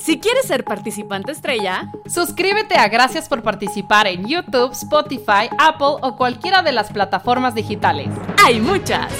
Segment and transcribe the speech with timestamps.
[0.00, 6.16] Si quieres ser participante estrella, suscríbete a Gracias por participar en YouTube, Spotify, Apple o
[6.16, 8.08] cualquiera de las plataformas digitales.
[8.42, 9.12] ¡Hay muchas!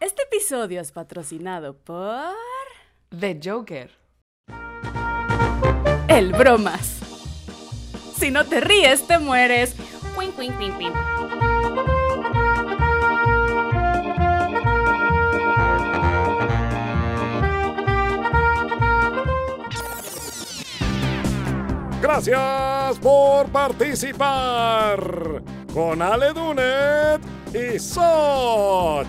[0.00, 2.34] Este episodio es patrocinado por...
[3.08, 3.90] The Joker.
[6.08, 6.98] El Bromas.
[8.18, 9.74] Si no te ríes, te mueres.
[22.04, 27.18] Gracias por participar con Ale Dunet
[27.54, 29.08] y Soch.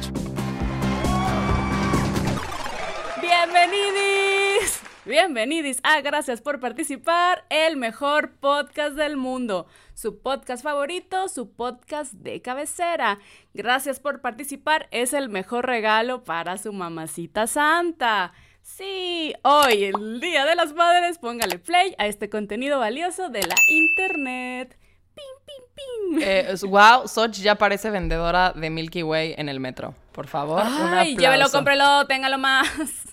[3.22, 4.80] Bienvenidos.
[5.04, 12.14] Bienvenidos a Gracias por participar, el mejor podcast del mundo, su podcast favorito, su podcast
[12.14, 13.20] de cabecera.
[13.54, 18.32] Gracias por participar, es el mejor regalo para su mamacita santa.
[18.66, 23.54] Sí, hoy, el Día de las Madres, póngale play a este contenido valioso de la
[23.68, 24.76] internet.
[25.14, 26.20] Pim, pim, pim.
[26.24, 29.94] Eh, wow, Soch ya parece vendedora de Milky Way en el metro.
[30.14, 31.20] Por favor, un Ay, aplauso.
[31.20, 32.68] llévelo, cómprelo, téngalo más.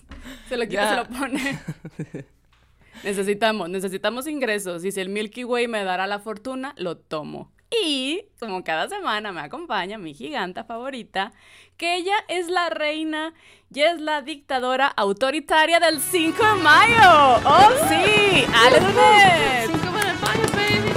[0.49, 1.59] Se lo quita, se lo pone.
[3.03, 4.83] Necesitamos, necesitamos ingresos.
[4.83, 7.51] Y si el Milky Way me dará la fortuna, lo tomo.
[7.81, 11.31] Y como cada semana me acompaña mi giganta favorita,
[11.77, 13.33] que ella es la reina
[13.73, 17.41] y es la dictadora autoritaria del 5 de mayo.
[17.45, 18.45] ¡Oh, sí!
[18.53, 19.71] ¡Ale Dunet!
[19.71, 20.93] Cinco de mayo, baby.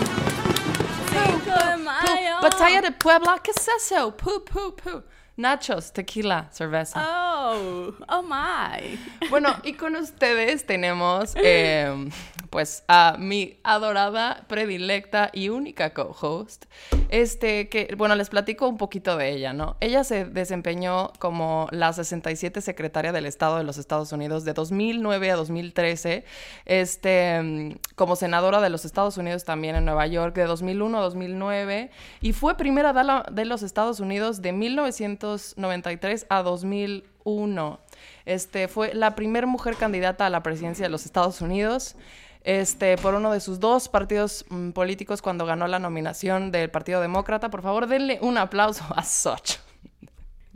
[1.46, 2.40] 5 de mayo.
[2.42, 4.14] Batalla de Puebla, ¿qué es eso?
[4.16, 5.02] Pu, pu, pu.
[5.38, 7.04] Nachos, tequila, cerveza.
[7.06, 8.98] Oh, oh my.
[9.28, 12.08] Bueno, y con ustedes tenemos, eh,
[12.48, 16.64] pues, a mi adorada, predilecta y única co-host.
[17.10, 19.76] Este, que, bueno, les platico un poquito de ella, ¿no?
[19.80, 25.30] Ella se desempeñó como la 67 secretaria del Estado de los Estados Unidos de 2009
[25.30, 26.24] a 2013,
[26.64, 31.02] este, mm, como senadora de los Estados Unidos también en Nueva York de 2001 a
[31.02, 31.90] 2009,
[32.22, 34.52] y fue primera dama de los Estados Unidos de
[35.34, 37.80] 1993 a 2001.
[38.24, 41.96] Este, fue la primera mujer candidata a la presidencia de los Estados Unidos
[42.42, 47.00] este, por uno de sus dos partidos mm, políticos cuando ganó la nominación del Partido
[47.00, 47.50] Demócrata.
[47.50, 49.56] Por favor, denle un aplauso a Soch.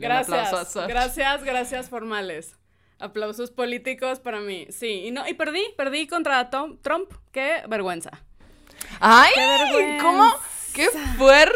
[0.01, 0.87] A Gracias, Soch.
[0.87, 2.55] gracias, gracias formales.
[2.97, 4.65] Aplausos políticos para mí.
[4.71, 7.11] Sí, y no, y perdí, perdí contra Tom- Trump.
[7.31, 8.09] Qué vergüenza.
[8.99, 9.31] ¡Ay!
[9.35, 10.03] ¡Qué vergüenza!
[10.03, 10.33] ¿Cómo?
[10.73, 11.51] ¡Qué fuerte!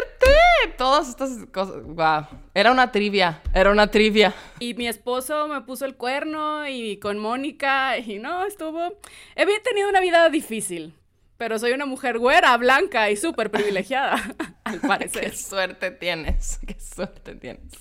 [0.76, 1.82] Todas estas cosas.
[1.84, 2.26] ¡Wow!
[2.54, 3.40] Era una trivia.
[3.54, 4.34] Era una trivia.
[4.58, 8.98] Y mi esposo me puso el cuerno y con Mónica y no, estuvo...
[9.34, 10.94] He tenido una vida difícil,
[11.36, 14.16] pero soy una mujer güera, blanca y súper privilegiada,
[14.64, 15.36] al ¡Qué parecer.
[15.36, 16.58] suerte tienes!
[16.66, 17.72] ¡Qué suerte tienes!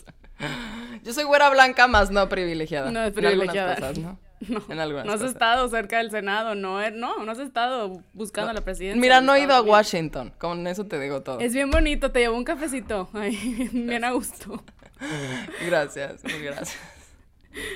[1.04, 2.92] Yo soy güera blanca, más no privilegiada.
[2.92, 3.76] No es privilegiada.
[3.76, 4.20] cosas, ¿no?
[4.50, 5.32] No, En algunas no has cosas.
[5.34, 9.00] estado cerca del Senado, no, eh, no, no has estado buscando la presidencia.
[9.00, 9.62] Mira, no he ido a.
[9.62, 10.34] Washington.
[10.38, 11.40] Con eso te digo todo.
[11.40, 13.10] Es bien bonito, te llevo un cafecito.
[13.14, 14.64] Ay, bien a gusto.
[15.66, 16.78] Gracias, muy gracias.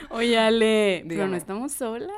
[0.10, 1.32] Oye, Ale, pero Dígame.
[1.32, 2.10] no estamos solas.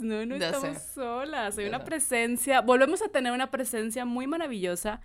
[0.00, 0.94] No, no Ya estamos sé.
[0.94, 1.56] solas.
[1.58, 1.84] Hay Ya una sé.
[1.84, 2.60] presencia.
[2.60, 5.00] Volvemos a tener una presencia muy maravillosa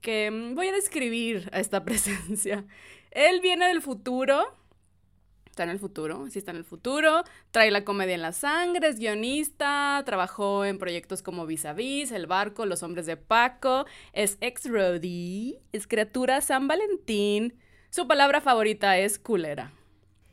[0.00, 2.64] que mm, voy a describir a esta presencia.
[3.10, 4.56] Él viene del futuro.
[5.60, 7.22] Está en el futuro, sí está en el futuro.
[7.50, 12.12] Trae la comedia en la sangre, es guionista, trabajó en proyectos como Vis a Vis,
[12.12, 13.84] El Barco, Los Hombres de Paco,
[14.14, 17.58] es ex roadie, es criatura San Valentín.
[17.90, 19.70] Su palabra favorita es culera.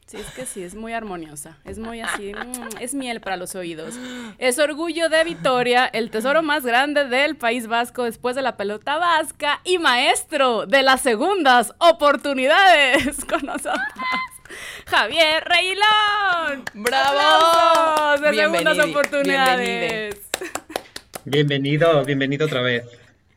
[0.05, 1.57] Sí, es que sí, es muy armoniosa.
[1.65, 3.99] Es muy así, mm, es miel para los oídos.
[4.37, 8.97] Es orgullo de Vitoria, el tesoro más grande del País Vasco después de la pelota
[8.97, 13.83] vasca y maestro de las segundas oportunidades con nosotros.
[14.85, 16.63] Javier Reilón.
[16.73, 17.19] ¡Bravo!
[17.19, 20.21] ¡Aplausos de segundas oportunidades.
[21.25, 22.85] Bienvenido, bienvenido otra vez.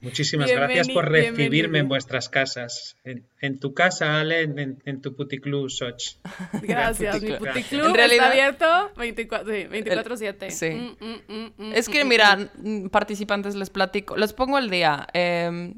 [0.03, 2.97] Muchísimas gracias por recibirme en vuestras casas.
[3.05, 6.15] En, en tu casa, Ale, en, en- en tu puticlub, Soch.
[6.63, 7.87] Gracias, mi Puticlub.
[7.89, 10.51] En realidad- está abierto 24 sí, 24/7.
[10.51, 10.71] Sí.
[10.71, 14.17] Mm, mm, mm, mm, Es que, mm, mira, mm, participantes, les platico.
[14.17, 15.07] Les pongo el día.
[15.13, 15.75] Eh,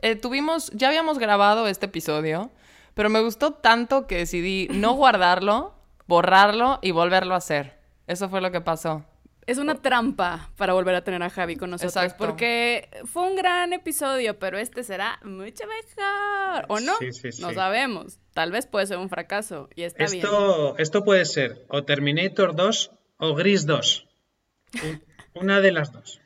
[0.00, 2.50] eh, tuvimos, ya habíamos grabado este episodio,
[2.98, 5.72] pero me gustó tanto que decidí no guardarlo,
[6.08, 7.78] borrarlo y volverlo a hacer.
[8.08, 9.04] Eso fue lo que pasó.
[9.46, 11.94] Es una trampa para volver a tener a Javi con nosotros.
[11.94, 12.22] Exacto.
[12.26, 16.64] Porque fue un gran episodio, pero este será mucho mejor.
[16.68, 16.96] ¿O no?
[16.98, 17.54] Sí, sí, No sí.
[17.54, 18.18] sabemos.
[18.34, 19.68] Tal vez puede ser un fracaso.
[19.76, 20.24] Y está bien.
[20.24, 24.06] Esto, esto puede ser o Terminator 2 o Gris 2.
[24.82, 25.04] Un-
[25.34, 26.20] Una de las dos.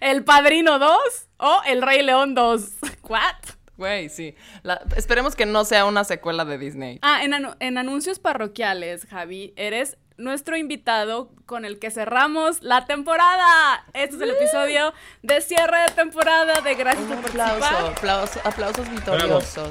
[0.00, 0.98] ¿El Padrino 2
[1.36, 2.68] o El Rey León 2?
[3.08, 3.55] ¿What?
[3.76, 4.34] Güey, sí.
[4.62, 6.98] La- esperemos que no sea una secuela de Disney.
[7.02, 12.86] Ah, en, anu- en anuncios parroquiales, Javi, eres nuestro invitado con el que cerramos la
[12.86, 13.84] temporada.
[13.92, 17.92] Este es el episodio de cierre de temporada de Gracias Un por aplauso, participar.
[17.92, 19.70] aplausos, aplausos victoriosos.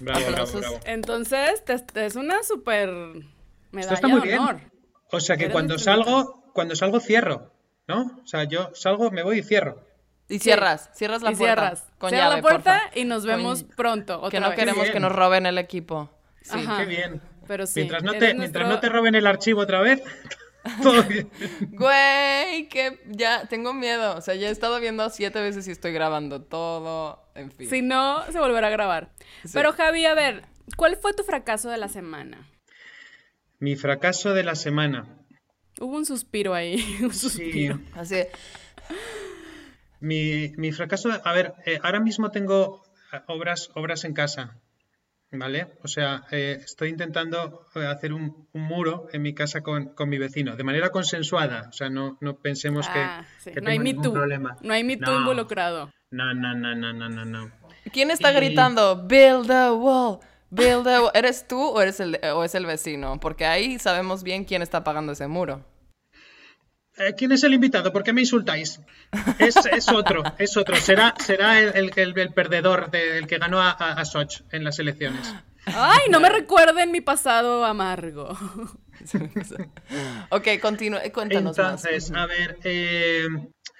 [0.00, 0.60] Bravo, bravo, Aplausos.
[0.60, 0.80] bravo.
[0.84, 2.90] Entonces, te- te- es una super
[3.72, 4.38] medalla está muy de bien.
[4.40, 4.60] honor.
[5.12, 7.52] O sea que cuando salgo, cuando salgo cierro,
[7.88, 8.20] ¿no?
[8.22, 9.82] O sea, yo salgo, me voy y cierro.
[10.28, 11.60] Y cierras, cierras la y puerta.
[11.62, 11.84] cierras.
[11.98, 12.98] Con Cierra llave, la puerta porfa.
[12.98, 14.28] y nos Con- vemos pronto.
[14.28, 14.58] Que no vez.
[14.58, 16.10] queremos que nos roben el equipo.
[16.42, 16.58] Sí.
[16.58, 16.78] Ajá.
[16.78, 17.22] Qué bien.
[17.46, 17.80] Pero sí.
[17.80, 20.02] mientras no te, nuestro- mientras no te roben el archivo otra vez,
[20.82, 21.30] todo bien.
[21.70, 24.16] Güey, que ya tengo miedo.
[24.16, 27.22] O sea, ya he estado viendo siete veces y estoy grabando todo.
[27.36, 27.68] En fin.
[27.70, 29.12] Si no, se volverá a grabar.
[29.44, 29.50] Sí.
[29.54, 30.44] Pero Javi, a ver,
[30.76, 32.48] ¿cuál fue tu fracaso de la semana?
[33.60, 35.06] Mi fracaso de la semana.
[35.78, 36.76] Hubo un suspiro ahí.
[37.02, 37.18] Un Sí.
[37.30, 37.78] suspiro.
[37.94, 38.16] Así.
[40.00, 44.58] Mi, mi fracaso, a ver, eh, ahora mismo tengo eh, obras, obras en casa,
[45.32, 45.68] ¿vale?
[45.82, 50.08] O sea, eh, estoy intentando eh, hacer un, un muro en mi casa con, con
[50.08, 53.52] mi vecino, de manera consensuada, o sea, no, no pensemos que, Ah, sí.
[53.52, 54.12] que No hay ningún Too.
[54.12, 54.56] problema.
[54.60, 55.20] No hay Me Too No.
[55.20, 55.90] involucrado.
[56.10, 57.50] No, no, no, no, no, no, no.
[57.92, 58.96] ¿Quién está Y- gritando?
[59.06, 60.18] Build a wall.
[60.50, 61.10] Build a wall.
[61.14, 63.18] ¿Eres tú o, eres el, o es el vecino?
[63.18, 65.64] Porque ahí sabemos bien quién está pagando ese muro.
[66.98, 67.92] Eh, ¿Quién es el invitado?
[67.92, 68.80] ¿Por qué me insultáis?
[69.38, 70.76] Es, es otro, es otro.
[70.76, 74.64] Será, será el, el, el- perdedor, de- el que ganó a, a, a Soch en
[74.64, 75.34] las elecciones.
[75.66, 78.30] Ay, no me recuerden mi pasado amargo.
[80.30, 81.00] ok, continúa.
[81.12, 82.22] Cuéntanos Entonces, más.
[82.22, 83.26] a ver, eh,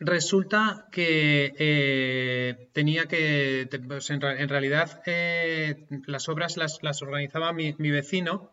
[0.01, 7.53] resulta que eh, tenía que, pues, en, en realidad, eh, las obras las, las organizaba
[7.53, 8.53] mi, mi vecino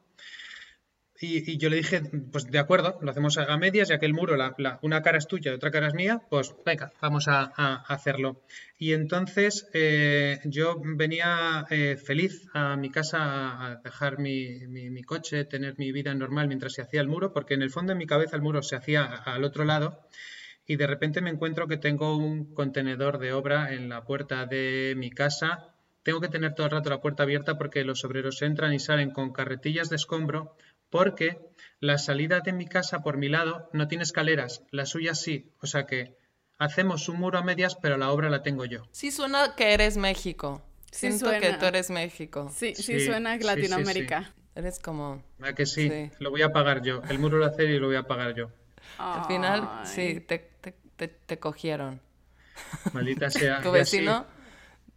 [1.23, 4.35] y, yo le dije, pues de acuerdo, lo hacemos a, medias, ya que el muro,
[4.35, 7.51] la, una cara es tuya y otra cara es mía, pues venga, vamos a,
[7.87, 8.41] hacerlo.
[8.77, 15.03] Y entonces eh, yo venía eh, feliz a mi casa a, dejar mi, mi- mi
[15.03, 17.99] coche, tener mi vida normal mientras se hacía el muro, porque en el fondo de
[17.99, 19.97] mi cabeza el muro se hacía al otro lado.
[20.65, 24.93] Y de repente me encuentro que tengo un contenedor de obra en la puerta de
[24.97, 25.69] mi casa.
[26.03, 29.11] Tengo que tener todo el rato la puerta abierta porque los obreros entran y salen
[29.11, 30.55] con carretillas de escombro
[30.93, 31.39] porque
[31.79, 35.51] la salida de mi casa por mi lado no tiene escaleras, la suya sí.
[35.59, 36.15] O sea que
[36.59, 38.83] hacemos un muro a medias, pero la obra la tengo yo.
[38.91, 40.61] Sí suena que eres México.
[40.91, 41.57] Sí Siento que suena.
[41.57, 42.51] tú eres México.
[42.55, 44.35] Sí, sí, Sí, suena sí, sí, Latinoamérica.
[44.53, 45.23] Eres como...
[45.39, 45.89] ¿Verdad que sí?
[45.89, 46.11] Sí.
[46.19, 47.01] Lo voy a pagar yo.
[47.09, 48.51] El muro lo hacer y lo voy a pagar yo.
[48.99, 49.87] Al final, Ay.
[49.87, 52.01] sí, te, te, te, te cogieron.
[52.93, 53.61] Maldita sea.
[53.63, 54.27] Tu vecino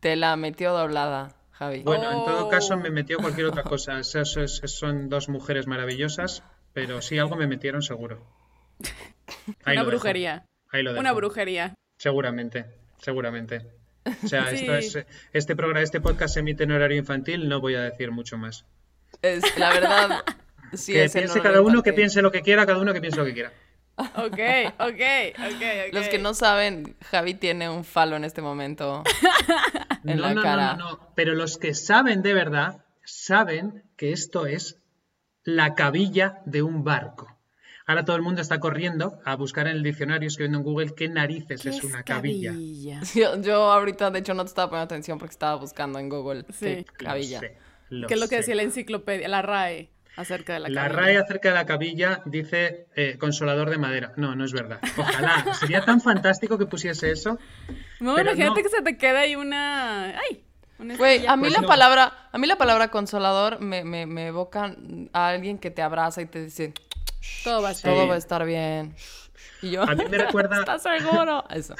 [0.00, 1.82] te la metió doblada, Javi.
[1.82, 2.48] Bueno, en todo Oh.
[2.50, 3.98] caso me metió cualquier otra cosa.
[3.98, 6.42] Eso, eso es- son dos mujeres maravillosas,
[6.72, 8.22] pero sí algo me metieron seguro.
[9.64, 9.86] Ahí Una lo dejo.
[9.90, 10.44] brujería.
[10.70, 11.74] Ahí lo Una brujería.
[11.98, 12.66] Seguramente,
[12.98, 13.66] seguramente.
[14.24, 14.56] O sea, Sí.
[14.56, 18.10] esto es, este programa, este podcast se emite en horario infantil, no voy a decir
[18.10, 18.64] mucho más.
[19.22, 20.24] Es, la verdad,
[20.74, 23.00] sí que es en piense cada uno que piense lo que quiera, cada uno que
[23.00, 23.52] piense lo que quiera.
[23.98, 24.38] Ok,
[24.78, 25.02] ok, ok,
[25.40, 25.92] ok.
[25.92, 29.02] Los que no saben, Javi tiene un falo en este momento
[30.04, 30.74] en no, la no, cara.
[30.74, 31.12] no, no, no.
[31.14, 34.78] Pero los que saben de verdad, saben que esto es
[35.44, 37.32] la cabilla de un barco.
[37.88, 41.08] Ahora todo el mundo está corriendo a buscar en el diccionario, escribiendo en Google qué
[41.08, 42.52] narices ¿Qué es una cabilla.
[43.14, 46.44] Yo, yo ahorita, de hecho, no te estaba poniendo atención porque estaba buscando en Google
[46.52, 46.84] Sí.
[46.84, 47.40] qué cabilla.
[47.40, 47.58] Lo sé,
[47.90, 48.36] lo ¿Qué es lo que sé.
[48.38, 51.00] decía la enciclopedia, la RAE, acerca de la La cabilla?
[51.02, 54.12] RAE acerca de la cabilla dice eh, consolador de madera.
[54.16, 54.80] No, no es verdad.
[54.96, 55.54] Ojalá.
[55.54, 57.38] Sería tan fantástico que pusiese eso.
[58.00, 58.68] No, pero imagínate no.
[58.68, 60.18] que se te queda ahí una...
[60.18, 60.42] ¡Ay!
[60.78, 61.68] Güey, a mí Pues la no.
[61.68, 64.74] palabra, a mí la palabra consolador me, me, me evoca
[65.14, 66.74] a alguien que te abraza y te dice
[67.44, 68.10] Todo va a estar todo bien.
[68.10, 68.94] va a estar bien.
[69.62, 71.44] Y yo, A mí me recuerda, ¿estás seguro?
[71.50, 71.74] Eso.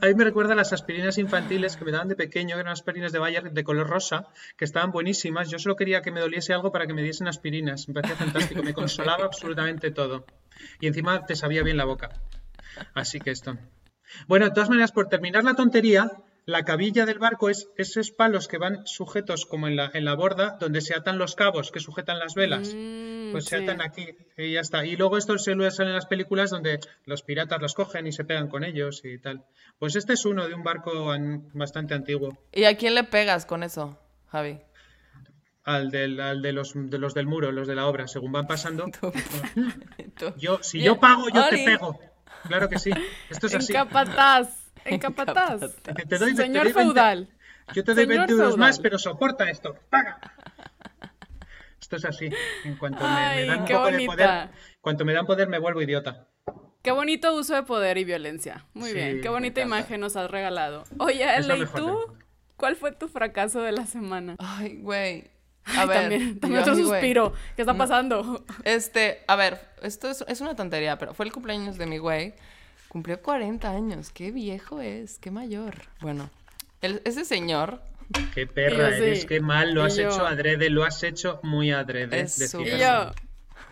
[0.00, 2.72] A mí me recuerda a las aspirinas infantiles que me daban de pequeño, que eran
[2.72, 5.50] aspirinas de Bayer de color rosa, que estaban buenísimas.
[5.50, 7.88] Yo solo quería que me doliese algo para que me diesen aspirinas.
[7.88, 10.24] Me parecía fantástico, me consolaba absolutamente todo.
[10.80, 12.10] Y encima te sabía bien la boca.
[12.94, 13.56] Así que esto.
[14.26, 16.10] Bueno, de todas maneras, por terminar la tontería,
[16.44, 20.14] la cabilla del barco es esos palos que van sujetos como en la, en la
[20.14, 22.72] borda, donde se atan los cabos que sujetan las velas.
[22.74, 23.62] Mm, Pues se sí.
[23.64, 24.84] atan aquí y ya está.
[24.84, 28.12] Y luego esto se lo usan en las películas donde los piratas los cogen y
[28.12, 29.44] se pegan con ellos y tal.
[29.78, 32.36] Pues este es uno de un barco an- bastante antiguo.
[32.52, 34.58] ¿Y a quién le pegas con eso, Javi?
[35.64, 38.48] Al, del, al de, los, de los del muro, los de la obra, según van
[38.48, 38.86] pasando.
[40.18, 40.32] Tú.
[40.36, 40.94] Yo, si Bien.
[40.94, 42.00] yo pago, yo te pego.
[42.48, 42.90] Claro que sí.
[43.30, 43.72] Esto es así.
[43.72, 44.61] capataz.
[44.94, 45.60] En capataz.
[45.82, 47.28] Te- te doy- te Señor doy 20 feudal.
[47.74, 48.58] Yo te doy Señor 20 euros feudal.
[48.58, 49.76] más, pero soporta esto.
[49.90, 50.18] ¡Paga!
[51.80, 52.30] Esto es así.
[52.64, 54.48] En cuanto me, dan un de poder,
[54.80, 56.26] cuanto me dan poder, me vuelvo idiota.
[56.82, 58.66] Qué bonito uso de poder y violencia.
[58.74, 59.20] Muy Sí, bien.
[59.20, 60.84] Qué bonita imagen nos has regalado.
[60.98, 61.98] Oye, Ele, ¿y tú?
[62.56, 64.36] ¿Cuál fue tu fracaso de la semana?
[64.38, 65.30] Ay, güey.
[65.64, 67.32] A ver, también, también otro suspiro.
[67.54, 68.44] ¿Qué está pasando?
[68.64, 72.34] Este, a ver, esto es, es una tontería, pero fue el cumpleaños de mi güey.
[72.92, 74.10] Cumplió 40 años.
[74.10, 75.74] Qué viejo es, qué mayor.
[76.02, 76.28] Bueno,
[76.82, 77.80] el- ese señor
[78.34, 79.02] Qué perra yo sí.
[79.04, 82.20] eres, qué mal, lo has yo- hecho adrede, lo has hecho muy adrede.
[82.20, 83.10] Es decir yo,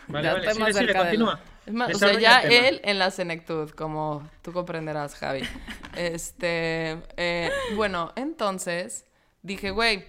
[0.09, 1.39] Vale, ya vale, sigue, sigue, continúa.
[1.67, 5.43] Es más, o sea, ya él en la senectud, como tú comprenderás, Javi.
[5.97, 9.05] Este, eh, bueno, entonces
[9.43, 10.05] dije, güey,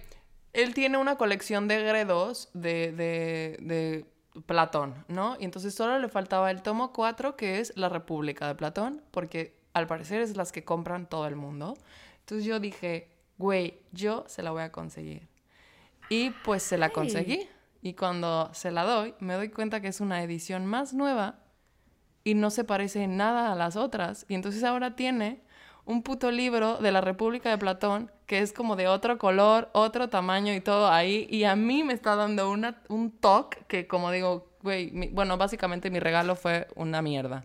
[0.54, 4.06] él tiene una colección de gredos de, de, de
[4.46, 5.36] Platón, ¿no?
[5.38, 9.60] Y entonces solo le faltaba el tomo 4, que es La República de Platón, porque
[9.74, 11.76] al parecer es las que compran todo el mundo.
[12.20, 15.28] Entonces yo dije, güey, yo se la voy a conseguir.
[16.08, 17.48] Y pues se la conseguí.
[17.82, 21.40] Y cuando se la doy, me doy cuenta que es una edición más nueva
[22.24, 24.24] y no se parece en nada a las otras.
[24.28, 25.42] Y entonces ahora tiene
[25.84, 30.08] un puto libro de la República de Platón que es como de otro color, otro
[30.08, 31.26] tamaño y todo ahí.
[31.28, 35.36] Y a mí me está dando una, un toque que como digo, güey, mi- bueno,
[35.36, 37.44] básicamente mi regalo fue una mierda.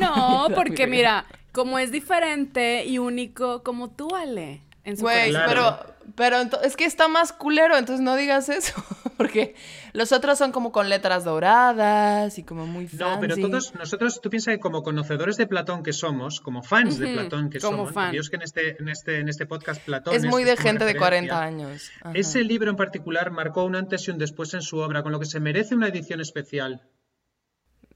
[0.00, 4.62] No, porque mira, como es diferente y único como tú, Ale.
[4.84, 5.78] En su Güey, pero,
[6.14, 8.74] pero es que está más culero, entonces no digas eso.
[9.16, 9.54] Porque
[9.94, 13.04] los otros son como con letras doradas y como muy fancy.
[13.04, 16.98] No, pero todos nosotros, tú piensas que como conocedores de Platón que somos, como fans
[16.98, 18.14] de Platón que como somos, fan.
[18.14, 20.84] es que en este, en este, en este podcast Platón Es muy este de gente
[20.84, 21.36] de referencia.
[21.36, 21.90] 40 años.
[22.02, 22.12] Ajá.
[22.14, 25.20] Ese libro en particular marcó un antes y un después en su obra, con lo
[25.20, 26.82] que se merece una edición especial.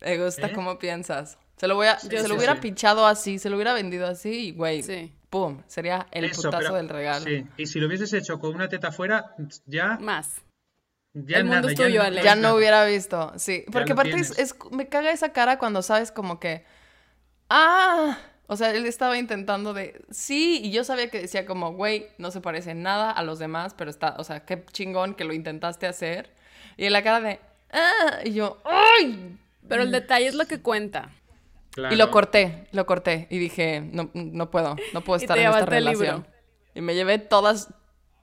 [0.00, 0.52] Me gusta ¿Eh?
[0.54, 1.38] cómo piensas.
[1.56, 2.60] Se lo, voy a, Yo se sí, lo hubiera sí.
[2.60, 5.12] pichado así, se lo hubiera vendido así y, güey, Sí.
[5.30, 7.24] Pum, sería el Eso, putazo pero- del regalo.
[7.24, 9.34] Sí, y si lo hubieses hecho con una teta fuera,
[9.66, 10.42] ya, Más.
[11.14, 12.22] ya El mundo nada, es ya tuyo, no- Ale.
[12.22, 13.64] Ya no hubiera visto, sí.
[13.72, 16.64] Porque aparte es, es- me caga esa cara cuando sabes como que,
[17.50, 22.06] ah, o sea, él estaba intentando de, sí, y yo sabía que decía como, güey,
[22.18, 25.34] no se parece nada a los demás, pero está, o sea, qué chingón que lo
[25.34, 26.30] intentaste hacer.
[26.76, 27.40] Y en la cara de,
[27.72, 29.36] ah, y yo, ay.
[29.68, 31.10] Pero el detalle es lo que cuenta.
[31.78, 31.94] Claro.
[31.94, 35.42] Y lo corté, lo corté y dije, no, no puedo, no puedo Y estar te
[35.44, 36.00] en esta llevaste el libro.
[36.00, 36.26] relación.
[36.74, 37.72] Y me llevé todas,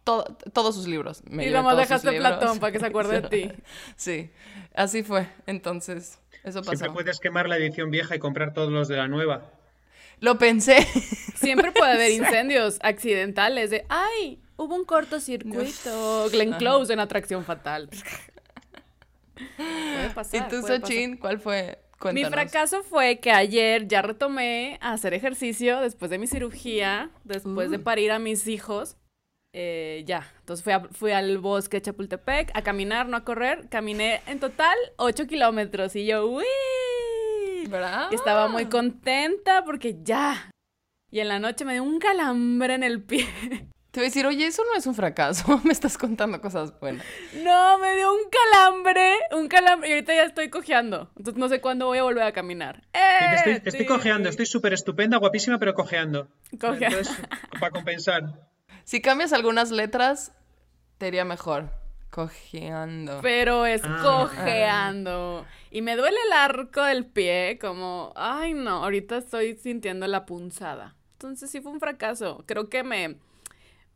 [0.04, 1.24] to- todos sus libros.
[1.30, 2.12] Me y nomás dejaste.
[2.18, 3.52] Platón para que se acuerde de ti.
[3.96, 4.30] Sí,
[4.74, 5.30] así fue.
[5.48, 6.72] Entonces, eso pasó.
[6.78, 9.50] Siempre puedes quemar la edición vieja y comprar todos los de la nueva.
[10.20, 10.82] Lo pensé.
[11.36, 16.28] Siempre puede haber incendios accidentales de, ay, hubo un cortocircuito.
[16.30, 17.90] Glenn Close en Atracción Fatal.
[19.58, 20.44] Puede ¿Y pasar.
[20.50, 20.82] tú, puede pasar.
[20.82, 21.78] Sochin, cuál fue?
[22.12, 27.72] Mi fracaso fue que ayer ya retomé a hacer ejercicio después de mi cirugía, después
[27.72, 27.84] de Uh.
[27.84, 28.98] parir a mis hijos.
[29.54, 33.70] Eh, ya, entonces fui, a- fui al bosque de Chapultepec a caminar, no a correr.
[33.70, 36.44] Caminé en total 8 kilómetros y yo, ¡uy!
[37.70, 38.10] ¿Verdad?
[38.12, 40.52] Y estaba muy contenta porque ya.
[41.10, 43.26] Y en la noche me dio un calambre en el pie.
[43.96, 45.58] Te voy a decir, oye, eso no es un fracaso.
[45.64, 47.06] Me estás contando cosas buenas.
[47.42, 49.88] No, me dio un calambre, un calambre.
[49.88, 51.10] Y ahorita ya estoy cojeando.
[51.16, 52.84] Entonces no sé cuándo voy a volver a caminar.
[52.94, 53.62] ¡Eh!
[53.64, 56.28] estoy, cojeando, estoy súper estupenda, guapísima, pero cojeando.
[56.60, 57.16] Cojea- Entonces,
[57.58, 58.50] para compensar.
[58.84, 60.34] Si cambias algunas letras,
[60.98, 61.70] te iría mejor.
[62.10, 63.20] Cojeando.
[63.22, 64.00] Pero es Ah.
[64.04, 65.46] cojeando.
[65.72, 70.96] Y me duele el arco del pie, como, ay no, ahorita estoy sintiendo la punzada.
[71.14, 72.44] Entonces sí fue un fracaso.
[72.46, 73.18] Creo que me,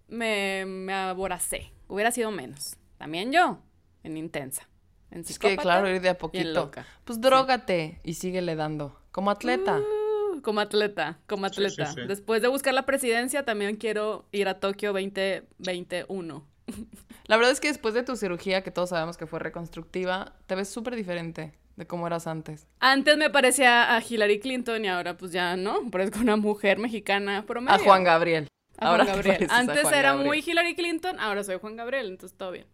[0.09, 1.71] me, me aboracé.
[1.87, 2.75] Hubiera sido menos.
[2.97, 3.59] También yo,
[4.03, 4.67] en intensa.
[5.11, 6.49] En Es que, claro, ir de a poquito.
[6.53, 6.85] loca.
[7.03, 8.99] Pues drogate y síguele dando.
[9.11, 9.79] Como atleta.
[9.79, 11.93] Uh, como atleta, como Sí, sí, atleta.
[11.93, 12.01] sí.
[12.07, 16.45] Después de buscar la presidencia, también quiero ir a Tokio 2021.
[17.27, 20.55] La verdad es que después de tu cirugía, que todos sabemos que fue reconstructiva, te
[20.55, 22.67] ves súper diferente de cómo eras antes.
[22.79, 27.45] Antes me parecía a Hillary Clinton y ahora pues ya no, parezco una mujer mexicana
[27.45, 27.75] promedio.
[27.75, 28.47] A Juan Gabriel.
[28.79, 29.47] A Ahora Juan Gabriel.
[29.49, 30.27] Antes Juan era Gabriel.
[30.27, 32.65] muy Hillary Clinton, ahora soy Juan Gabriel, entonces todo bien.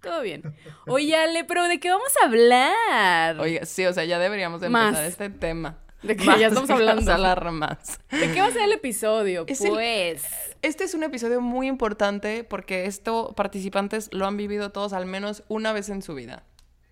[0.00, 0.42] Todo bien.
[0.86, 3.40] Oye, Ale, pero ¿de qué vamos a hablar?
[3.40, 4.88] Oiga, sí, o sea, ya deberíamos de Más.
[4.88, 5.78] empezar este tema.
[6.02, 7.02] ¿De qué Más, ya estamos hablando?
[7.02, 7.98] vamos a hablar más.
[8.10, 9.44] ¿De qué va a ser el episodio?
[9.48, 10.24] Es el- pues.
[10.62, 15.42] Este es un episodio muy importante porque esto participantes lo han vivido todos al menos
[15.48, 16.44] una vez en su vida.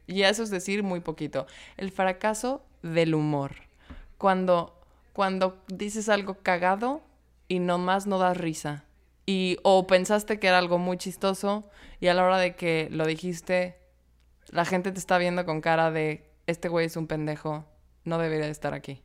[0.06, 1.46] Y eso es decir muy poquito.
[1.76, 3.52] El fracaso del humor.
[4.18, 4.80] Cuando,
[5.12, 7.02] cuando dices algo cagado
[7.48, 8.84] y nomás no das risa.
[9.26, 11.68] Y o pensaste que era algo muy chistoso
[12.00, 13.78] y a la hora de que lo dijiste,
[14.48, 17.64] la gente te está viendo con cara de este güey es un pendejo,
[18.04, 19.02] no debería de estar aquí.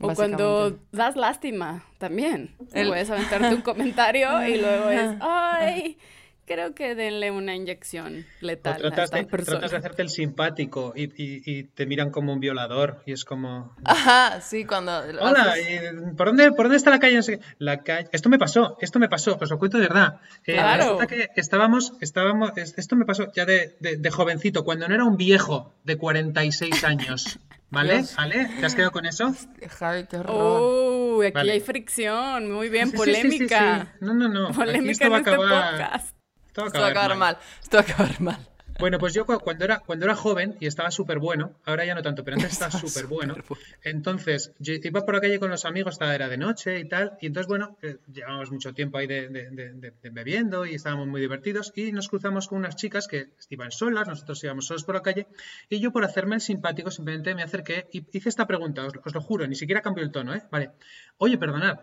[0.00, 2.54] O cuando das lástima también.
[2.72, 5.98] El- Puedes aventarte un comentario y luego es, ay,
[6.46, 9.58] creo que denle una inyección letal O a tratas esta de, persona.
[9.58, 13.24] tratas de hacerte el simpático y, y- y te miran como un violador y es
[13.24, 13.74] como...
[13.84, 14.92] Ajá, sí, cuando...
[15.20, 17.16] Hola, haces- eh, ¿por dónde, ¿por dónde está la calle?
[17.16, 17.44] No sé qué.
[17.58, 18.08] La calle...
[18.12, 20.20] Esto me pasó, esto me pasó, os lo cuento de verdad.
[20.46, 20.82] Eh, Claro.
[20.98, 24.94] resulta que estábamos, estábamos, es- esto me pasó ya de, de- de jovencito, cuando no
[24.94, 27.38] era un viejo de 46 años.
[27.70, 27.94] ¿Vale?
[27.94, 28.14] Dios.
[28.14, 28.48] ¿Vale?
[28.60, 29.34] ¿Te has quedado con eso?
[29.68, 30.36] Javi, qué horror.
[30.38, 31.52] Oh, aquí Vale.
[31.54, 32.52] hay fricción.
[32.52, 33.28] Muy bien, Sí, sí, sí, sí, sí.
[33.30, 33.94] polémica.
[34.00, 34.46] No, no, no.
[34.48, 36.13] Aquí Polémica esto en va a este acabar- podcast.
[36.54, 37.38] Esto va a Esto va a acabar mal.
[37.62, 38.48] Esto va a acabar mal.
[38.80, 41.94] Bueno, pues yo cu- cuando era, cuando era joven y estaba súper bueno, ahora ya
[41.94, 43.36] no tanto, pero antes estaba súper bueno.
[43.84, 47.16] Entonces, yo iba por la calle con los amigos, estaba, era de noche y tal,
[47.20, 50.74] y entonces, bueno, eh, llevábamos mucho tiempo ahí de, de- de- de- de bebiendo y
[50.74, 54.82] estábamos muy divertidos y nos cruzamos con unas chicas que iban solas, nosotros íbamos solos
[54.82, 55.28] por la calle,
[55.68, 59.14] y yo por hacerme el simpático simplemente me acerqué y hice esta pregunta, os, os
[59.14, 60.42] lo juro, ni siquiera cambió el tono, ¿eh?
[60.50, 60.70] Vale,
[61.18, 61.78] oye, perdonad,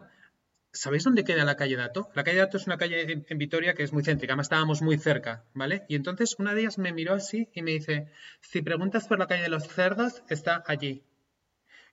[0.74, 2.10] ¿Sabéis dónde queda la calle Dato?
[2.16, 4.98] La calle Dato es una calle en, Vitoria que es muy céntrica, además estábamos muy
[4.98, 5.84] cerca, ¿vale?
[5.90, 8.08] Y entonces una de ellas me miró así y me dice,
[8.40, 11.04] si preguntas por la calle de los cerdos, está allí.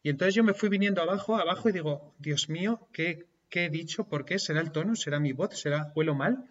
[0.02, 3.68] Y entonces yo me fui viniendo abajo, abajo y digo, Dios mío, ¿qué, qué he
[3.68, 4.08] dicho?
[4.08, 4.38] ¿Por qué?
[4.38, 4.94] ¿Será el tono?
[4.94, 5.58] ¿Será mi voz?
[5.58, 6.48] ¿Será huelo mal?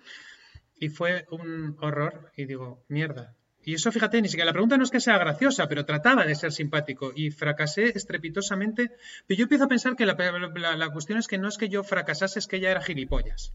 [0.76, 3.38] Y fue un horror y digo, mierda.
[3.68, 6.36] Y eso, fíjate, ni siquiera la pregunta no es que sea graciosa, pero trataba de
[6.36, 8.92] ser simpático y fracasé estrepitosamente.
[9.28, 10.16] Pero yo empiezo a pensar que la,
[10.56, 13.52] la- la cuestión es que no es que yo fracasase, es que ella era gilipollas.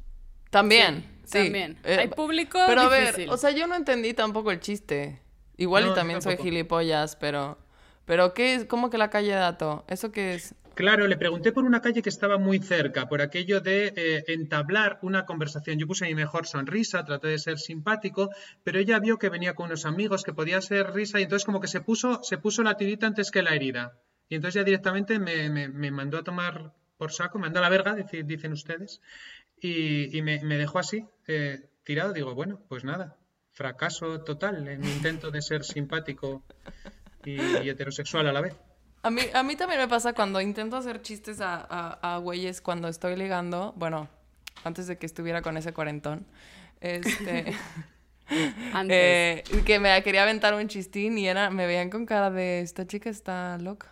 [0.50, 1.44] También, sí.
[1.44, 1.78] También.
[1.84, 5.22] Eh, Hay público Pero a ver, o sea, yo no entendí tampoco el chiste.
[5.56, 7.58] Igual No, y también soy gilipollas, pero...
[8.04, 8.64] ¿Pero qué es?
[8.66, 9.84] ¿Cómo que la calle Dato?
[9.88, 10.54] ¿Eso qué es?
[10.74, 14.98] Claro, le pregunté por una calle que estaba muy cerca, por aquello de eh, entablar
[15.02, 15.78] una conversación.
[15.78, 18.30] Yo puse mi mejor sonrisa, traté de ser simpático,
[18.64, 21.60] pero ella vio que venía con unos amigos, que podía ser risa, y entonces como
[21.60, 23.98] que se puso, se puso la tirita antes que la herida.
[24.30, 27.94] Y entonces ya directamente me, mandó a tomar por saco, me mandó a la verga,
[27.94, 29.02] dicen ustedes,
[29.60, 32.14] y, me, dejó así, eh, tirado.
[32.14, 33.18] Digo, bueno, pues nada,
[33.52, 36.42] fracaso total en mi intento de ser simpático
[37.26, 38.56] y heterosexual a la vez.
[39.02, 42.60] A mí, a mí también me pasa cuando intento hacer chistes a, a, a güeyes
[42.60, 44.08] cuando estoy ligando, bueno,
[44.64, 46.24] antes de que estuviera con ese cuarentón,
[46.80, 47.52] este,
[48.72, 48.96] Antes.
[48.96, 52.86] eh, que me quería aventar un chistín y era, me veían con cara de, esta
[52.86, 53.88] chica está loca,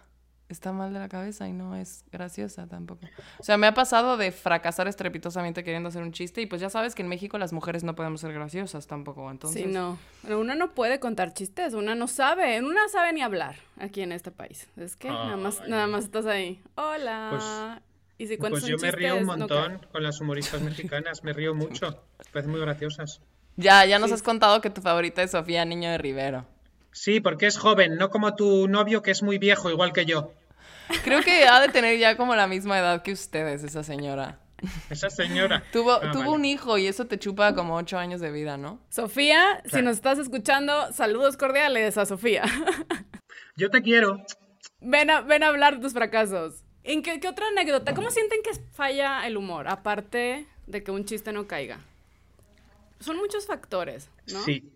[0.52, 3.06] está mal de la cabeza y no es graciosa tampoco.
[3.38, 6.70] O sea, me ha pasado de fracasar estrepitosamente queriendo hacer un chiste y pues ya
[6.70, 9.62] sabes que en México las mujeres no podemos ser graciosas tampoco, entonces...
[9.62, 9.98] Sí, no.
[10.22, 14.12] Pero Una no puede contar chistes, una no sabe, una sabe ni hablar aquí en
[14.12, 14.68] este país.
[14.76, 15.70] Es que nada más, Ay.
[15.70, 16.60] nada más estás ahí.
[16.74, 17.82] Hola.
[18.18, 21.32] y si cuentas Pues yo me río un no montón con las humoristas mexicanas, me
[21.32, 23.20] río mucho, me parecen muy graciosas.
[23.56, 26.46] Ya, ya nos has contado que tu favorita es Sofía Niño de Rivero.
[26.92, 30.32] Sí, porque es joven, no como tu novio que es muy viejo, igual que yo.
[31.04, 34.40] Creo que ha de tener ya como la misma edad que ustedes, esa señora.
[34.90, 35.62] Esa señora.
[35.72, 36.30] Tuvo, Ah, tuvo vale.
[36.32, 38.78] un hijo y eso te chupa como ocho años de vida, ¿no?
[38.90, 42.42] Sofía, si nos estás escuchando, saludos cordiales a Sofía.
[43.56, 44.22] Yo te quiero.
[44.80, 46.62] ven, a, ven a hablar de tus fracasos.
[46.82, 47.94] ¿En qué, qué otra anécdota?
[47.94, 49.68] ¿Cómo sienten que falla el humor?
[49.68, 51.80] Aparte de que un chiste no caiga.
[53.00, 54.40] Son muchos factores, ¿no?
[54.42, 54.72] Sí.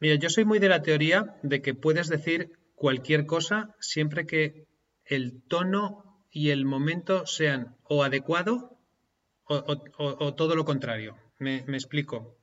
[0.00, 4.65] Mira, yo soy muy de la teoría de que puedes decir cualquier cosa siempre que
[5.06, 8.78] el tono y el momento sean o adecuado
[9.44, 11.16] o, o- o- o todo lo contrario.
[11.38, 12.36] Me, me explico.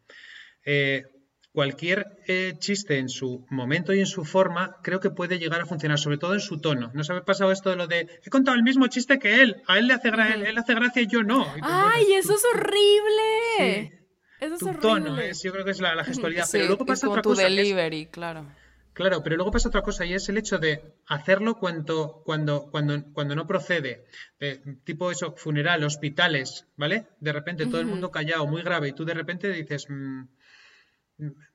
[0.66, 1.04] Eh,
[1.52, 5.66] cualquier eh, chiste en su momento y en su forma creo que puede llegar a
[5.66, 6.90] funcionar, sobre todo en su tono.
[6.94, 9.62] ¿No se ha pasado esto de lo de he contado el mismo chiste que él?
[9.68, 11.42] A él le hace, gra- él, él hace gracia y yo no.
[11.58, 13.22] Y bueno, ¡Ay, eso es horrible!
[13.60, 13.92] Sí.
[14.40, 14.82] Eso es tu horrible.
[14.82, 16.46] tono es, yo creo que es la, la gestualidad.
[16.52, 17.44] pero luego y pasa como otra tu cosa.
[17.48, 18.46] es- delivery, claro.
[18.94, 23.02] Claro, pero luego pasa otra cosa y es el hecho de hacerlo cuando, cuando, cuando,
[23.12, 24.02] cuando no procede.
[24.40, 27.08] Eh, tipo eso, funeral, hospitales, ¿vale?
[27.20, 30.24] De repente todo el mundo callado, muy grave, y tú de repente dices, mm,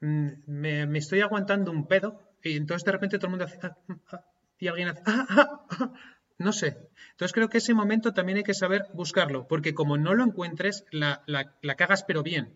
[0.01, 3.59] mm, me, me estoy aguantando un pedo, y entonces de repente todo el mundo hace,
[3.63, 4.21] "Ah, mm, ah",
[4.59, 5.91] y alguien hace, "Ah, ah, ah",
[6.39, 6.79] no sé.
[7.13, 10.85] Entonces creo que ese momento también hay que saber buscarlo, porque como no lo encuentres,
[10.91, 12.55] la, la, la cagas pero bien.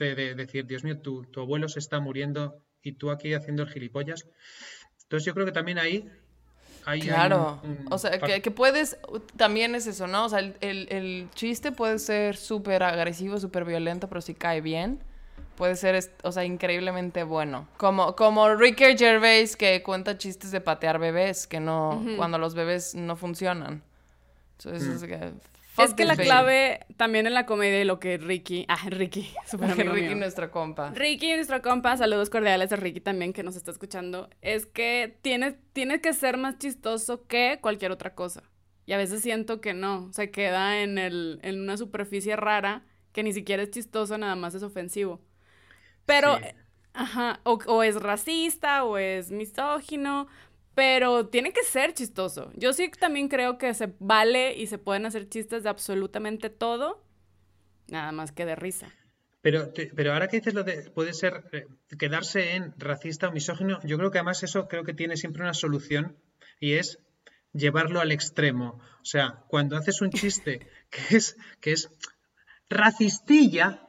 [0.00, 2.54] De decir, Dios mío, tu, tu abuelo se está muriendo
[2.88, 4.26] y tú aquí haciendo el gilipollas.
[5.02, 6.10] Entonces yo creo que también ahí...
[6.84, 7.60] hay Claro.
[7.62, 8.96] un- un O sea, que, que puedes,
[9.36, 10.24] también es eso, ¿no?
[10.24, 14.60] O sea, el, el- el chiste puede ser súper agresivo, súper violento, pero si cae
[14.60, 15.00] bien,
[15.56, 17.66] puede ser, o sea, increíblemente bueno.
[17.76, 22.94] Como, como Ricky Gervais que cuenta chistes de patear bebés, que no, cuando los bebés
[22.94, 23.82] no funcionan.
[24.58, 25.02] Entonces, es
[25.76, 25.84] que...
[25.84, 26.24] Es fuck que la baby.
[26.24, 28.64] clave también en la comedia y lo que Ricky.
[28.68, 30.16] Ah, Ricky, super amigo Ricky, mío.
[30.16, 30.90] nuestro compa.
[30.94, 35.52] Ricky, nuestro compa, saludos cordiales a Ricky también que nos está escuchando, es que tiene,
[35.72, 38.42] tiene que ser más chistoso que cualquier otra cosa.
[38.86, 43.22] Y a veces siento que no, se queda en, el, en una superficie rara que
[43.24, 45.20] ni siquiera es chistoso, nada más es ofensivo.
[46.04, 46.44] Pero, Sí.
[46.94, 50.28] ajá, o, o es racista o es misógino,
[50.76, 52.52] pero tiene que ser chistoso.
[52.54, 57.02] Yo sí también creo que se vale y se pueden hacer chistes de absolutamente todo,
[57.88, 58.92] nada más que de risa.
[59.40, 61.66] Pero, te- pero ahora que dices lo de puede ser eh,
[61.98, 65.54] quedarse en racista o misógino, yo creo que además eso creo que tiene siempre una
[65.54, 66.18] solución
[66.60, 66.98] y es
[67.54, 68.78] llevarlo al extremo.
[69.00, 71.88] O sea, cuando haces un chiste que es, que es
[72.68, 73.82] racistilla,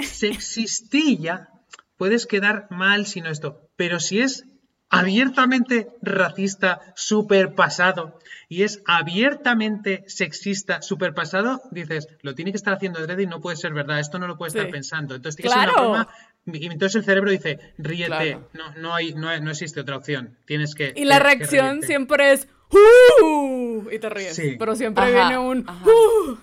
[0.00, 1.50] sexistilla,
[1.96, 3.68] puedes quedar mal si no esto.
[3.76, 4.44] Pero si es
[4.92, 13.22] abiertamente racista, superpasado, y es abiertamente sexista, superpasado, dices, lo tiene que estar haciendo adrede
[13.22, 14.70] y no puede ser verdad, esto no lo puede estar Sí.
[14.72, 15.14] pensando.
[15.14, 15.90] Entonces tiene que ser Claro.
[15.90, 16.14] una forma,
[16.58, 18.48] y entonces el cerebro dice, ríete, Claro.
[18.52, 20.92] no, no, hay, no, no existe otra opción, tienes que...
[20.94, 21.86] Y la que- reacción reírte".
[21.86, 22.48] siempre es
[23.22, 24.56] "Uh", y te ríes, Sí.
[24.58, 25.60] pero siempre Ajá, viene un.
[25.68, 26.36] "Uh",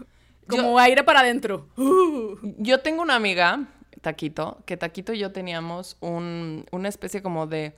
[0.47, 1.67] como aire para adentro.
[1.77, 2.37] "Uh".
[2.57, 3.67] Yo tengo una amiga,
[4.01, 7.73] Taquito, que Taquito y yo teníamos un, una especie como de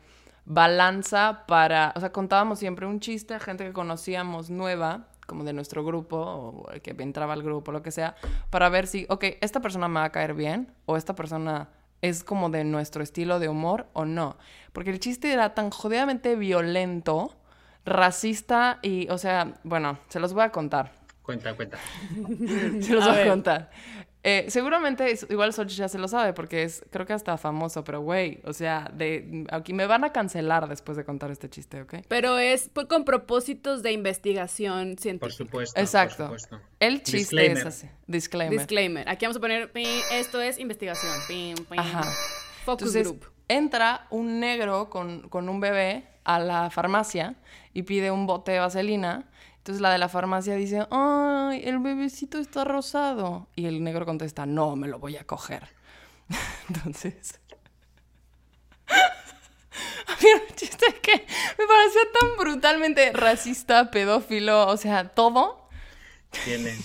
[0.53, 5.53] balanza para, o sea, contábamos siempre un chiste a gente que conocíamos nueva, como de
[5.53, 8.15] nuestro grupo, o que entraba al grupo, lo que sea,
[8.49, 11.69] para ver si, ok, esta persona me va a caer bien, o esta persona
[12.01, 14.37] es como de nuestro estilo de humor o no.
[14.73, 17.33] Porque el chiste era tan jodidamente violento,
[17.85, 20.91] racista y, o sea, bueno, se los voy a contar.
[21.21, 21.77] Cuenta, cuenta.
[22.81, 23.69] Se los A voy a contar.
[24.23, 27.83] Eh, seguramente, es- igual Xochitl ya se lo sabe porque es, creo que hasta famoso,
[27.83, 31.81] pero güey, o sea, de, aquí me van a cancelar después de contar este chiste,
[31.81, 31.95] ¿ok?
[32.07, 35.35] Pero es por- con propósitos de investigación Por científica.
[35.37, 35.79] supuesto.
[35.79, 36.27] Exacto.
[36.29, 36.67] Por supuesto.
[36.79, 37.57] El chiste Disclaimer.
[37.57, 37.89] es así.
[38.05, 38.59] Disclaimer.
[38.59, 39.09] Disclaimer.
[39.09, 41.13] Aquí vamos a poner, "Pim, esto es investigación.
[41.27, 41.79] Pim, pim.
[41.79, 42.03] Ajá.
[42.63, 43.25] Focus Entonces, group.
[43.47, 47.33] entra un negro con, con un bebé a la farmacia
[47.73, 49.30] y pide un bote de vaselina.
[49.61, 53.47] Entonces la de la farmacia dice, ay, el bebecito está rosado.
[53.55, 55.67] Y el negro contesta, no, me lo voy a coger.
[56.67, 57.39] Entonces...
[60.07, 65.69] Había un chiste que me parecía tan brutalmente racista, pedófilo, o sea, todo
[66.43, 66.75] Tiene.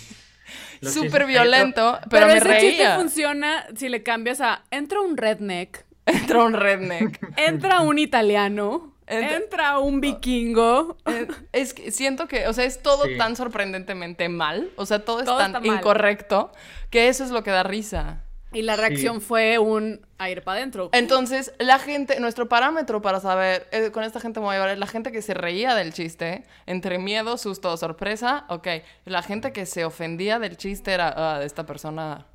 [0.83, 2.97] Súper violento, pero, Pero, me ese chiste reía.
[2.97, 7.19] funciona si le cambias a entra un redneck, Entró un redneck.
[7.39, 10.97] entra un italiano, Entra- entra un vikingo.
[11.07, 13.17] Eh, Es que siento que, o sea, es todo Sí.
[13.17, 16.51] tan sorprendentemente mal, o sea, todo es Todo tan incorrecto,
[16.91, 18.23] que eso es lo que da risa.
[18.53, 20.89] Y la reacción fue un aire para adentro.
[20.93, 24.79] Entonces, la gente, nuestro parámetro para saber, eh, con esta gente me voy a llevar,
[24.79, 28.69] la gente que se reía del chiste, entre miedo, susto o sorpresa, ok.
[29.05, 32.27] La gente que se ofendía del chiste era, "Ah, esta persona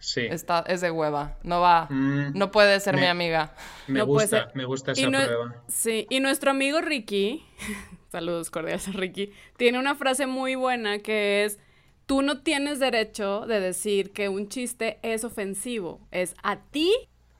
[0.00, 0.22] Sí.
[0.22, 3.54] está, es de hueva, no va, Mm, no puede ser me- mi amiga.
[3.86, 5.62] Me No gusta, me gusta Y esa no- prueba.
[5.68, 7.44] Sí, y nuestro amigo Ricky,
[8.10, 11.58] saludos cordiales a Ricky, tiene una frase muy buena que es,
[12.06, 16.92] tú no tienes derecho de decir que un chiste es ofensivo, es a ti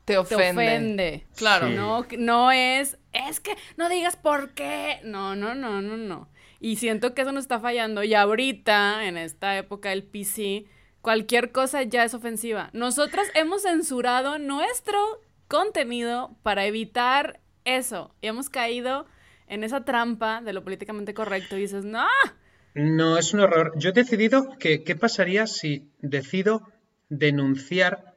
[0.04, 0.50] Te te ofende.
[0.66, 1.26] ofende.
[1.36, 1.68] Claro.
[1.68, 1.74] Sí.
[1.74, 5.00] No, no es, es que no digas por qué.
[5.02, 6.28] No, no, no, no, no.
[6.60, 8.02] Y siento que eso nos está fallando.
[8.04, 10.66] Y ahorita, en esta época del PC,
[11.02, 12.70] cualquier cosa ya es ofensiva.
[12.72, 14.98] Nosotras hemos censurado nuestro
[15.48, 18.14] contenido para evitar eso.
[18.20, 19.06] Y hemos caído
[19.46, 21.56] en esa trampa de lo políticamente correcto.
[21.56, 22.06] Y dices, no,
[22.74, 23.72] No, es un horror.
[23.76, 26.62] Yo he decidido que qué pasaría si decido
[27.08, 28.14] denunciar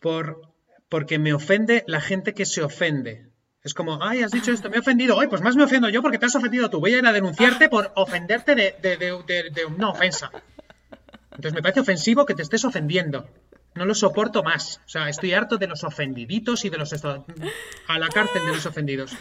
[0.00, 0.40] por
[0.88, 3.26] porque me ofende la gente que se ofende.
[3.64, 5.18] Es como, ay, has dicho esto, me he ofendido.
[5.20, 6.80] Ay, pues más me ofendo yo porque te has ofendido tú.
[6.80, 10.30] Voy a ir a denunciarte por ofenderte de, de- de- de- de una ofensa.
[11.34, 13.26] Entonces me parece ofensivo que te estés ofendiendo.
[13.74, 14.80] No lo soporto más.
[14.84, 16.92] O sea, estoy harto de los ofendiditos y de los...
[16.92, 17.24] esto-
[17.88, 19.12] A la cárcel de los ofendidos.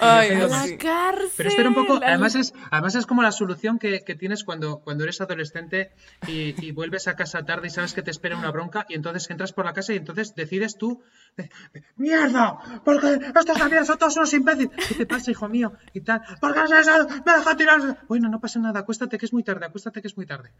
[0.00, 0.76] Ay, la sí.
[0.76, 1.30] cárcel.
[1.36, 4.78] Pero espera un poco, además es, además es como la solución que, que tienes cuando,
[4.78, 5.90] cuando eres adolescente
[6.28, 9.28] y, y vuelves a casa tarde y sabes que te espera una bronca y entonces
[9.28, 11.02] entras por la casa y entonces decides tú,
[11.36, 11.50] de-
[11.96, 12.58] ¡Mierda!
[12.84, 14.70] Porque estos también son todos unos imbéciles.
[14.86, 15.72] ¿Qué te pasa, hijo mío?
[15.92, 16.22] Y tal.
[16.40, 17.98] ¿Por qué has dejado- me deja tirar?
[18.06, 20.52] Bueno, no pasa nada, acuéstate que es muy tarde, acuéstate que es muy tarde.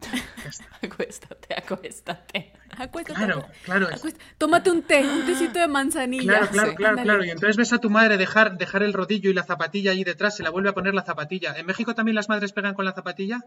[0.82, 2.52] Acuéstate, acuéstate.
[2.78, 3.86] Acuéstate, Claro, claro.
[3.86, 4.24] acuéstate.
[4.38, 6.24] Tómate un té, un tecito de manzanilla.
[6.38, 6.76] Claro, claro, Sí.
[6.76, 7.06] claro, Ándale.
[7.08, 7.24] claro.
[7.24, 10.36] Y entonces ves a tu madre dejar, dejar el rodillo y la zapatilla ahí detrás,
[10.36, 11.54] se la vuelve a poner la zapatilla.
[11.56, 13.40] ¿En México también las madres pegan con la zapatilla?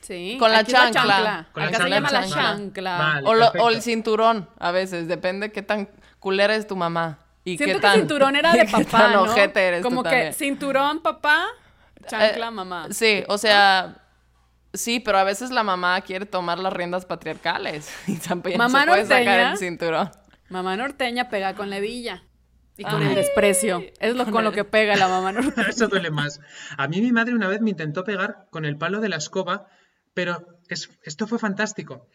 [0.00, 0.36] Sí.
[0.38, 1.46] Con la aquí es chancla.
[1.52, 1.96] Con la Acá se chancla.
[1.96, 2.98] llama la chancla.
[2.98, 3.28] Vale.
[3.28, 3.68] O, lo- o perfecto.
[3.70, 5.88] el cinturón, a veces, depende qué tan
[6.18, 7.18] culera es tu mamá.
[7.44, 9.22] Y Siento qué que tan, cinturón era de papá, tan ¿no?
[9.22, 10.34] ojete eres tú Como que también.
[10.34, 11.46] cinturón papá,
[12.08, 12.88] chancla Eh, mamá.
[12.90, 13.94] Sí, o sea,
[14.72, 18.86] sí, pero a veces la mamá quiere tomar las riendas patriarcales y también Mamá se
[18.88, 19.52] puede sacar norteña.
[19.52, 20.10] el cinturón.
[20.48, 22.24] Mamá norteña pega con la hebilla.
[22.76, 23.08] Y con Ay.
[23.10, 23.82] el desprecio.
[24.00, 25.68] Es lo con lo que pega la mamá norteña.
[25.68, 26.40] Eso duele más.
[26.78, 29.66] A mí mi madre una vez me intentó pegar con el palo de la escoba,
[30.14, 32.08] pero es- esto fue fantástico.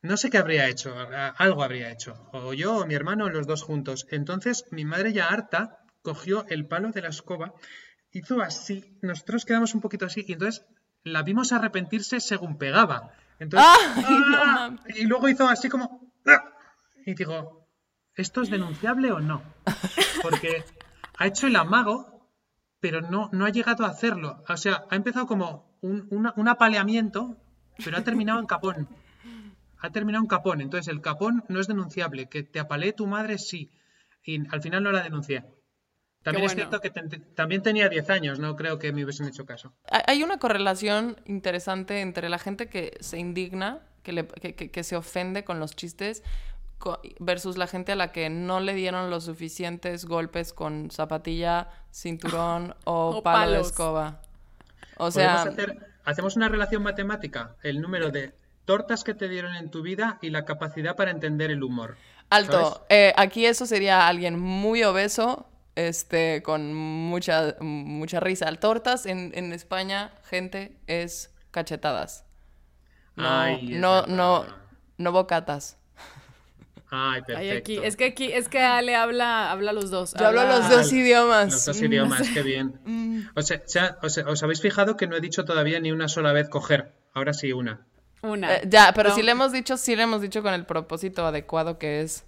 [0.00, 0.94] no sé qué habría hecho,
[1.36, 4.06] algo habría hecho, o yo o mi hermano, los dos juntos.
[4.10, 7.52] Entonces mi madre ya harta cogió el palo de la escoba,
[8.12, 10.64] hizo así, nosotros quedamos un poquito así y entonces
[11.04, 13.12] la vimos arrepentirse según pegaba.
[13.38, 14.44] Entonces, ¡Ay, no ¡ah!
[14.70, 14.96] mames!
[14.98, 16.44] y luego hizo así como, ¡ah!
[17.06, 17.68] y digo,
[18.14, 19.42] ¿esto es denunciable o no?
[20.22, 20.64] Porque
[21.18, 22.28] ha hecho el amago,
[22.80, 24.42] pero no, no ha llegado a hacerlo.
[24.48, 27.36] O sea, ha empezado como un, una- un apaleamiento,
[27.84, 28.88] pero ha terminado en capón.
[29.80, 30.60] Ha terminado en capón.
[30.60, 32.28] Entonces, el capón no es denunciable.
[32.28, 33.70] Que te apalee tu madre, sí.
[34.24, 35.44] Y al final no la denuncié.
[36.22, 36.68] También es bueno.
[36.70, 39.72] cierto que ten- también tenía 10 años, no creo que me hubiesen hecho caso.
[40.06, 44.84] Hay- una correlación interesante entre la gente que se indigna, que, le- que- que- que
[44.84, 46.22] se ofende con los chistes,
[47.18, 52.74] versus la gente a la que no le dieron los suficientes golpes con zapatilla, cinturón
[52.84, 53.66] o, O palo de palos.
[53.68, 54.20] escoba.
[54.96, 58.32] O Podemos sea, hacer, hacemos una relación matemática, el número de
[58.64, 61.96] tortas que te dieron en tu vida y la capacidad para entender el humor.
[62.30, 62.84] alto.
[62.90, 65.46] eh, aquí eso sería alguien muy obeso,
[65.78, 68.50] este, con mucha, mucha risa.
[68.56, 72.24] Tortas en, en España, gente, es cachetadas.
[73.16, 74.44] No, Ay, no, no,
[74.96, 75.76] no bocatas.
[76.90, 77.58] Ay, Ay, perfecto.
[77.58, 80.14] aquí, es que aquí, es que Ale habla, habla los dos.
[80.18, 81.52] Yo hablo los dos Ah, idiomas.
[81.52, 82.80] Los dos Mm, idiomas, qué bien.
[83.36, 86.08] O sea, sea- o sea, os habéis fijado que no he dicho todavía ni una
[86.08, 86.94] sola vez coger.
[87.14, 87.86] Ahora sí una.
[88.22, 88.56] Una.
[88.56, 89.14] Eh, ya, pero No.
[89.14, 92.24] sí le hemos dicho, sí le hemos dicho con el propósito adecuado que es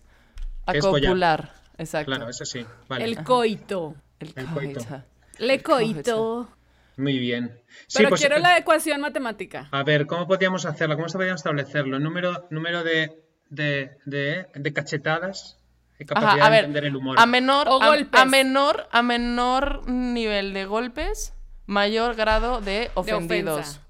[0.67, 1.53] acopular.
[1.81, 2.11] Exacto.
[2.13, 2.65] Claro, eso sí.
[2.89, 3.05] Vale.
[3.05, 3.95] El coito.
[4.21, 4.81] El El coito.
[4.81, 5.03] coito.
[5.39, 6.49] Le coito.
[6.97, 7.59] Muy bien.
[7.87, 9.69] Sí, Pero pues, quiero eh, la ecuación matemática.
[9.73, 10.97] A ver, ¿cómo podríamos hacerlo?
[10.97, 11.99] ¿Cómo se podrían establecerlo?
[11.99, 15.57] Número, número de, de, de, de cachetadas
[15.99, 17.17] y capacidad Ajá, a de ver, entender el humor.
[17.19, 18.21] a menor, O a- golpes.
[18.21, 21.33] a, menor, a menor nivel de golpes,
[21.65, 23.81] mayor grado de ofendidos.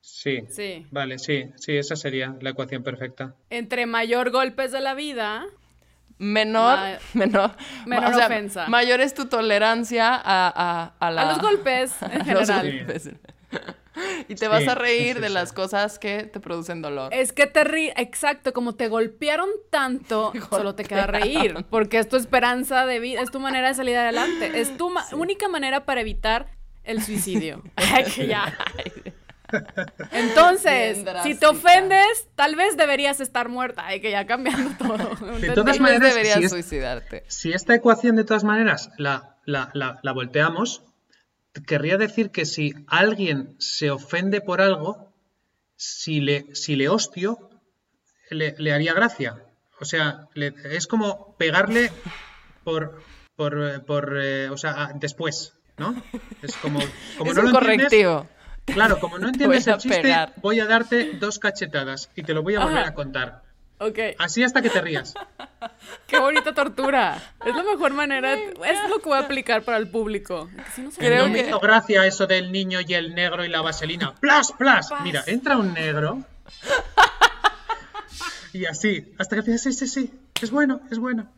[0.00, 0.44] Sí.
[0.50, 0.86] Sí.
[0.90, 3.34] Vale, sí, sí, esa sería la ecuación perfecta.
[3.50, 5.44] Entre mayor golpes de la vida,
[6.18, 8.66] Menor, Ma- menor, menor o sea, ofensa.
[8.68, 12.76] Mayor es tu tolerancia a, a, a la- a los golpes en a los general.
[12.78, 13.10] golpes.
[14.28, 17.12] y te vas a reír sí, sí, de las cosas que te producen dolor.
[17.14, 22.08] Es que te ríes, exacto, como te golpearon tanto, solo te queda reír, porque es
[22.08, 25.84] tu esperanza de vida, es tu manera de salir adelante, es tu ma- única manera
[25.84, 26.46] para evitar
[26.84, 27.62] el suicidio.
[27.76, 28.56] Ay, que ya.
[30.12, 33.86] Entonces, si te ofendes, tal vez deberías estar muerta.
[33.86, 34.96] Ay, que ya cambiando todo.
[35.38, 37.24] De todas Tal vez maneras, deberías si es- suicidarte.
[37.28, 40.82] Si esta ecuación de todas maneras la, la, la, la volteamos,
[41.66, 45.12] querría decir que si alguien se ofende por algo,
[45.76, 47.50] si le, si le hostio,
[48.30, 49.44] le, le haría gracia.
[49.80, 51.90] O sea, le- es como pegarle
[52.62, 53.02] por,
[53.36, 56.00] por, eh, por eh, o sea, después, ¿no?
[56.42, 56.78] Es como,
[57.18, 58.26] como es no un lo entiendes, correctivo.
[58.66, 60.32] Claro, como no entiendes el chiste, pegar.
[60.36, 62.88] voy a darte dos cachetadas y te lo voy a volver Ajá.
[62.88, 63.42] a contar.
[63.78, 65.14] Ok, Así hasta que te rías.
[66.06, 67.20] qué bonita tortura.
[67.44, 70.48] Es la mejor manera, es lo que voy a aplicar para el público.
[70.74, 73.44] Si no se Creo no me que- hizo gracia eso del niño y el negro
[73.44, 74.14] y la vaselina.
[74.14, 74.88] ¡Plas, plas!
[75.02, 76.24] Mira, entra un negro.
[78.52, 81.28] Y así, hasta que piensas, sí, sí, sí, es bueno, es bueno.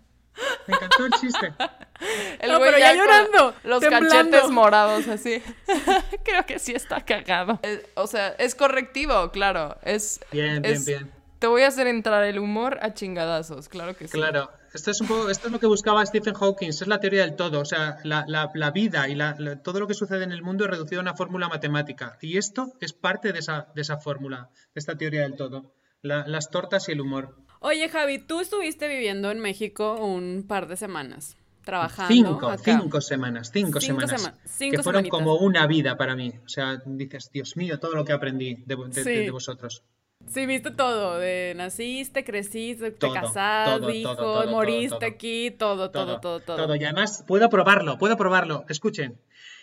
[0.67, 1.53] Me encantó el chiste.
[2.41, 4.09] El No, güey pero ya llorando, Los temblando.
[4.11, 5.43] cachetes morados así.
[6.25, 7.59] Creo que sí está cagado.
[7.63, 9.79] Eh, o sea, es correctivo, claro.
[9.83, 11.11] Es, Bien, bien, es- bien.
[11.39, 14.13] Te voy a hacer entrar el humor a chingadazos, claro que sí.
[14.15, 17.23] Claro, esto es un poco, esto es lo que buscaba Stephen Hawking, es la teoría
[17.23, 20.25] del todo, o sea, la, la- la vida y la- la- todo lo que sucede
[20.25, 22.17] en el mundo es reducido a una fórmula matemática.
[22.23, 25.75] Y esto es parte de esa, de esa fórmula, de esta teoría del todo.
[26.01, 27.37] La- las tortas y el humor.
[27.61, 32.63] Oye, Javi, tú estuviste viviendo en México un par de semanas, trabajando Cinco, acá.
[32.63, 34.23] cinco semanas, cinco, Cinco semanas.
[34.23, 35.19] sema- cinco que fueron semanitas.
[35.19, 36.33] como una vida para mí.
[36.45, 39.11] O sea, dices, Dios mío, todo lo que aprendí de, de- Sí.
[39.25, 39.83] de vosotros.
[40.29, 45.09] Sí, viste todo, de naciste, creciste, te Todo, casaste, todo, todo, moriste todo, todo.
[45.09, 46.75] aquí, todo, todo, todo, todo.
[46.75, 48.65] Y además, puedo probarlo, puedo probarlo.
[48.69, 49.21] Escuchen.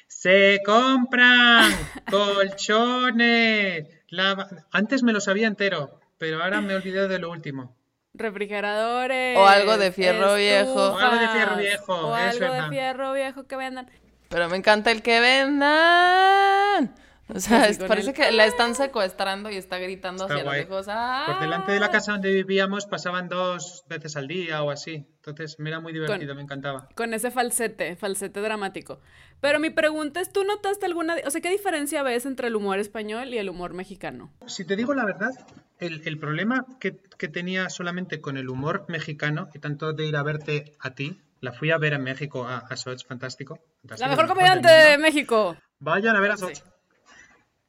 [0.07, 1.71] Se compran
[2.09, 3.87] colchones.
[4.71, 7.75] Antes me lo sabía entero, pero ahora me he olvidado de lo último.
[8.13, 9.37] Refrigeradores.
[9.37, 10.71] O algo de fierro viejo.
[10.73, 13.89] O algo de fierro estufas, viejo, O algo de fierro viejo que vendan.
[14.29, 16.93] Pero me encanta el que vendan.
[17.29, 20.43] O sea, es- con parece el- que la están secuestrando y está gritando Está hacia
[20.43, 20.59] guay.
[20.61, 20.85] los hijos.
[20.89, 21.23] ¡Ah!
[21.27, 25.07] Por delante de la casa donde vivíamos pasaban dos veces al día o así.
[25.25, 26.89] Entonces me era muy divertido, me encantaba.
[26.95, 28.99] Con ese falsete, falsete dramático.
[29.39, 32.79] Pero mi pregunta es, ¿tú notaste alguna, o sea, qué diferencia ves entre el humor
[32.79, 34.31] español y el humor mexicano?
[34.45, 35.31] Si te digo la verdad,
[35.79, 40.15] el, el problema que, que tenía solamente con el humor mexicano y tanto de ir
[40.17, 43.59] a verte a ti, la fui a ver en México a, a Soch, fantástico.
[43.81, 44.97] fantástico, La mejor comediante de.
[44.97, 45.57] México.
[45.79, 46.45] Vayan a ver a Sí.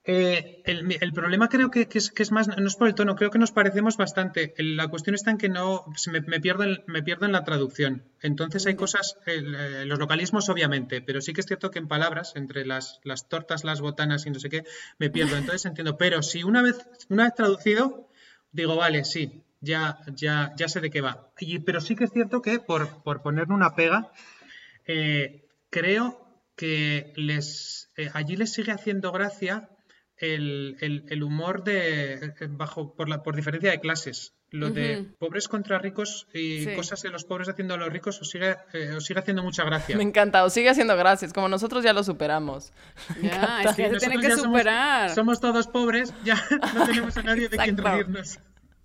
[0.07, 2.95] Eh, el, el problema creo que, que es, que es más, no es por el
[2.95, 4.55] tono, creo que nos parecemos bastante.
[4.59, 8.05] La cuestión está en que no, me, me pierdo en, me pierdo en la traducción.
[8.21, 11.89] Entonces hay cosas, el, eh, los localismos obviamente, pero sí que es cierto que en
[11.89, 14.65] palabras, entre las, las tortas, las botanas y no sé qué,
[14.99, 15.37] me pierdo.
[15.37, 18.11] Entonces entiendo, pero si una vez, una vez traducido,
[18.53, 21.31] digo, vale, sí, ya, ya, ya sé de qué va.
[21.41, 24.13] Y, pero sí que es cierto que, por, por ponerle una pega,
[24.87, 26.21] eh, creo
[26.57, 29.71] que les allí les sigue haciendo gracia
[30.19, 34.35] el, el- el humor de eh, bajo por la por diferencia de clases.
[34.51, 36.75] Lo de pobres contra ricos y Sí.
[36.77, 39.65] cosas de los pobres haciendo a los ricos os sigue, eh, os sigue haciendo mucha
[39.65, 39.97] gracia.
[39.97, 42.73] Me encanta, o sigue haciendo gracias, como nosotros ya lo superamos.
[43.21, 45.11] Ya, es que Sí, se tiene que ya somos- superar.
[45.11, 46.37] Somos, todos pobres, ya
[46.75, 48.39] no tenemos a nadie de quien reírnos.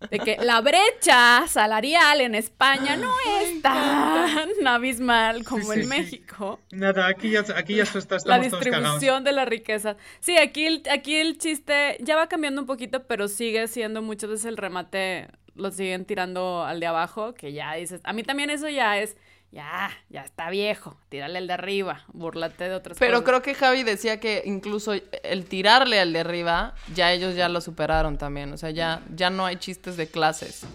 [0.10, 5.90] De que la brecha salarial en España no es tan abismal como sí, en.
[5.90, 6.60] México.
[6.72, 8.84] Nada, aquí ya, aquí ya está- La estamos todos cagados.
[8.94, 9.98] distribución de la riqueza.
[10.22, 14.30] Sí, aquí el, aquí el chiste ya va cambiando un poquito, pero sigue siendo muchas
[14.30, 18.50] veces el remate, lo siguen tirando al de abajo, que ya dices, a mí también
[18.50, 19.18] eso ya es,
[19.52, 23.26] ya, ya está viejo, tírale el de arriba, búrlate de otras Pero cosas.
[23.26, 27.60] creo que Javi decía que incluso el tirarle al de arriba, ya ellos ya lo
[27.62, 28.54] superaron también.
[28.54, 30.66] O sea, ya, ya no hay chistes de clases.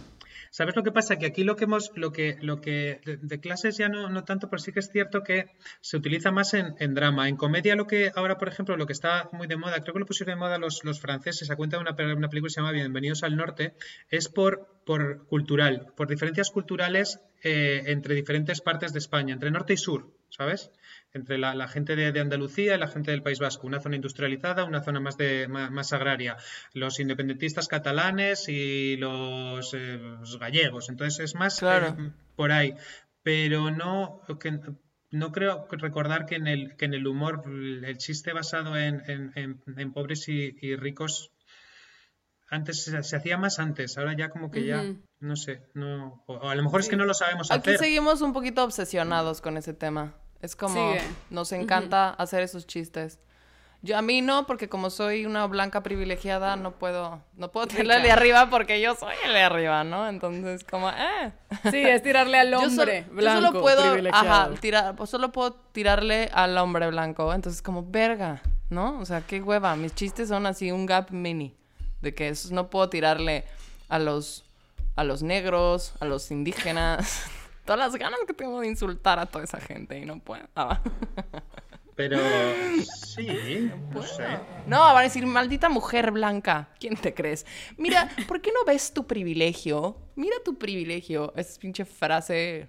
[0.56, 1.16] ¿Sabes lo que pasa?
[1.18, 4.48] Que aquí lo que hemos, lo que, lo que de, clases ya no, no tanto,
[4.48, 5.46] pero sí que es cierto que
[5.80, 7.28] se utiliza más en, drama.
[7.28, 9.98] En comedia lo que ahora, por ejemplo, lo que está muy de moda, creo que
[9.98, 13.24] lo pusieron de moda los, franceses, a cuenta de una película que se llama Bienvenidos
[13.24, 13.74] al Norte,
[14.10, 19.72] es por, por cultural, por diferencias culturales eh, entre diferentes partes de España, entre norte
[19.72, 20.70] y sur, ¿sabes?
[21.14, 23.94] Entre la, la gente de, de Andalucía y la gente del País Vasco, una zona
[23.94, 26.36] industrializada, una zona más, de, más, más agraria,
[26.72, 30.88] los independentistas catalanes y los, eh, los gallegos.
[30.88, 31.96] Entonces es más Claro.
[31.98, 32.74] eh, por ahí.
[33.22, 34.58] Pero no, que,
[35.12, 39.32] no creo recordar que en el, que en el humor el chiste basado en, en-
[39.36, 41.30] en- en pobres y, y ricos
[42.50, 44.84] antes se, se hacía más antes, ahora ya como que ya,
[45.20, 47.78] no sé, no, o, a lo mejor es que no lo sabemos Aquí hacer.
[47.78, 50.14] seguimos un poquito obsesionados con ese tema.
[50.44, 51.00] Es como, Sigue.
[51.30, 53.18] nos encanta hacer esos chistes.
[53.80, 58.00] Yo a mí no, porque como soy una blanca privilegiada, no puedo, no puedo tirarle
[58.00, 60.06] de arriba porque yo soy el de arriba, ¿no?
[60.06, 61.32] Entonces, como, eh.
[61.70, 65.54] Sí, es tirarle al Yo hombre yo blanco solo puedo, ajá, tirar, pues solo puedo
[65.72, 67.32] tirarle al hombre blanco.
[67.32, 68.98] Entonces, como, verga, ¿no?
[69.00, 69.76] O sea, qué hueva.
[69.76, 71.56] Mis chistes son así un gap mini.
[72.02, 73.44] De que esos no puedo tirarle
[73.88, 74.44] a los,
[74.94, 77.22] a los negros, a los indígenas.
[77.64, 80.44] Todas las ganas que tengo de insultar a toda esa gente y no puedo.
[80.54, 80.80] Ah.
[81.96, 82.18] Pero
[83.06, 84.24] sí, no sé.
[84.66, 86.70] No, van a decir, maldita mujer blanca.
[86.80, 87.46] ¿Quién te crees?
[87.76, 89.96] Mira, ¿por qué no ves tu privilegio?
[90.16, 91.32] Mira tu privilegio.
[91.36, 92.68] Es pinche frase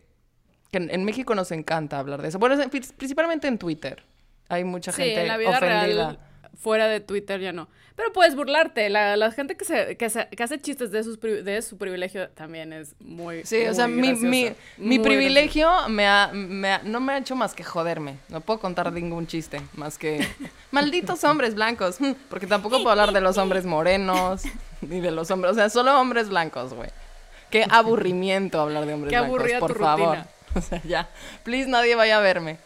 [0.72, 2.40] que en, en México nos encanta hablar de eso.
[2.40, 2.56] Bueno,
[2.98, 4.04] principalmente en Twitter.
[4.48, 5.80] Hay mucha Sí, gente en la vida ofendida.
[5.80, 6.20] real,
[6.58, 7.68] fuera de Twitter ya no.
[7.96, 8.90] Pero puedes burlarte.
[8.90, 12.30] La, la gente que, se, que, se- que hace chistes de, sus, de su privilegio
[12.30, 13.44] también es muy.
[13.46, 17.18] Sí, o muy sea, mi, mi, mi privilegio me ha- me ha- no me ha
[17.20, 18.18] hecho más que joderme.
[18.28, 20.28] No puedo contar ningún chiste más que
[20.72, 22.02] malditos hombres blancos.
[22.02, 24.44] mm, Porque tampoco puedo hablar de los hombres morenos
[24.82, 25.54] ni de los hombres.
[25.54, 26.90] O sea, solo hombres blancos, güey.
[27.50, 30.08] Qué aburrimiento hablar de hombres Qué blancos, aburrida por tu favor.
[30.18, 30.28] rutina.
[30.56, 31.10] O sea, ya.
[31.44, 32.58] Please, nadie vaya a verme.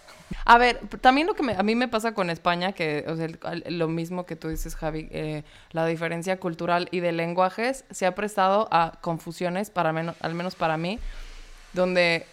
[0.46, 3.26] A ver, también lo que me- a mí me pasa con España, que o sea,
[3.26, 8.06] el- lo mismo que tú dices, Javi, eh, la diferencia cultural y de lenguajes se
[8.06, 11.00] ha prestado a confusiones, para menos, al menos para mí,
[11.74, 12.26] donde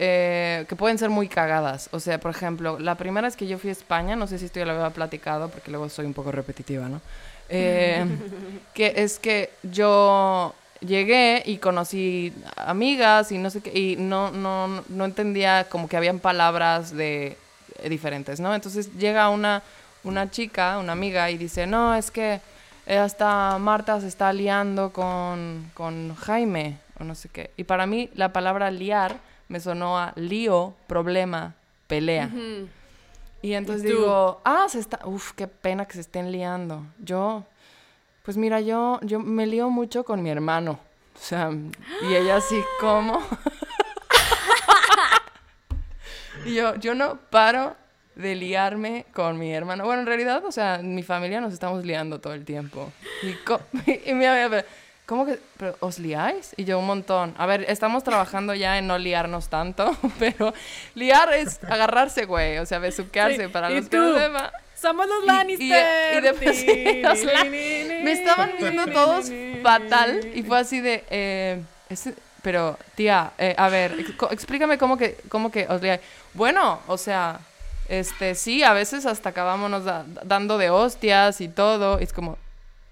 [0.00, 1.88] eh, que pueden ser muy cagadas.
[1.92, 4.44] O sea, por ejemplo, la primera vez que yo fui a España, no sé si
[4.44, 7.00] esto ya lo había platicado, porque luego soy un poco repetitiva, ¿no?
[7.48, 8.06] Eh,
[8.74, 14.84] que es que yo llegué y conocí amigas y no sé qué, y no, no,
[14.88, 17.36] no entendía como que habían palabras de
[17.78, 18.54] eh, diferentes, ¿no?
[18.54, 19.62] Entonces llega una,
[20.04, 22.40] una chica, una amiga, y dice, no, es que
[22.86, 27.50] eh, hasta Marta se está liando con, con Jaime, o no sé qué.
[27.56, 29.16] Y para mí la palabra liar
[29.48, 31.54] me sonó a lío, problema,
[31.86, 32.30] pelea.
[32.32, 32.68] Ujú.
[33.40, 36.84] Y entonces digo, ah, se está, uf, qué pena que se estén liando.
[36.98, 37.44] Yo,
[38.28, 40.72] pues mira, yo, yo me lío mucho con mi hermano.
[40.72, 41.48] O sea,
[42.02, 43.26] y ella así, ¿cómo?
[46.44, 47.74] y yo, yo no paro
[48.16, 49.86] de liarme con mi hermano.
[49.86, 52.92] Bueno, en realidad, o sea, mi familia nos estamos liando todo el tiempo.
[53.22, 53.62] Y, co-
[54.04, 54.62] y mi amiga,
[55.06, 56.52] ¿cómo que pero, os liáis?
[56.58, 57.34] Y yo un montón.
[57.38, 60.52] A ver, estamos trabajando ya en no liarnos tanto, pero
[60.94, 62.58] liar es agarrarse, güey.
[62.58, 64.50] O sea, besuquearse Sí, para ¿y los que no sepan.
[64.80, 66.14] Somos los Lannister.
[66.14, 67.02] Y, y después sí,
[68.04, 69.30] me estaban viendo todos
[69.62, 73.94] fatal y fue así de, eh, ese- pero tía, eh, a ver,
[74.30, 76.00] explícame cómo que, cómo que os liáis.
[76.34, 77.40] Bueno, o sea,
[77.88, 81.98] Este, sí, a veces hasta acabámonos da- dando de hostias y todo.
[81.98, 82.36] Y es como,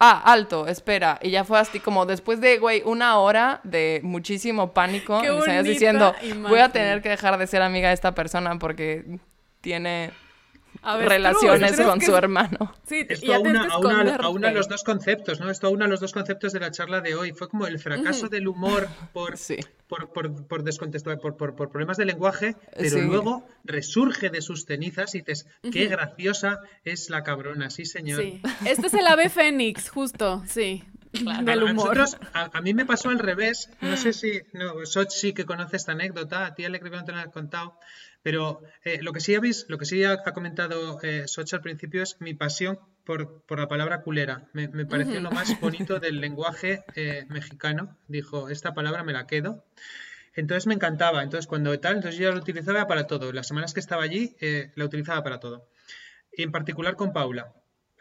[0.00, 1.18] ah, alto, espera.
[1.20, 5.16] Y ya fue así como después de, güey, una hora de muchísimo pánico.
[5.22, 6.14] Estarías bonita diciendo,
[6.48, 6.72] voy a imagen.
[6.72, 9.04] tener que dejar de ser amiga de esta persona porque
[9.60, 10.12] tiene
[10.86, 12.74] A ver, relaciones ¿tú crees con su hermano.
[12.86, 13.68] Sí, y Esto aúna,
[14.22, 15.50] aúna los dos conceptos, ¿no?
[15.50, 17.32] Esto aúna los dos conceptos de la charla de hoy.
[17.32, 19.56] Fue como el fracaso del humor por, Sí.
[19.88, 23.00] por, por, por descontextua- por, por- por problemas de lenguaje, pero Sí.
[23.02, 28.20] luego resurge de sus cenizas y dices, qué graciosa es la cabrona, sí señor.
[28.22, 28.40] Sí.
[28.64, 30.84] Este es el ave fénix, justo, sí.
[31.12, 31.96] Del A humor.
[31.96, 33.70] nosotros- a, a mí me pasó al revés.
[33.80, 34.42] No sé si.
[34.52, 36.44] No, Soch sí que conoce esta anécdota.
[36.44, 37.78] A ti, Ale, creo que no te la he contado.
[38.26, 42.02] Pero eh, lo que sí habéis, lo que sí ha, comentado eh, Soch al principio
[42.02, 44.48] es mi pasión por, por la palabra culera.
[44.52, 47.96] Me, me pareció lo más bonito del lenguaje eh, mexicano.
[48.08, 49.64] Dijo, esta palabra me la quedo.
[50.34, 51.22] Entonces me encantaba.
[51.22, 53.32] Entonces, cuando tal, entonces yo la utilizaba para todo.
[53.32, 55.68] Las semanas que estaba allí, eh, la utilizaba para todo.
[56.32, 57.54] Y en particular con Paula,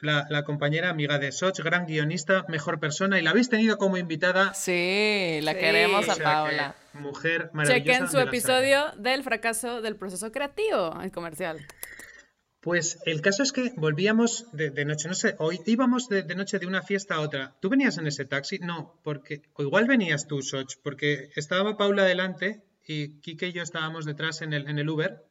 [0.06, 3.97] la, la compañera amiga de Soch, gran guionista, mejor persona, y la habéis tenido como
[3.97, 4.53] invitada.
[4.53, 5.60] Sí, la Sí.
[5.60, 7.93] queremos O a que mujer maravillosa.
[7.93, 11.66] Chequen su episodio del fracaso del proceso creativo, el comercial.
[12.62, 16.34] Pues el caso es que volvíamos de, de noche, no sé, hoy íbamos de, de
[16.34, 17.53] noche de una fiesta a otra.
[17.60, 18.58] ¿Tú venías en ese taxi?
[18.58, 23.62] No, porque, o igual venías tú, Soch, porque estaba Paula delante y Kike y yo
[23.62, 25.24] estábamos detrás en el, en el Uber.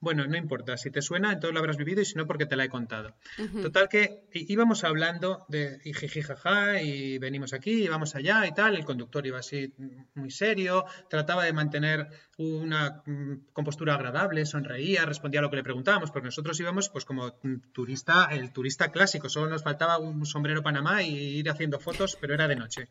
[0.00, 2.54] Bueno, no importa, si te suena, entonces lo habrás vivido y si no, porque te
[2.54, 3.16] la he contado.
[3.62, 8.54] Total que íbamos hablando de y jiji, jaja, y venimos aquí, y vamos allá y
[8.54, 8.76] tal.
[8.76, 9.74] El conductor iba así
[10.14, 15.64] muy serio, trataba de mantener una mm, compostura agradable, sonreía, respondía a lo que le
[15.64, 20.24] preguntábamos, porque nosotros íbamos pues como mm, turista, el turista clásico, solo nos faltaba un
[20.24, 22.88] sombrero Panamá y ir haciendo fotos, pero era de noche.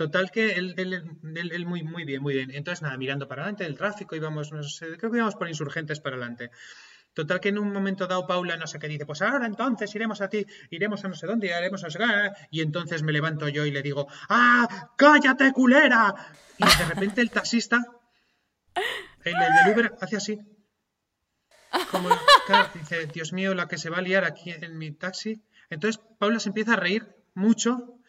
[0.00, 2.50] Total que él, muy, muy bien, muy bien.
[2.52, 6.00] Entonces, nada, mirando para adelante, el tráfico, íbamos, no sé, creo que íbamos por insurgentes
[6.00, 6.50] para adelante.
[7.12, 10.22] Total que en un momento dado Paula no sé qué dice, pues ahora entonces iremos
[10.22, 12.06] a ti, iremos a no sé dónde, haremos no sé qué,
[12.50, 16.14] y entonces me levanto yo y le digo, ¡ah, cállate culera!
[16.56, 17.84] Y de repente el taxista,
[19.22, 20.40] el, el del Uber, hace así.
[21.90, 22.08] Como,
[22.72, 25.42] dice, Dios mío, la que se va a liar aquí en mi taxi.
[25.68, 27.99] Entonces Paula se empieza a reír mucho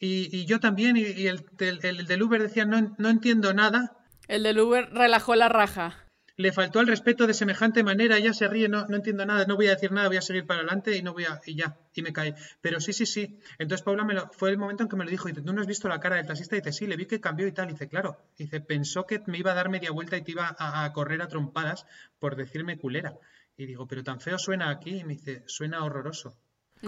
[0.00, 3.54] y, y yo también, y, y el, del- el del Uber decía, no, no entiendo
[3.54, 3.96] nada.
[4.26, 6.06] El del Uber relajó la raja.
[6.36, 9.56] Le faltó el respeto de semejante manera, ella se ríe, no, no entiendo nada, no
[9.56, 11.76] voy a decir nada, voy a seguir para adelante y no voy a, y ya,
[11.92, 12.34] y me cae.
[12.62, 13.38] Pero sí, sí, sí.
[13.58, 15.60] Entonces Paula me lo, fue el momento en que me lo dijo, y ¿tú no
[15.60, 16.56] has visto la cara del taxista?
[16.56, 17.68] Y dice, sí, le vi que cambió y tal.
[17.68, 18.16] Y dice, claro.
[18.38, 20.92] Y dice, pensó que me iba a dar media vuelta y te iba a, a
[20.94, 21.84] correr a trompadas
[22.18, 23.18] por decirme culera.
[23.58, 25.00] Y digo, pero tan feo suena aquí.
[25.00, 26.38] Y me dice, suena horroroso.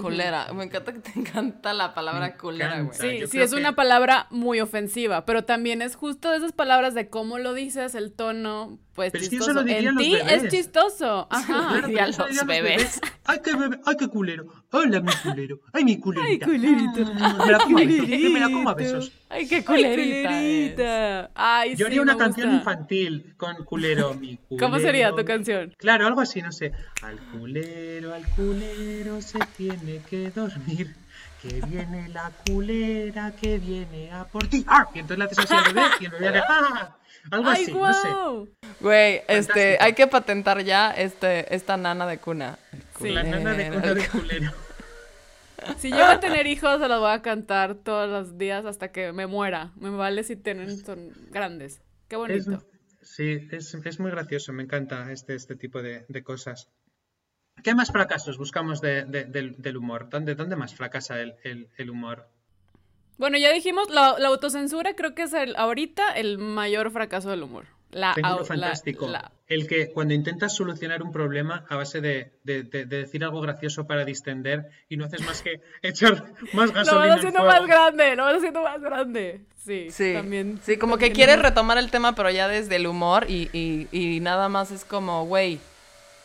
[0.01, 0.53] Culera.
[0.53, 2.99] Me encanta que te encanta la palabra Me culera, güey.
[2.99, 6.95] Sí, yo sí, es una palabra muy ofensiva, pero también es justo de esas palabras
[6.95, 9.61] de cómo lo dices, el tono, pues Pero es que eso chistoso.
[9.61, 11.26] lo dirían en los ti es chistoso.
[11.30, 11.45] Ajá.
[11.47, 13.01] Claro, pero eso los bebés.
[13.24, 14.47] Ay, qué bebé, ay, qué culero.
[14.70, 15.61] Hola, mi culero.
[15.72, 16.47] Ay, mi culerita.
[16.47, 17.01] culerito.
[17.01, 18.07] Mm, Me la como a besos.
[18.07, 19.12] que Me la como a besos.
[19.28, 20.03] Ay, qué Ay, culerita.
[20.20, 20.26] es.
[20.26, 21.30] culerita.
[21.34, 22.59] Ay, Yo sí, haría una canción gusta.
[22.59, 24.66] infantil con culero, mi culero.
[24.66, 25.74] ¿Cómo sería tu canción?
[25.78, 26.72] Claro, algo así, no sé.
[27.03, 30.95] Al culero, al culero se tiene que dormir.
[31.40, 34.64] Que viene la culera, que viene a por ti.
[34.68, 34.86] ¡Ah!
[34.95, 36.97] Y entonces le haces así al bebé y el bebé hace ¡ah!
[37.30, 38.08] Algo Ay, así, no sé.
[38.08, 38.48] guau.
[38.80, 42.58] Güey, este, hay que patentar ya este, esta nana de cuna.
[43.00, 43.10] Sí.
[43.10, 44.52] La nana de cuna de culero.
[45.78, 49.12] Si llego a tener hijos, se los voy a cantar todos los días hasta que
[49.12, 49.70] me muera.
[49.76, 51.80] Me vale si tienen, son grandes.
[52.08, 52.66] Qué Es- bonito.
[53.00, 56.68] sí, es, es muy gracioso, me encanta este, este tipo de, de cosas.
[57.62, 60.08] ¿Qué más fracasos buscamos de- de- del, del humor?
[60.10, 62.28] ¿Dónde, dónde más fracasa el, el- el humor?
[63.18, 67.42] Bueno, ya dijimos, la, la autocensura creo que es el, ahorita el mayor fracaso del
[67.42, 67.66] humor.
[67.92, 69.06] La, Tengo uno fantástico.
[69.06, 73.22] la- El que cuando intentas solucionar un problema a base de, de- de- de decir
[73.22, 77.18] algo gracioso para distender y no haces más que echar más lo gasolina vas al
[77.18, 77.52] haciendo fuego.
[77.52, 79.40] más grande, lo vas haciendo más grande.
[79.62, 80.58] Sí, Sí, también.
[80.64, 83.50] sí, como que también quieres hemos- retomar el tema, pero ya desde el humor y,
[83.52, 85.60] y- y nada más es como, güey,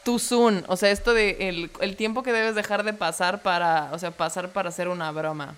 [0.05, 0.63] too soon.
[0.69, 4.11] O sea, esto de el, el tiempo que debes dejar de pasar para, o sea,
[4.11, 5.55] pasar para hacer una broma.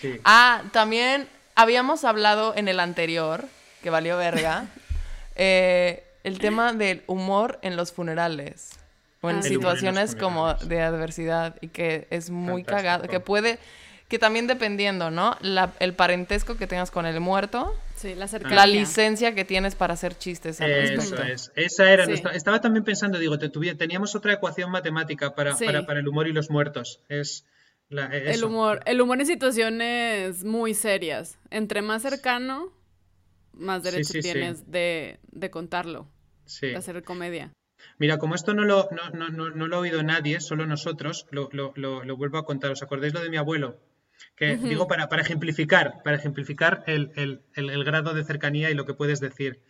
[0.00, 0.20] Sí.
[0.24, 3.44] Ah, también habíamos hablado en el anterior,
[3.82, 4.66] que valió verga,
[5.36, 8.70] eh, el tema del humor en los funerales.
[9.20, 12.76] O en Ah, en situaciones como de adversidad y que es muy Fantástico.
[12.76, 13.58] cagado, que puede,
[14.08, 15.36] que también dependiendo, ¿no?
[15.40, 18.56] La- el parentesco que tengas con el muerto, Sí, la cercanía.
[18.58, 21.22] la licencia que tienes para hacer chistes al Eso respecto.
[21.24, 21.50] es.
[21.56, 22.10] Esa era Sí.
[22.10, 22.30] nuestra.
[22.32, 25.66] Estaba también pensando, digo, te teníamos otra ecuación matemática para, Sí.
[25.66, 27.00] para, para el humor y los muertos.
[27.08, 27.44] Es
[27.90, 31.38] la, El humor, el humor en situaciones muy serias.
[31.50, 32.72] Entre más cercano,
[33.52, 34.32] más derecho sí, sí.
[34.32, 36.08] tienes de, de contarlo,
[36.60, 37.52] de hacer comedia.
[37.98, 41.26] Mira, como esto no lo, no, no, no, no lo ha oído nadie, solo nosotros,
[41.30, 42.70] lo, lo, lo, lo vuelvo a contar.
[42.72, 43.78] ¿Os acordáis lo de mi abuelo?
[44.36, 48.74] Que digo para, para ejemplificar, para ejemplificar el, el- el- el grado de cercanía y
[48.74, 49.62] lo que puedes decir.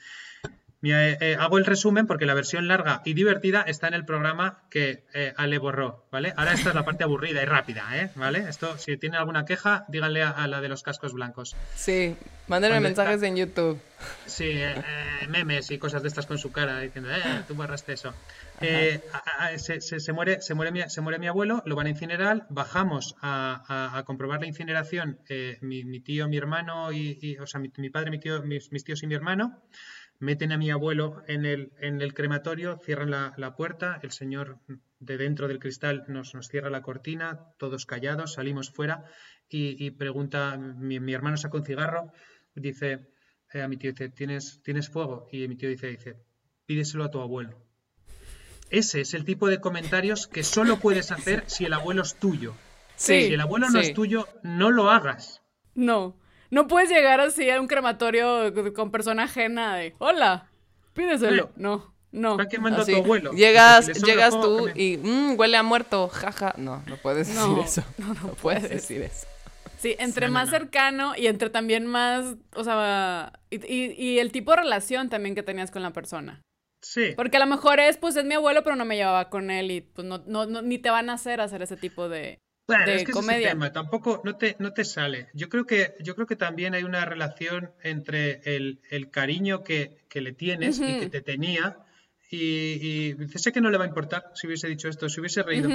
[0.80, 4.62] Eh, eh, hago el resumen porque la versión larga y divertida está en el programa
[4.70, 6.32] que eh, Ale borró, ¿vale?
[6.36, 8.10] Ahora esta es la parte aburrida y rápida, ¿eh?
[8.14, 8.48] ¿Vale?
[8.48, 11.56] Esto, si tiene alguna queja, díganle a, a la de los cascos blancos.
[11.74, 12.16] Sí,
[12.46, 13.80] mándenme mensajes está- en YouTube.
[14.26, 14.74] Sí, eh,
[15.28, 18.14] memes y cosas de estas con su cara diciendo, eh, tú borraste eso.
[18.60, 21.74] Eh, a- a- se, se- se muere, se, muere mi, se muere mi abuelo, lo
[21.74, 25.18] van a incinerar, bajamos a, comprobar la incineración,
[25.60, 28.70] mi, mi tío, mi hermano, y, y- o sea, mi, mi padre, mi tío, mis,
[28.70, 29.60] mis tíos y mi hermano,
[30.18, 34.58] meten a mi abuelo en el, en el crematorio, cierran la, la puerta, el señor
[34.98, 39.04] de dentro del cristal nos, nos cierra la cortina, todos callados, salimos fuera
[39.48, 42.12] y, y pregunta, mi, mi hermano saca un cigarro,
[42.54, 43.08] dice
[43.52, 45.28] eh, a mi tío, dice, ¿tienes, ¿tienes fuego?
[45.32, 46.16] Y mi tío dice, dice,
[46.66, 47.64] pídeselo a tu abuelo.
[48.70, 52.54] Ese es el tipo de comentarios que solo puedes hacer si el abuelo es tuyo.
[52.96, 55.40] Sí, Si el abuelo no es tuyo, no lo hagas.
[55.74, 56.16] No.
[56.50, 60.46] No puedes llegar así a un crematorio con persona ajena de, hola,
[60.94, 61.50] pídeselo.
[61.56, 62.32] No, no.
[62.32, 63.32] Está quemando Así, a tu abuelo.
[63.32, 64.82] Llegas, Dice, "Le sobra llegas tú que me-".
[64.82, 66.54] y "Mm, huele a muerto, jaja.
[66.56, 67.82] No, no puedes decir No, eso.
[67.98, 68.70] no, no puedes puedes.
[68.70, 69.26] decir eso.
[69.78, 70.52] Sí, entre no, más no.
[70.52, 75.34] cercano y entre también más, o sea, y, y- y el tipo de relación también
[75.34, 76.40] que tenías con la persona.
[76.82, 77.12] Sí.
[77.16, 79.70] Porque a lo mejor es, pues es mi abuelo, pero no me llevaba con él
[79.70, 82.38] y pues no, no, no- ni te van a hacer hacer ese tipo de...
[82.68, 85.28] Bueno, de es que ese tema, tampoco no te, no te sale.
[85.34, 89.96] Yo creo que, yo creo que también hay una relación entre el, el cariño que,
[90.08, 91.78] que le tienes y que te tenía.
[92.30, 92.38] Y,
[93.10, 95.68] y sé que no le va a importar si hubiese dicho esto, si hubiese reído.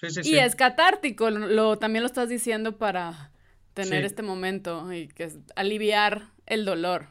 [0.00, 0.36] Sí, sí, Y sí.
[0.38, 3.30] es catártico, lo, lo- también lo estás diciendo para
[3.74, 7.08] tener este momento y que es aliviar el dolor.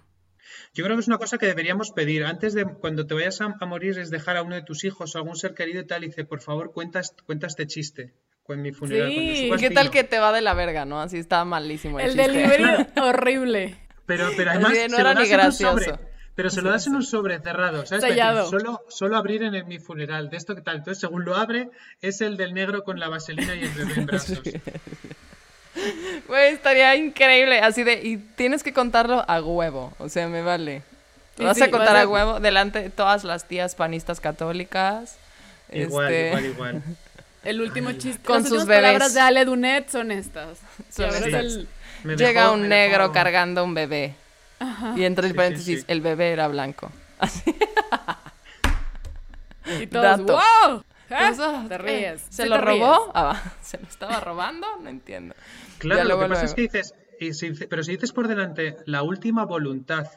[0.74, 2.24] Yo creo que es una cosa que deberíamos pedir.
[2.26, 5.16] Antes de cuando te vayas a, a morir, es dejar a uno de tus hijos
[5.16, 8.14] o algún ser querido y tal, y dice, por favor, cuenta, cuenta este chiste
[8.54, 9.10] en mi funeral.
[9.10, 9.52] Sí.
[9.60, 9.92] ¿Qué tal fino".
[9.92, 11.02] que te va de la verga, no?
[11.02, 12.32] Así está malísimo el, El chiste.
[12.32, 13.76] delivery horrible.
[14.06, 15.80] Pero, pero además, no se era ni gracioso.
[15.80, 16.16] sobre.
[16.36, 18.02] Pero se lo das en un sobre cerrado, ¿sabes?
[18.04, 18.44] Para Sellado.
[18.52, 20.78] decir, Solo, solo abrir en el- mi funeral, de esto que tal.
[20.78, 21.70] Entonces, según lo abre,
[22.02, 24.42] es el del negro con la vaselina y el bebé en brazos.
[26.28, 27.60] Güey, estaría increíble.
[27.60, 29.94] Así de, y tienes que contarlo a huevo.
[30.00, 30.84] O sea, me vale.
[31.38, 35.18] Lo Y vas sí, a contar a huevo delante de todas las tías panistas católicas.
[35.72, 36.84] Igual, Este, igual, igual.
[37.46, 38.22] El último chiste.
[38.26, 38.84] Con Las sus bebés.
[38.84, 40.60] palabras de Ale Dunet son estas.
[40.90, 41.68] Son el-
[42.18, 44.16] Llega un negro dejó- cargando un bebé.
[44.96, 45.86] Y entre Sí, sí, paréntesis, sí.
[45.88, 46.92] el bebé era blanco.
[49.82, 50.34] Y todos, Dato.
[50.34, 50.84] ¡wow!
[51.10, 51.16] ¿Eh?
[51.20, 52.22] Entonces, Te ríes.
[52.30, 53.12] ¿Se sí lo robó?
[53.16, 53.42] Ah.
[53.62, 54.68] ¿Se lo estaba robando?
[54.82, 55.34] No entiendo.
[55.80, 58.28] Claro, lo que luego, pasa es que dices, y si dice- pero si dices por
[58.28, 60.08] delante, la última voluntad,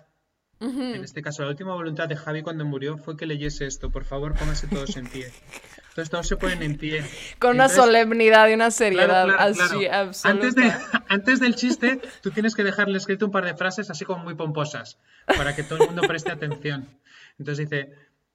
[0.60, 3.90] en este caso, la última voluntad de Javi cuando murió fue que leyese esto.
[3.90, 5.32] Por favor, pónganse todos en pie.
[5.98, 7.04] Entonces todos se ponen en pie.
[7.40, 10.08] Con una solemnidad y una seriedad claro, así claro.
[10.08, 10.30] absoluta.
[10.30, 10.72] Antes, de,
[11.08, 14.36] antes del chiste, tú tienes que dejarle escrito un par de frases así como muy
[14.36, 14.96] pomposas,
[15.26, 16.88] para que todo el mundo preste atención.
[17.36, 17.92] Entonces dice,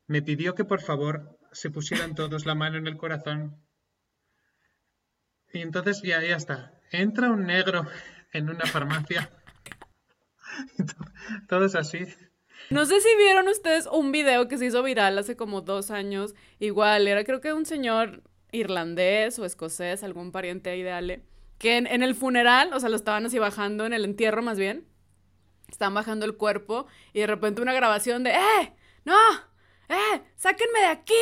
[0.07, 3.55] me pidió que por favor se pusieran todos la mano en el corazón.
[5.53, 6.74] Y entonces ya, ya está.
[6.91, 7.88] Entra un negro
[8.34, 9.30] en una farmacia.
[10.78, 10.95] Y to-
[11.47, 12.07] Todos así.
[12.74, 16.34] No sé si vieron ustedes un video que se hizo viral hace como dos años.
[16.59, 18.21] Igual, era creo que un señor
[18.51, 21.24] irlandés o escocés, algún pariente ahí de Ale,
[21.57, 24.59] que en, en el funeral, o sea, lo estaban así bajando, en el entierro más
[24.59, 24.86] bien,
[25.69, 28.74] estaban bajando el cuerpo y de repente una grabación de, ¡eh!
[29.05, 29.15] ¡No!
[29.89, 30.21] ¡Eh!
[30.36, 31.13] ¡Sáquenme de aquí!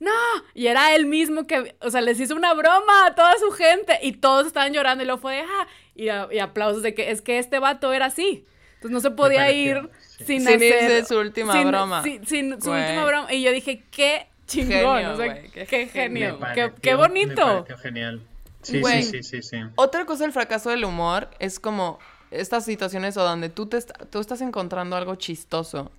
[0.00, 0.10] ¡No!
[0.54, 3.98] Y era él mismo que, o sea, les hizo una broma a toda su gente
[4.02, 5.66] y todos estaban llorando y luego fue de, ¡ah!
[5.94, 8.44] Y, a- y aplausos de que es que este vato era así.
[8.76, 9.90] Entonces no se podía ir.
[10.18, 10.62] Sin, Sin hacer...
[10.62, 12.02] irse su última sin- broma.
[12.02, 13.32] Sin, sin su última broma.
[13.32, 14.68] Y yo dije, qué chingón.
[14.96, 16.32] Genio, o sea, güey, qué, qué genio.
[16.38, 17.42] Me Qué, pareció- qué Me bonito.
[17.42, 18.20] pareció genial.
[18.62, 19.56] Sí, sí, sí, sí, sí.
[19.76, 21.98] Otra cosa del fracaso del humor es como
[22.30, 25.90] estas situaciones o donde tú, te est- tú estás encontrando algo chistoso,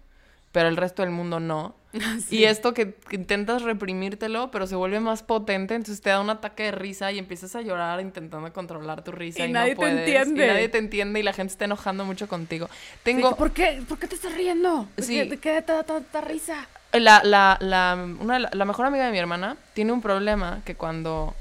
[0.51, 1.75] pero el resto del mundo no.
[2.29, 6.29] Y esto que, que intentas reprimírtelo, pero se vuelve más potente, entonces te da un
[6.29, 9.43] ataque de risa y empiezas a llorar intentando controlar tu risa.
[9.45, 10.45] Y Y, nadie no te entiende.
[10.45, 12.67] Y nadie te entiende y la gente está enojando mucho contigo.
[12.67, 13.81] Sí, Tengo ¿Por qué?
[13.87, 14.87] ¿Por qué te estás riendo?
[14.97, 15.15] ¿De Sí.
[15.15, 16.67] qué- ¿De qué te da tanta risa?
[16.93, 21.35] La, la, la, una la mejor amiga de mi hermana tiene un problema que cuando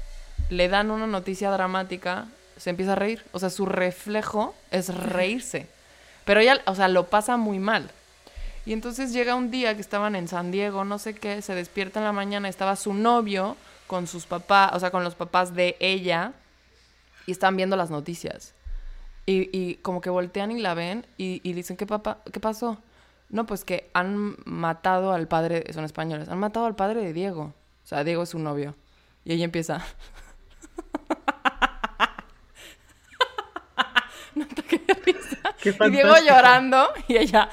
[0.49, 2.25] le dan una noticia dramática
[2.57, 3.23] se empieza a reír.
[3.31, 5.67] O sea, su reflejo es reírse.
[6.25, 7.89] Pero ella, o sea, lo pasa muy mal.
[8.69, 11.99] Y entonces llega un día que estaban en San Diego, no sé qué, se despierta
[11.99, 13.57] en la mañana, estaba su novio
[13.87, 16.33] con sus papás, o sea, con los papás de ella,
[17.25, 18.53] y están viendo las noticias.
[19.25, 22.77] Y, y como que voltean y la ven y, y dicen, ¿qué, papá, ¿qué pasó?
[23.29, 27.55] no, pues que han matado al padre, son españoles, han matado al padre de Diego.
[27.83, 28.75] O sea, Diego es su novio.
[29.25, 29.79] Y ella empieza.
[34.35, 35.55] no ataque de risa.
[35.59, 37.49] Qué Y Diego llorando y ella.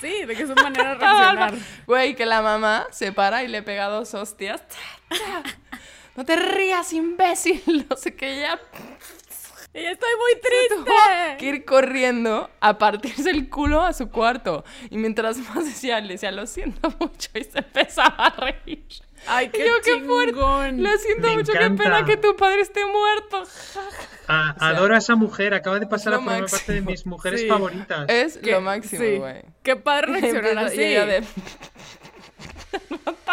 [0.00, 1.54] Sí, de que es su manera de reaccionar.
[1.86, 4.62] Güey, que la mamá se para y le pega dos hostias.
[6.14, 7.86] No te rías, imbécil.
[7.90, 8.58] No sé qué, ella
[9.74, 10.40] Y estoy muy
[10.70, 11.36] tuvo triste.
[11.38, 14.64] que ir corriendo a partirse el culo a su cuarto.
[14.90, 17.30] Y mientras más decía, le decía, lo siento mucho.
[17.34, 18.86] Y se empezaba a reír.
[19.28, 20.32] Ay, qué yo, qué fuerte.
[20.32, 20.82] chingón.
[20.82, 21.82] Lo siento Me mucho, encanta.
[21.84, 23.42] qué pena que tu padre esté muerto.
[24.28, 27.48] A- adoro a esa mujer, acaba de pasar a formar parte de mis mujeres Sí.
[27.48, 28.06] favoritas.
[28.08, 29.16] Es Qué- lo máximo, sí.
[29.18, 29.42] güey.
[29.62, 30.76] Qué padre reaccionar así.
[30.78, 31.24] de-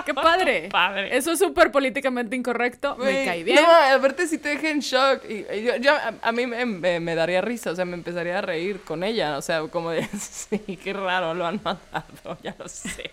[0.05, 0.69] Qué padre.
[0.69, 1.15] Padre.
[1.15, 2.95] Eso es súper políticamente incorrecto.
[2.97, 3.59] Me Güey, cae bien.
[3.61, 5.23] No, aparte sí te deja en shock.
[5.29, 7.93] Y, y yo, yo- a, a mí me, me- me daría risa, o sea, me
[7.95, 9.37] empezaría a reír con ella.
[9.37, 13.11] O sea, como de, sí, qué raro, lo han matado, ya lo sé.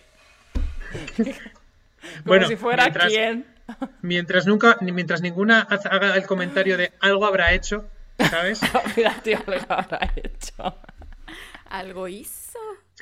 [2.13, 3.47] Como Bueno, si fuera mientras- quién.
[4.03, 7.89] Mientras nunca, ni- mientras ninguna haga el comentario de algo habrá hecho,
[8.19, 8.61] ¿sabes?
[8.97, 10.77] Mira, tío, lo que habrá hecho.
[11.67, 12.59] Algo hizo.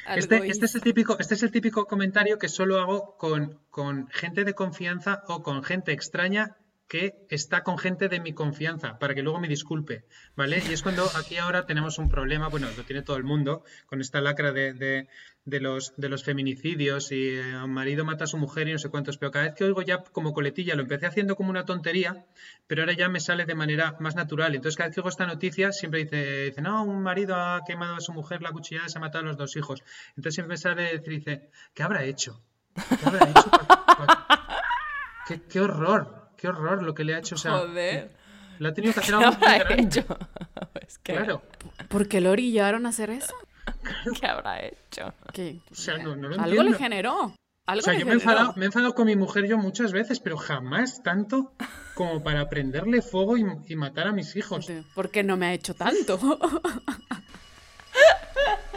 [0.06, 0.44] Algo Este, hizo.
[0.44, 4.44] este es el típico, este es el típico comentario que solo hago con, con gente
[4.44, 6.56] de confianza o con gente extraña
[6.88, 10.04] que está con gente de mi confianza, para que luego me disculpe,
[10.36, 10.62] ¿vale?
[10.68, 14.00] Y es cuando aquí ahora tenemos un problema, bueno, lo tiene todo el mundo, con
[14.00, 15.06] esta lacra de, de-
[15.44, 18.78] de los, de los feminicidios y eh, un marido mata a su mujer y no
[18.78, 21.64] sé cuántos, pero cada vez que oigo ya como coletilla, lo empecé haciendo como una
[21.64, 22.26] tontería,
[22.66, 24.54] pero ahora ya me sale de manera más natural.
[24.54, 27.96] Entonces cada vez que oigo esta noticia siempre dice, dice no, un marido ha quemado
[27.96, 29.82] a su mujer, la cuchillada y se ha matado a los dos hijos.
[30.10, 32.42] Entonces siempre me sale decir, dice, ¿qué habrá hecho?
[32.74, 33.50] ¿Qué habrá hecho?
[35.50, 37.34] qué horror, qué horror lo que le ha hecho.
[37.34, 38.10] O sea, Joder.
[38.58, 39.82] le ha tenido que hacer ¿Qué algo muy habrá grande.
[40.00, 40.06] hecho?
[40.86, 41.42] Es que, Claro.
[41.88, 43.34] ¿Por qué lo orillaron a hacer eso?
[44.20, 45.12] ¿Qué habrá hecho?
[45.34, 45.60] ¿Qué?
[45.70, 46.70] O sea, no, no lo Algo entiendo.
[46.70, 47.34] le generó.
[47.66, 49.58] Algo O sea, le yo me he, enfadado, me he enfadado con mi mujer yo
[49.58, 51.52] muchas veces, pero jamás tanto
[51.94, 54.66] como para prenderle fuego y, y matar a mis hijos.
[54.94, 56.18] ¿Por qué no me ha hecho tanto?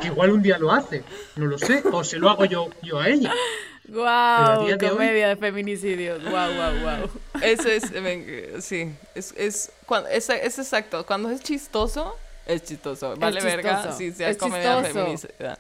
[0.02, 1.04] Que igual un día lo hace,
[1.36, 3.32] no lo sé, o se lo hago yo, yo a ella.
[3.88, 4.64] ¡Guau!
[4.66, 6.22] hoy- Comedia de feminicidios.
[6.24, 7.10] ¡Guau, guau, guau!
[7.42, 12.16] Eso es, ven, sí, es, es, cuando, es, es exacto, cuando es chistoso,
[12.46, 14.94] es chistoso, vale verga, chistoso, si sea es comedia chistoso.
[14.94, 15.60] feminicida.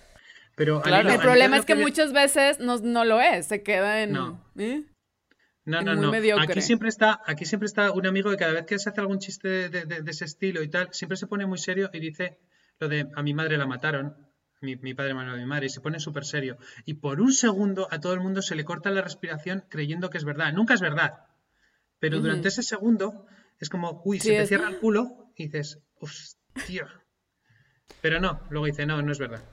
[0.55, 1.09] Pero Claro.
[1.09, 3.47] El problema es que muchas veces no, no lo es.
[3.47, 4.11] Se queda en...
[4.11, 4.43] No.
[4.57, 4.83] ¿eh?
[5.65, 6.11] No, es no, no.
[6.11, 6.43] mediocre.
[6.51, 9.19] Aquí siempre está, aquí siempre está un amigo que cada vez que se hace algún
[9.19, 12.37] chiste de, de- de ese estilo y tal, siempre se pone muy serio y dice
[12.79, 14.15] lo de a mi madre la mataron,
[14.61, 16.57] mi, mi padre a mi madre, y se pone súper serio.
[16.85, 20.17] Y por un segundo a todo el mundo se le corta la respiración creyendo que
[20.17, 20.53] es verdad.
[20.53, 21.25] Nunca es verdad.
[21.99, 23.25] Pero durante ese segundo
[23.59, 26.87] es como, uy, Sí, se te es- cierra el culo y dices, hostia.
[28.01, 29.43] Pero no, luego dice, no, no es verdad.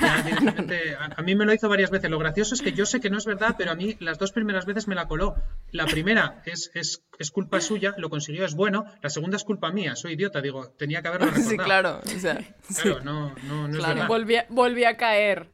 [0.00, 2.10] Ya directamente, a, a mí me lo hizo varias veces.
[2.10, 4.30] Lo gracioso es que yo sé que no es verdad, pero a mí las dos
[4.32, 5.34] primeras veces me la coló.
[5.72, 8.84] La primera es, es, es culpa suya, lo consiguió, es bueno.
[9.02, 11.50] La segunda es culpa mía, soy idiota, digo, tenía que haberlo recordado.
[11.50, 12.82] Sí, claro, o sea, sí.
[12.82, 13.94] Claro, no, no, no es Claro.
[13.94, 14.08] verdad.
[14.08, 15.50] Volví, a- volví a caer.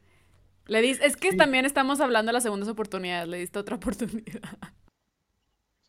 [0.67, 3.29] Le dis, es que también estamos hablando de las segundas oportunidades.
[3.29, 4.41] Le diste otra oportunidad.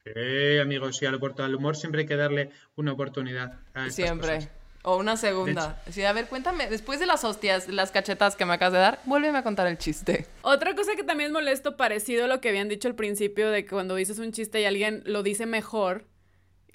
[0.05, 1.15] Sí, amigos, sí, al,
[1.55, 3.59] humor siempre hay que darle una oportunidad.
[3.73, 4.35] a siempre.
[4.35, 4.51] cosas.
[4.89, 5.81] O una segunda.
[5.91, 8.99] Sí, a ver, cuéntame, después de las hostias, las cachetas que me acabas de dar,
[9.03, 10.25] vuélveme a contar el chiste.
[10.43, 13.65] Otra cosa que también es molesto, parecido a lo que habían dicho al principio, de
[13.65, 16.05] que cuando dices un chiste y alguien lo dice mejor,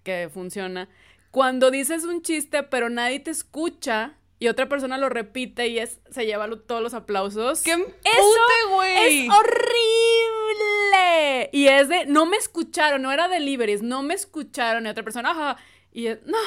[0.05, 0.91] que funciona.
[1.31, 5.99] Cuando dices un chiste, pero nadie te escucha y otra persona lo repite y es,
[6.11, 7.63] se lleva lo- todos los aplausos.
[7.63, 9.25] ¡Qué güey!
[9.25, 11.49] es horrible.
[11.53, 14.87] Y es de, no me escucharon, no era deliveries, no me escucharon.
[14.87, 15.57] Y otra persona, ajá.
[15.93, 16.39] Y es, no,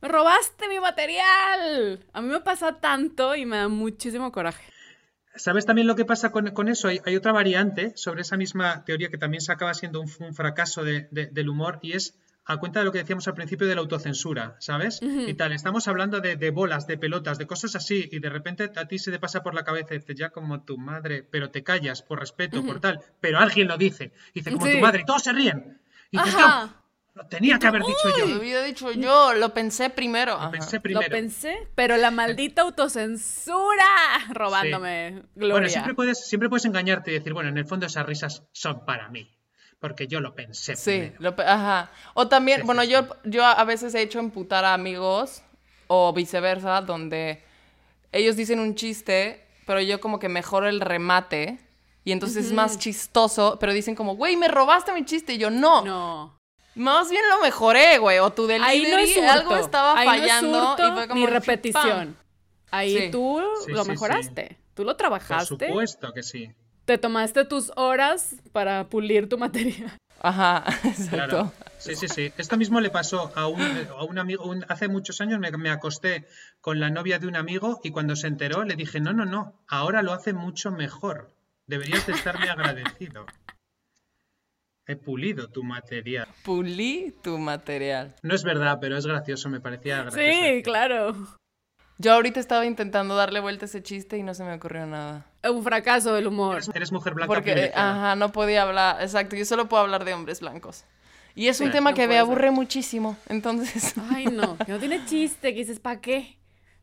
[0.00, 2.00] me robaste mi material.
[2.12, 4.64] A mí me pasa tanto y me da muchísimo coraje.
[5.34, 6.88] ¿Sabes también lo que pasa con, con eso?
[6.88, 10.34] Hay, hay otra variante sobre esa misma teoría que también se acaba siendo un, un
[10.34, 13.66] fracaso de- de- del humor y es a cuenta de lo que decíamos al principio
[13.66, 15.00] de la autocensura, ¿sabes?
[15.02, 18.72] Y tal, estamos hablando de, de bolas, de pelotas, de cosas así y de repente
[18.74, 21.50] a ti se te pasa por la cabeza y dices, ya como tu madre, pero
[21.50, 24.72] te callas por respeto, por tal, pero alguien lo dice, dice como Sí.
[24.72, 25.78] tu madre y todos se ríen.
[26.10, 26.66] Y dices, Ajá.
[26.66, 26.74] no,
[27.18, 28.34] lo tenía que haber dicho Lo yo.
[28.36, 30.34] había dicho yo, lo pensé primero.
[30.34, 30.50] Ajá.
[30.52, 31.02] Pensé primero.
[31.02, 33.84] Lo pensé, pero la maldita autocensura
[34.30, 35.52] robándome gloria.
[35.54, 38.84] Bueno, siempre puedes, siempre puedes engañarte y decir, bueno, en el fondo esas risas son
[38.84, 39.30] para mí,
[39.80, 41.90] porque yo lo pensé Sí, lo pe- ajá.
[42.14, 45.42] O también, Sí, bueno, sí, yo, yo a veces he hecho emputar a amigos
[45.88, 47.42] o viceversa, donde
[48.12, 51.58] ellos dicen un chiste, pero yo como que mejoro el remate
[52.04, 55.50] y entonces es más chistoso, pero dicen como, güey, me robaste mi chiste y yo
[55.50, 55.84] no.
[55.84, 56.37] No.
[56.78, 59.30] Más bien lo mejoré, güey, o tu delivery, Ahí no es hurto.
[59.30, 61.34] algo estaba Ahí no es fallando hurto y fue como ni ¡pam!
[61.34, 62.16] repetición.
[62.70, 63.10] Ahí Sí.
[63.10, 64.58] tú Sí, lo sí, mejoraste.
[64.74, 65.46] Tú lo Por trabajaste.
[65.68, 66.52] supuesto que sí.
[66.84, 69.92] Te tomaste tus horas para pulir tu material.
[70.20, 71.08] Ajá, exacto.
[71.10, 71.52] Claro.
[71.78, 72.32] Sí, sí, sí.
[72.38, 74.44] Esto mismo le pasó a un, a un amigo.
[74.44, 76.26] un- hace muchos años me, me acosté
[76.60, 79.60] con la novia de un amigo y cuando se enteró le dije, no, no, no,
[79.68, 81.32] ahora lo hace mucho mejor.
[81.66, 83.26] Deberías de estarme agradecido.
[84.90, 86.26] He pulido tu material.
[86.44, 88.16] Pulí tu material.
[88.22, 90.18] No es verdad, pero es gracioso, me parecía gracioso.
[90.26, 91.14] Sí, claro.
[91.98, 95.26] Yo ahorita estaba intentando darle vuelta a ese chiste y no se me ocurrió nada.
[95.48, 96.54] Un fracaso del humor.
[96.56, 98.06] Eres, eres mujer blanca Porque, privilegiada.
[98.06, 99.02] ajá, no podía hablar.
[99.02, 100.84] Exacto, yo solo puedo hablar de hombres blancos.
[101.34, 102.20] Y es un Sí, tema no que me ser.
[102.22, 103.16] aburre muchísimo.
[103.28, 106.38] Entonces, Ay, no, que no tiene chiste, que dices, ¿para qué?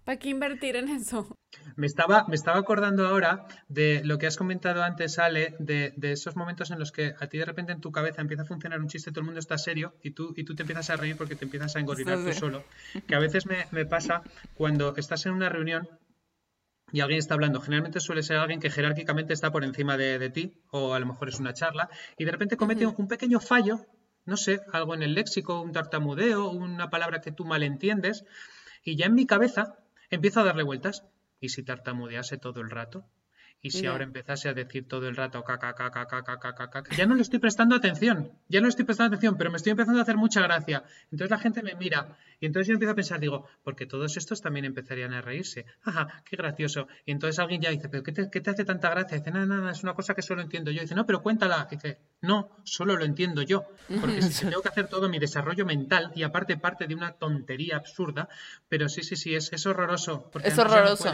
[0.05, 1.35] ¿Para qué invertir en eso?
[1.75, 6.11] Me estaba, me estaba acordando ahora de lo que has comentado antes, Ale, de, de
[6.11, 8.79] esos momentos en los que a ti de repente en tu cabeza empieza a funcionar
[8.79, 11.17] un chiste, todo el mundo está serio y tú, y tú te empiezas a reír
[11.17, 12.63] porque te empiezas a engorilar tú solo.
[13.07, 14.21] Que a veces me, me pasa
[14.53, 15.89] cuando estás en una reunión
[16.91, 17.59] y alguien está hablando.
[17.59, 21.07] Generalmente suele ser alguien que jerárquicamente está por encima de, de ti, o a lo
[21.07, 23.87] mejor es una charla, y de repente comete un pequeño fallo,
[24.25, 28.23] no sé, algo en el léxico, un tartamudeo, una palabra que tú malentiendes,
[28.83, 29.79] y ya en mi cabeza
[30.15, 31.05] empiezo a darle vueltas.
[31.39, 33.05] ¿Y si tartamudease todo el rato?
[33.65, 36.95] ¿Y si ahora empezase a decir todo el rato caca, caca, caca, caca, caca?
[36.95, 39.71] Ya no le estoy prestando atención, ya no le estoy prestando atención, pero me estoy
[39.71, 40.83] empezando a hacer mucha gracia.
[41.05, 44.39] Entonces la gente me mira y entonces yo empiezo a pensar, digo, porque todos estos
[44.43, 45.65] también empezarían a reírse.
[45.81, 46.87] Ajá, qué gracioso.
[47.07, 49.17] Y entonces alguien ya dice, ¿pero qué te, qué te hace tanta gracia?
[49.17, 50.81] dice, no, no, no, es una cosa que solo entiendo yo.
[50.81, 51.67] dice, no, pero cuéntala.
[51.69, 53.65] dice, no, solo lo entiendo yo.
[53.99, 57.77] Porque si tengo que hacer todo mi desarrollo mental y aparte parte de una tontería
[57.77, 58.29] absurda,
[58.69, 60.29] pero sí, sí, sí, es, es horroroso.
[60.31, 61.11] porque es no horroroso.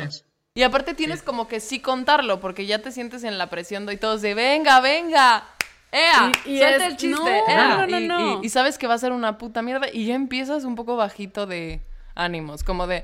[0.54, 3.94] Y aparte tienes como que sí contarlo, porque ya te sientes en la presión de
[3.94, 5.46] y todos de venga, venga.
[5.94, 6.32] ¡Ea!
[6.46, 7.16] Y- y suelta es- el chiste.
[7.22, 7.68] no, ea".
[7.78, 8.42] no, no, y, no.
[8.42, 9.88] y- y sabes que va a ser una puta mierda.
[9.92, 11.82] Y ya empiezas un poco bajito de
[12.16, 12.64] ánimos.
[12.64, 13.04] Como de,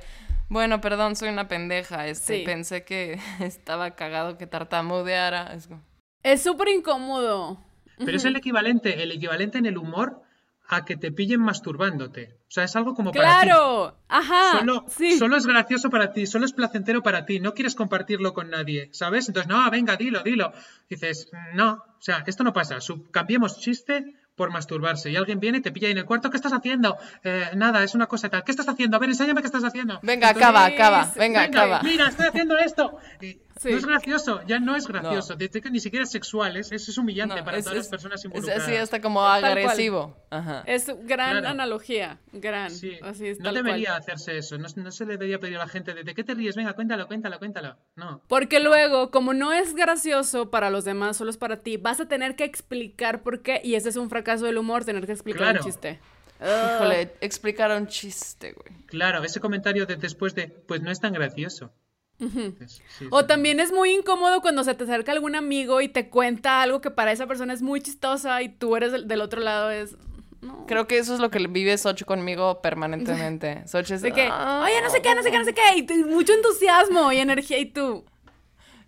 [0.50, 2.08] bueno, perdón, soy una pendeja.
[2.08, 2.43] Este, Sí.
[2.45, 5.54] pensé que estaba cagado que tartamudeara.
[5.54, 5.84] Es como-
[6.24, 7.60] Es súper incómodo.
[7.98, 10.22] Pero es el equivalente, el equivalente en el humor
[10.70, 12.38] a que te pillen masturbándote.
[12.47, 13.45] O sea, es algo como para ti.
[13.47, 14.59] Claro, ajá.
[14.59, 15.18] Solo, sí.
[15.18, 18.89] solo es gracioso para ti, solo es placentero para ti, no quieres compartirlo con nadie,
[18.93, 19.28] ¿sabes?
[19.28, 20.51] Entonces, no, venga, dilo, dilo.
[20.89, 25.57] Dices, no, o sea, esto no pasa, Sub- cambiemos chiste por masturbarse y alguien viene
[25.57, 26.95] y te pilla ahí en el cuarto, ¿qué estás haciendo?
[27.24, 28.95] "Eh, nada, es una cosa tal, ¿qué estás haciendo?
[28.97, 29.99] A ver, enséñame qué estás haciendo.
[30.03, 31.11] Venga, Entonces, acaba, acaba.
[31.18, 31.82] Venga, Venga, acaba.
[31.84, 32.97] mira, estoy haciendo esto.
[33.20, 33.70] Y Sí.
[33.72, 35.36] No es gracioso, ya no es gracioso.
[35.36, 37.89] Desde que ni siquiera es sexual, es, es humillante No, para es- todas es- las
[37.89, 38.64] personas es involucradas.
[38.64, 40.16] así, hasta como agresivo.
[40.30, 40.64] Ajá.
[40.68, 41.47] Es gran Claro.
[41.47, 42.70] analogía, gran.
[42.72, 44.01] Sí, Así es no debería cual.
[44.01, 46.34] hacerse eso, no, no se le debería pedir a la gente de, ¿de qué te
[46.36, 46.55] ríes?
[46.55, 47.78] Venga, cuéntalo, cuéntalo, cuéntalo.
[47.95, 48.22] No.
[48.28, 52.08] Porque luego, como no es gracioso para los demás, solo es para ti, vas a
[52.08, 53.62] tener que explicar por qué.
[53.64, 55.60] Y ese es un fracaso del humor, tener que explicar Claro.
[55.62, 55.99] un chiste.
[56.39, 58.86] Híjole, explicar un chiste, güey.
[58.86, 61.72] Claro, ese comentario de después de, pues no es tan gracioso.
[62.20, 63.28] Sí, O sí.
[63.28, 66.89] también es muy incómodo cuando se te acerca algún amigo y te cuenta algo que
[66.91, 69.95] para esa persona es muy chistosa y tú eres del, del otro lado, es...
[70.41, 70.65] No.
[70.68, 73.63] Creo que eso es lo que vive Soch conmigo permanentemente.
[73.68, 74.61] Soch es De que, "Ah".
[74.65, 77.57] oye, no sé qué, no sé qué, no sé qué, y mucho entusiasmo y energía
[77.59, 78.05] y tú.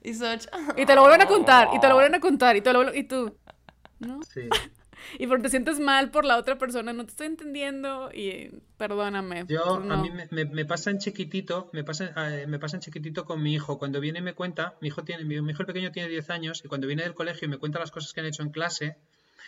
[0.03, 0.73] Y Soch, "Ah".
[0.77, 2.79] Y te lo vuelven a contar, y te lo vuelven a contar, y te lo
[2.83, 3.35] vuelven- y tú.
[3.99, 4.19] ¿No?
[4.23, 4.41] Sí.
[5.17, 9.45] Y porque te sientes mal por la otra persona, no te estoy entendiendo y perdóname.
[9.47, 12.81] Yo, a mí me, me- me pasa en chiquitito, me pasa, eh, me pasa en
[12.81, 13.79] chiquitito con mi hijo.
[13.79, 16.29] Cuando viene y me cuenta, mi hijo tiene, mi, mi hijo el pequeño tiene 10
[16.29, 18.49] años, y cuando viene del colegio y me cuenta las cosas que han hecho en
[18.51, 18.97] clase,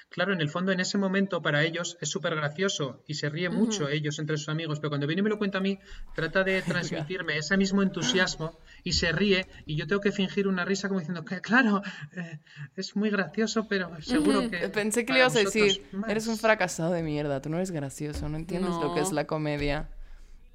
[0.10, 3.49] claro, en el fondo, en ese momento, para ellos es súper gracioso y se ríe
[3.49, 5.80] mucho ellos entre sus amigos, pero cuando viene y me lo cuenta a mí,
[6.16, 6.62] trata de
[7.08, 10.99] transmitirme ese mismo entusiasmo y se ríe, y yo tengo que fingir una risa como
[10.99, 11.82] diciendo que, claro,
[12.16, 12.39] eh,
[12.76, 14.70] es muy gracioso, pero seguro que.
[14.70, 16.10] Pensé que le ibas a decir, vosotros más".
[16.12, 19.26] eres un fracasado de mierda, tú no eres gracioso, no entiendes lo que es la
[19.26, 19.89] comedia.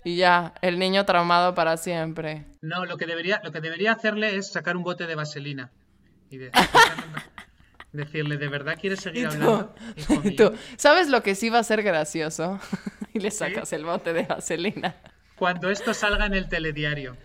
[0.05, 2.47] Y ya, el niño traumado para siempre.
[2.62, 5.72] No, lo que debería, lo que debería hacerle es sacar un bote de vaselina.
[6.30, 6.51] Y de-
[7.97, 9.74] decirle, ¿de verdad quieres seguir Y tú, hablando?
[9.97, 10.51] hijo y mío?".
[10.51, 12.61] tú, ¿sabes lo que sí va a ser gracioso?
[13.12, 14.94] y le sacas el bote de vaselina.
[15.36, 17.16] Cuando esto salga en el telediario.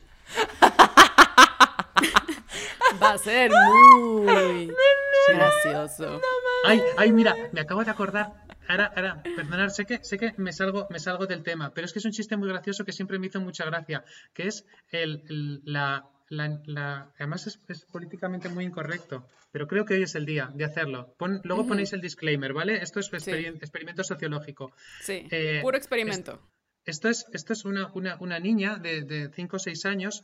[3.02, 4.72] Va a ser muy
[5.34, 6.22] gracioso.
[6.66, 8.34] Ay, ay, mira, me acabo de acordar.
[8.68, 11.94] Ahora, ahora, perdonad, sé que, sé que me salgo, me salgo del tema, pero es
[11.94, 14.04] que es un chiste muy gracioso que siempre me hizo mucha gracia,
[14.34, 19.86] que es el, el- la, la- la- además es, es políticamente muy incorrecto, pero creo
[19.86, 21.14] que hoy es el día de hacerlo.
[21.18, 22.82] Pon- luego ponéis el disclaimer, ¿vale?
[22.82, 24.72] Esto es experien- experimento sociológico.
[25.02, 26.42] Sí, Eh, puro experimento.
[26.86, 30.24] Esto es, esto es una, una, una niña de 5 o 6 años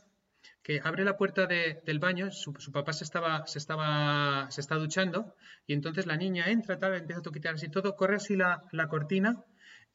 [0.62, 4.60] que abre la puerta de- del baño, su, su papá se estaba, se estaba, se
[4.60, 5.34] está duchando,
[5.66, 8.88] y entonces la niña entra, tal, empieza a toquetear así todo, corre así la, la
[8.88, 9.44] cortina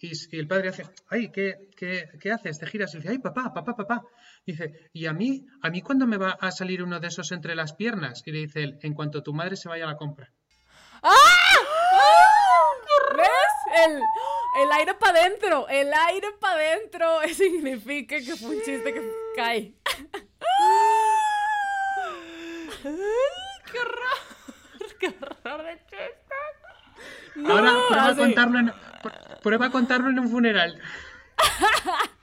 [0.04, 2.60] y, y el padre hace, ay, ¿qué, qué, qué haces?
[2.60, 4.04] Te giras y dice, ay, papá, papá, papá.
[4.46, 7.56] Dice, ¿y a mí, a mí cuándo me va a salir uno de esos entre
[7.56, 8.22] las piernas?
[8.26, 10.30] Y le dice él, en cuanto tu madre se vaya a la compra.
[13.16, 13.88] ¿Ves?
[13.88, 14.02] El,
[14.64, 19.74] el aire para adentro, el aire para adentro significa que fue un chiste que cae.
[22.82, 24.18] ¡Qué horror!
[25.00, 26.34] ¡Qué horror de chiste!
[27.46, 28.74] Ahora prueba a, contarlo en,
[29.44, 30.80] prueba a contarlo en un funeral.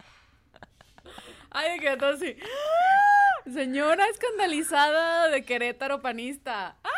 [1.51, 2.37] Ay, que todo así.
[3.53, 6.77] Señora escandalizada de Querétaro panista.
[6.85, 6.89] ¡Ah!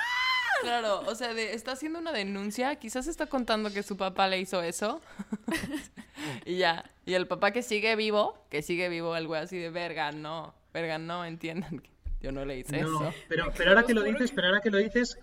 [0.61, 4.39] Claro, o sea, de- está haciendo una denuncia, quizás está contando que su papá le
[4.39, 5.01] hizo eso.
[6.45, 6.85] y ya.
[7.05, 10.55] Y el papá que sigue vivo, que sigue vivo, algo así de verga, no.
[10.73, 13.15] Verga, no, entiendan que yo no le hice No, eso.
[13.29, 15.19] pero, pero ahora que lo dices, pero ahora que lo dices,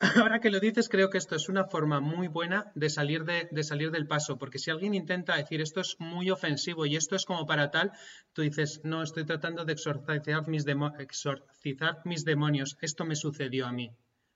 [0.16, 3.48] ahora que lo dices, creo que esto es una forma muy buena de salir de,
[3.50, 7.16] de salir del paso, porque si alguien intenta decir esto es muy ofensivo y esto
[7.16, 7.92] es como para tal,
[8.32, 13.66] tú dices, no, estoy tratando de exorcizar mis, demo- exorcizar mis demonios, esto me sucedió
[13.66, 13.90] a mí.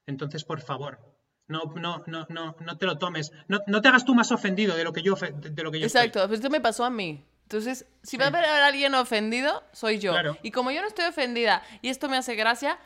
[0.07, 0.99] Entonces, por favor,
[1.47, 4.77] no, no, no, no, no te lo tomes, no, no te hagas tú más ofendido
[4.77, 6.07] de lo que yo, de, lo que yo estoy.
[6.07, 7.25] Exacto, pues esto me pasó a mí.
[7.43, 10.13] Entonces, si va a haber a alguien ofendido, soy yo.
[10.13, 10.39] Claro.
[10.43, 12.79] Y como yo no estoy ofendida y esto me hace gracia,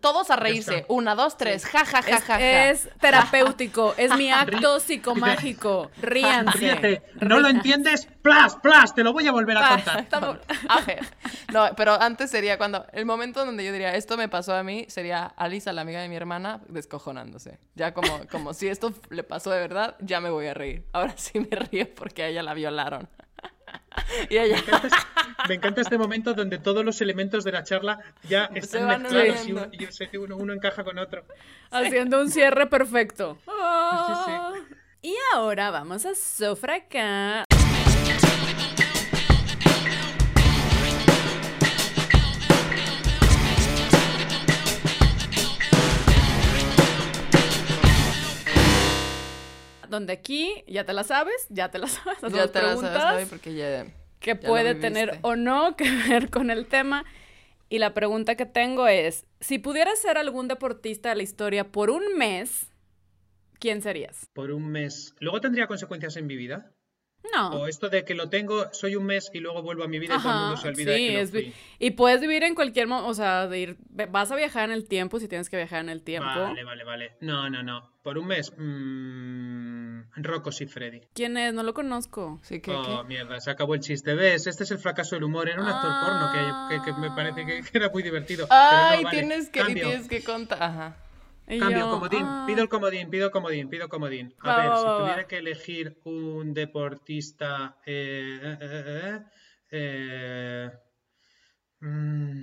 [0.00, 0.84] todos a reírse.
[0.88, 1.64] Una, dos, tres.
[1.66, 2.68] Ja, ja, ja, Es, ja, ja.
[2.70, 5.90] es terapéutico, es mi acto psicomágico.
[6.00, 6.58] Ríanse.
[6.58, 8.08] Ríete, ¿no lo entiendes?
[8.22, 8.94] ¡Plas, plas!
[8.94, 10.00] Te lo voy a volver a Ah, contar.
[10.00, 10.36] estamos-
[10.68, 10.98] Aje.
[11.52, 12.86] No, pero antes sería cuando.
[12.92, 16.08] El momento donde yo diría, esto me pasó a mí, sería Alisa, la amiga de
[16.08, 17.58] mi hermana, descojonándose.
[17.74, 20.86] Ya como, como si esto le pasó de verdad, ya me voy a reír.
[20.92, 23.08] Ahora sí me río porque a ella la violaron.
[24.28, 24.56] Y ella.
[24.56, 27.98] Me encanta, este- me encanta este momento donde todos los elementos de la charla
[28.28, 31.24] ya están mezclados y, yo sé que uno- uno encaja con otro.
[31.70, 33.38] Haciendo un cierre perfecto.
[33.46, 34.76] sí.
[35.02, 37.44] Y ahora vamos a Sofraca.
[49.90, 52.22] Donde aquí ya te la sabes, ya te la sabes.
[52.22, 53.86] Las Ya te la sabes, porque ya.
[54.20, 57.04] que ya puede tener o no que ver con el tema.
[57.68, 61.90] Y la pregunta que tengo es, si pudieras ser algún deportista de la historia por
[61.90, 62.66] un mes,
[63.58, 64.28] ¿quién serías?
[64.32, 65.14] Por un mes.
[65.18, 66.72] ¿Luego tendría consecuencias en mi vida?
[67.32, 67.50] No.
[67.50, 70.14] O esto de que lo tengo, soy un mes y luego vuelvo a mi vida
[70.16, 71.54] y todo el Ajá, mundo se olvida sí, de que lo es fui.
[71.78, 73.76] y puedes vivir en cualquier momento, o sea, de ir,
[74.10, 76.28] vas a viajar en el tiempo si tienes que viajar en el tiempo.
[76.28, 77.12] Vale, vale, vale.
[77.20, 77.90] No, no, no.
[78.02, 78.52] Por un mes.
[78.56, 81.00] Mmm, Rocco y Freddy.
[81.14, 81.52] ¿Quién es?
[81.52, 82.40] No lo conozco.
[82.42, 82.70] Sí, que.
[82.72, 84.14] Oh, mierda, se acabó el chiste.
[84.14, 84.46] ¿Ves?
[84.46, 85.48] Este es el fracaso del humor.
[85.48, 88.46] Era un actor porno que, que- que me parece que, era muy divertido.
[88.48, 89.18] Pero no, Ay, vale.
[89.18, 89.84] tienes que, Cambio.
[89.88, 90.62] tienes que contar.
[90.62, 90.96] Ajá.
[91.58, 92.26] Cambio, yo, comodín.
[92.26, 94.34] ah, Pido el comodín, pido comodín, pido comodín.
[94.42, 97.76] A Va, ver, va, si va, tuviera que elegir un deportista.
[97.86, 99.18] eh, eh, eh,
[99.70, 100.70] eh,
[101.80, 102.40] mm,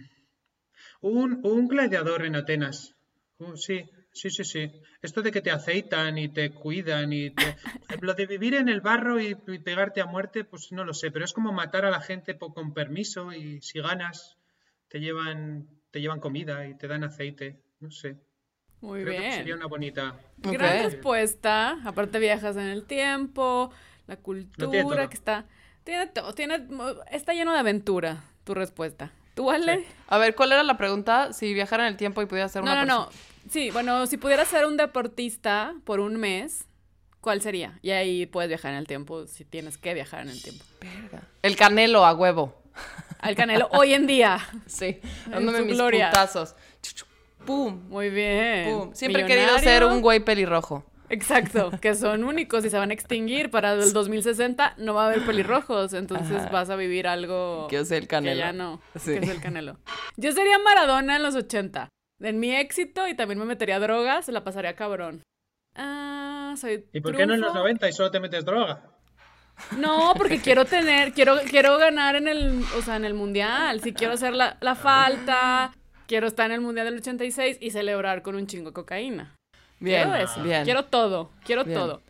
[1.01, 2.93] un, un gladiador en Atenas.
[3.39, 4.71] Uh, sí, sí, sí, sí.
[5.01, 7.55] Esto de que te aceitan y te cuidan y te-
[8.01, 11.11] Lo de vivir en el barro y, y pegarte a muerte, pues no lo sé,
[11.11, 14.37] pero es como matar a la gente con permiso y si ganas
[14.89, 17.61] te llevan, te llevan comida y te dan aceite.
[17.79, 18.17] No sé.
[18.81, 19.33] Muy Creo que bien.
[19.33, 20.15] sería una bonita.
[20.37, 21.79] Gran respuesta.
[21.85, 23.71] Aparte viajas en el tiempo,
[24.07, 25.45] la cultura que está...
[25.83, 26.67] Tiene todo, tiene,
[27.11, 29.11] está lleno de aventura tu respuesta.
[29.35, 29.85] ¿Tú, Ale?
[30.07, 31.31] A ver, ¿cuál era la pregunta?
[31.31, 33.05] Si viajara en el tiempo y pudiera ser No, una no, no.
[33.05, 36.65] persona- Sí, bueno, si pudieras ser un deportista por un mes,
[37.21, 37.79] ¿cuál sería?
[37.81, 40.65] Y ahí puedes viajar en el tiempo si tienes que viajar en el tiempo.
[40.81, 41.23] Verga.
[41.41, 42.61] El canelo a huevo.
[43.19, 44.39] Al Canelo hoy en día.
[44.67, 46.07] Sí, dándome mis gloria.
[46.11, 46.53] puntazos.
[47.45, 48.65] Pum, Muy bien.
[48.69, 48.93] pum.
[48.93, 50.85] Siempre he querido ser un güey pelirrojo.
[51.09, 55.07] Exacto, que son únicos y se van a extinguir para el 2060 no va a
[55.07, 56.49] haber pelirrojos, entonces Ajá.
[56.49, 58.37] vas a vivir algo Que yo sé el que canelo.
[58.37, 59.13] ya no, Sí.
[59.13, 59.77] que es el Canelo.
[60.17, 61.87] Yo sería Maradona en los 80.
[62.19, 65.23] En mi éxito y también me metería drogas, se la pasaría cabrón.
[65.75, 67.59] Ah, soy ¿Y por qué no en los trufo.
[67.59, 68.81] 90 y solo te metes droga?
[69.77, 73.79] No, porque quiero tener, quiero, quiero ganar en el, o sea, en el mundial.
[73.81, 75.71] Si quiero hacer la, la falta,
[76.07, 79.35] quiero estar en el mundial del 86 y celebrar con un chingo de cocaína.
[79.79, 80.41] Bien, quiero eso.
[80.41, 80.63] bien.
[80.63, 81.77] Quiero todo, quiero Bien.
[81.77, 82.01] todo.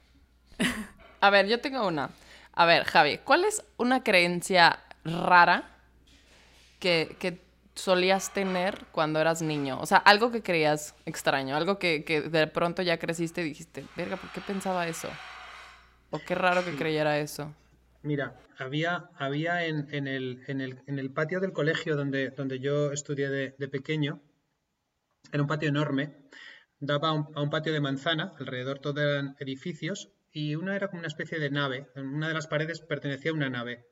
[1.20, 2.10] A ver, yo tengo una.
[2.54, 5.64] A ver, Javi, ¿cuál es una creencia rara
[6.80, 7.42] que, que
[7.76, 9.80] solías tener cuando eras niño?
[9.82, 13.84] O sea, algo que creías extraño, algo que, que de pronto ya creciste y dijiste,
[13.96, 15.10] verga, ¿por qué pensaba eso?
[16.10, 17.54] O qué raro que creyera eso.
[18.02, 22.92] Mira, había, había en, el, en, el, en el patio del colegio donde, donde yo
[22.92, 24.20] estudié de, pequeño,
[25.32, 26.04] era un patio enorme,
[26.80, 31.08] daba a un, patio de manzana, alrededor todo eran edificios, y una era como una
[31.08, 31.88] especie de nave.
[31.96, 33.86] Una de las paredes pertenecía a una nave.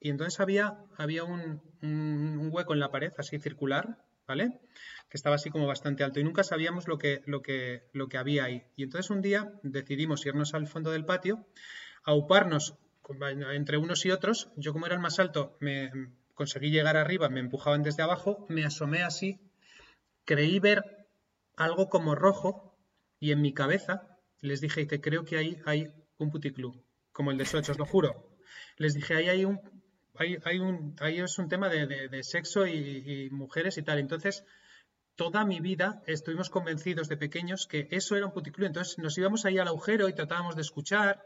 [0.00, 4.60] Y entonces había, había un, un- un hueco en la pared, así circular, ¿vale?
[5.08, 8.18] Que estaba así como bastante alto y nunca sabíamos lo que, lo que, lo que
[8.18, 8.64] había ahí.
[8.76, 11.46] Y entonces un día decidimos irnos al fondo del patio,
[12.04, 12.74] auparnos
[13.52, 14.48] entre unos y otros.
[14.56, 15.90] Yo como era el más alto, me
[16.34, 19.40] conseguí llegar arriba, me empujaban desde abajo, me asomé así,
[20.24, 21.06] creí ver
[21.56, 22.76] algo como rojo
[23.18, 27.38] y en mi cabeza les dije que creo que ahí hay un puticlub, como el
[27.38, 28.36] de Soch, os lo juro.
[28.76, 29.60] Les dije, ahí hay un,
[31.00, 33.98] ahí es un tema de sexo y, y mujeres y tal.
[33.98, 34.44] Entonces,
[35.14, 38.66] toda mi vida estuvimos convencidos de pequeños que eso era un puticlub.
[38.66, 41.22] Entonces, nos íbamos ahí al agujero y tratábamos de escuchar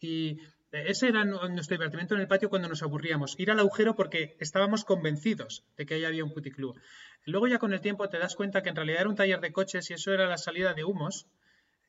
[0.00, 0.40] y
[0.72, 4.36] ese era nu- nuestro divertimento en el patio cuando nos aburríamos, ir al agujero porque
[4.40, 6.78] estábamos convencidos de que ahí había un puticlub.
[7.24, 9.52] Luego ya con el tiempo te das cuenta que en realidad era un taller de
[9.52, 11.26] coches y eso era la salida de humos.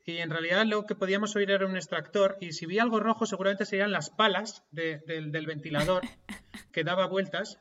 [0.06, 3.26] Y en realidad lo que podíamos oír era un extractor y si vi algo rojo
[3.26, 6.04] seguramente serían las palas de- del, del ventilador
[6.74, 7.58] que daba vueltas.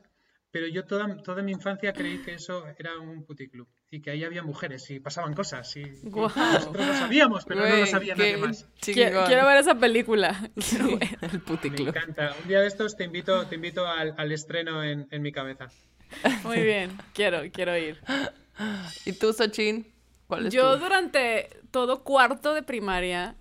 [0.51, 4.23] Pero yo toda, toda mi infancia creí que eso era un puticlub y que ahí
[4.23, 5.77] había mujeres y pasaban cosas.
[5.77, 6.31] Y, y Guau.
[6.35, 8.67] nosotros lo sabíamos, pero no lo sabía qué nadie más.
[8.81, 10.49] Quiero, ver esa película.
[10.67, 11.17] Quiero ver.
[11.21, 11.89] El Me puticlub.
[11.89, 12.35] encanta.
[12.41, 15.67] Un día de estos te invito, te invito al, al estreno en, en mi cabeza.
[16.43, 17.99] Muy bien, quiero, quiero ir.
[19.05, 19.85] ¿Y tú, Sochin?
[20.25, 23.35] ¿Cuál es Yo durante todo cuarto de primaria,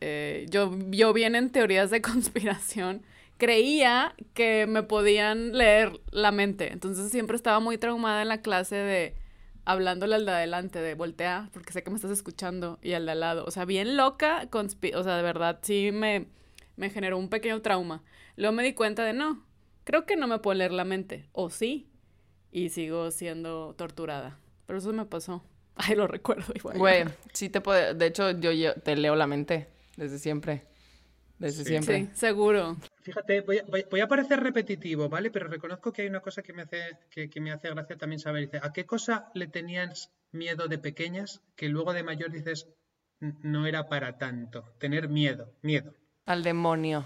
[0.00, 3.02] eh, yo, yo bien en teorías de conspiración,
[3.36, 6.72] creía que me podían leer la mente.
[6.72, 9.23] Entonces siempre estaba muy traumada en la clase de
[9.64, 13.12] hablándole al de adelante, de voltea, porque sé que me estás escuchando, y al de
[13.12, 13.44] al lado.
[13.46, 16.26] O sea, bien loca, conspi- o sea, de verdad, sí me,
[16.76, 18.02] me generó un pequeño trauma.
[18.36, 19.44] Luego me di cuenta de no,
[19.84, 21.88] creo que no me puedo leer la mente, o sí,
[22.52, 24.38] y sigo siendo torturada.
[24.66, 25.42] Pero eso me pasó.
[25.76, 26.78] Ay, lo recuerdo igual.
[26.78, 27.94] Güey, sí te puede...
[27.94, 30.64] De hecho, yo, yo te leo la mente desde siempre.
[31.38, 31.70] Desde Sí.
[31.70, 32.00] siempre.
[32.04, 32.76] Sí, seguro.
[33.04, 35.30] Fíjate, voy a, voy- a parecer repetitivo, ¿vale?
[35.30, 38.46] Pero reconozco que hay una cosa que me hace, que, me hace gracia también saber.
[38.46, 42.66] Dice, ¿a qué cosa le tenías miedo de pequeñas que luego de mayor dices,
[43.20, 44.64] "N- no era para tanto?
[44.78, 45.94] Tener miedo, miedo.
[46.24, 47.04] Al demonio.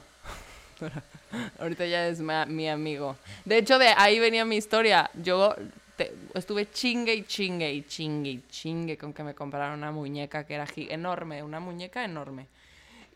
[1.59, 3.17] Ahorita ya es ma- mi amigo.
[3.45, 5.11] De hecho, de ahí venía mi historia.
[5.23, 5.57] Yo
[5.97, 10.45] te- estuve chingue y chingue y chingue y chingue con que me compraron una muñeca
[10.47, 12.47] que era enorme, una muñeca enorme.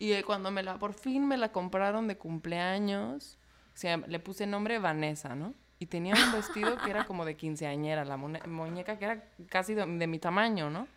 [0.03, 3.37] Y cuando me la, por fin me la compraron de cumpleaños,
[3.73, 5.53] o sea, le puse nombre Vanessa, ¿no?
[5.79, 9.85] Y tenía un vestido que era como de quinceañera, la muñeca que era casi de,
[9.85, 10.89] de mi tamaño, ¿no?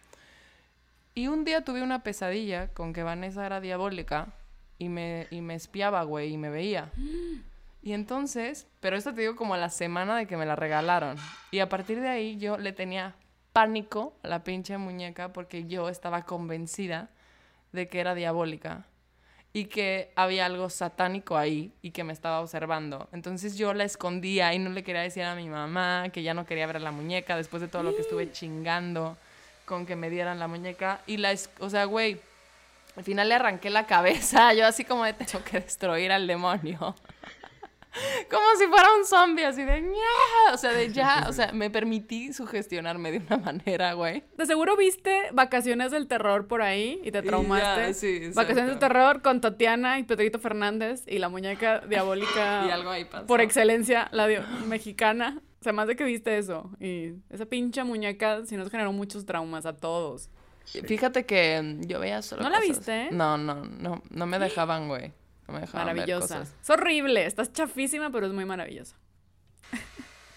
[1.14, 4.32] Y un día tuve una pesadilla con que Vanessa era diabólica
[4.76, 6.90] y me, y me espiaba, güey, y me veía.
[7.84, 11.16] Y entonces, pero esto te digo como a la semana de que me la regalaron.
[11.52, 13.14] Y a partir de ahí yo le tenía
[13.52, 17.10] pánico a la pinche muñeca porque yo estaba convencida
[17.70, 18.84] de que era diabólica
[19.56, 23.08] y que había algo satánico ahí y que me estaba observando.
[23.12, 26.44] Entonces yo la escondía y no le quería decir a mi mamá que ya no
[26.44, 29.16] quería ver a la muñeca después de todo lo que estuve chingando
[29.64, 31.00] con que me dieran la muñeca.
[31.06, 32.20] Y la, o sea, güey,
[32.98, 36.94] al final le arranqué la cabeza, yo así como de tengo que destruir al demonio.
[38.30, 41.70] Como si fuera un zombie, así de "Ña", O sea, de ya, o sea, me
[41.70, 44.24] permití sugestionarme de una manera, güey.
[44.36, 47.94] De seguro viste Vacaciones del Terror por ahí y te Y ya, traumaste.
[47.94, 48.30] sí.
[48.34, 53.04] Vacaciones del Terror con Tatiana y Pedrito Fernández y la muñeca diabólica Y algo ahí
[53.04, 53.26] pasó.
[53.26, 54.26] por excelencia, la
[54.66, 55.40] mexicana.
[55.60, 56.70] O sea, más de que viste eso.
[56.78, 60.30] Y esa pinche muñeca sí nos generó muchos traumas a todos.
[60.84, 63.08] Fíjate que yo veía solo ¿No la viste?
[63.12, 65.12] No, no, no, no me dejaban, güey.
[65.48, 66.38] No me dejaban ver Maravillosa.
[66.40, 66.54] cosas.
[66.62, 68.96] Es horrible, estás chafísima, pero es muy maravillosa.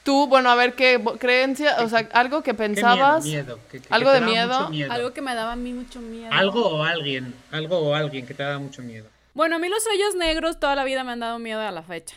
[0.04, 2.74] Tú, bueno, a ver qué creencia, o sea, algo que ¿Qué miedo?
[2.82, 3.26] pensabas.
[3.26, 4.92] miedo, que- que- que algo de daba miedo.
[4.92, 6.32] Algo que me daba a mí mucho miedo.
[6.32, 9.08] Algo o alguien, algo o alguien que te da mucho miedo.
[9.36, 11.84] Bueno, a mí los hoyos negros toda la vida me han dado miedo a la
[11.84, 12.16] fecha.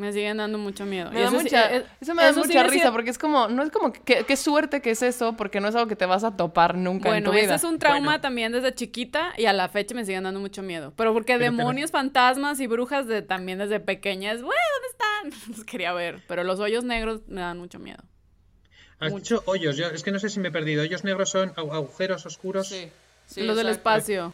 [0.00, 1.10] Me siguen dando mucho miedo.
[1.10, 3.18] Me Y da eso sí- mucha, eh, eso me da eso mucha risa porque es
[3.18, 6.06] como, no es como, qué suerte que es eso porque no es algo que te
[6.06, 7.54] vas a topar nunca en tu Bueno, vida.
[7.54, 8.20] ese es un trauma Bueno.
[8.22, 10.94] también desde chiquita y a la fecha me siguen dando mucho miedo.
[10.96, 15.48] Pero porque Pero demonios, fantasmas y brujas de, también desde pequeñas, güey, ¿dónde están?
[15.58, 16.22] Los quería ver.
[16.26, 18.02] Pero los hoyos negros me dan mucho miedo.
[19.00, 20.82] Has dicho hoyos, yo es que no sé si me he perdido.
[20.82, 22.68] Hoyos negros son agu- agujeros oscuros.
[22.68, 22.88] Sí,
[23.26, 24.32] sí, los del espacio.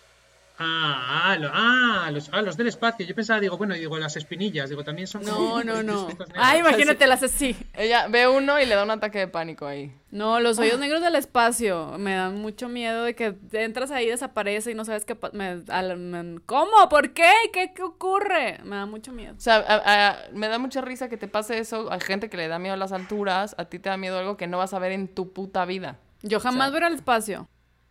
[0.58, 3.04] Ah, ah, lo- ah, los, ah, los del espacio.
[3.04, 6.08] Yo pensaba, digo, bueno, digo, las espinillas, digo, también son como No, no, no.
[6.08, 6.44] estos negros.
[6.46, 7.54] Ay, imagínate las así.
[7.74, 9.94] Ella ve uno y le da un ataque de pánico ahí.
[10.10, 10.62] No, los Ah.
[10.62, 14.86] hoyos negros del espacio me dan mucho miedo de que entras ahí, desaparece y no
[14.86, 16.88] sabes qué me- al- me- ¿Cómo?
[16.88, 17.30] ¿Por qué?
[17.52, 18.58] ¿Qué, ¿Qué ocurre?
[18.64, 19.34] Me da mucho miedo.
[19.36, 21.92] O sea, a- a- me da mucha risa que te pase eso.
[21.92, 24.38] Hay gente que le da miedo a las alturas, a ti te da miedo algo
[24.38, 25.98] que no vas a ver en tu puta vida.
[26.22, 27.46] Yo jamás voy al espacio.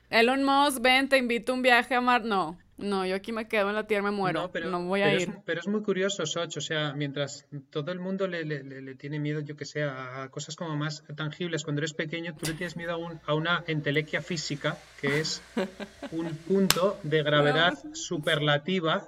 [0.10, 2.24] Elon Musk, ven, te invito a un viaje a Mar.
[2.24, 2.58] No.
[2.78, 4.42] No, yo aquí me quedo en la tierra, me muero.
[4.42, 5.32] No, pero, voy a ir.
[5.46, 6.58] pero es muy curioso, Soch.
[6.58, 10.58] O sea, mientras todo el mundo le, le, tiene miedo, yo que sé, a cosas
[10.58, 14.22] como más tangibles, cuando eres pequeño, tú le tienes miedo a, un, a una entelequia
[14.22, 15.42] física, que es
[16.12, 19.08] un punto de gravedad superlativa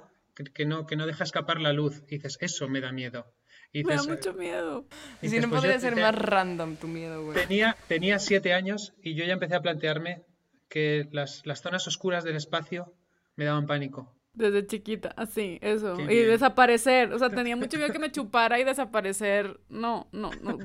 [0.53, 2.03] que, no, que no deja escapar la luz.
[2.07, 3.33] Y dices, eso me da miedo.
[3.73, 4.85] me da mucho miedo.
[5.21, 7.37] Y si no pues podría ser más random tu miedo, güey.
[7.37, 10.23] Tenía, tenía siete años y yo ya empecé a plantearme
[10.69, 12.93] que las, las zonas oscuras del espacio
[13.35, 14.13] me daban pánico.
[14.33, 15.99] Desde chiquita, así, eso.
[15.99, 17.11] y desaparecer.
[17.11, 19.59] O sea, tenía mucho miedo que me chupara y desaparecer.
[19.67, 20.59] No, no, no.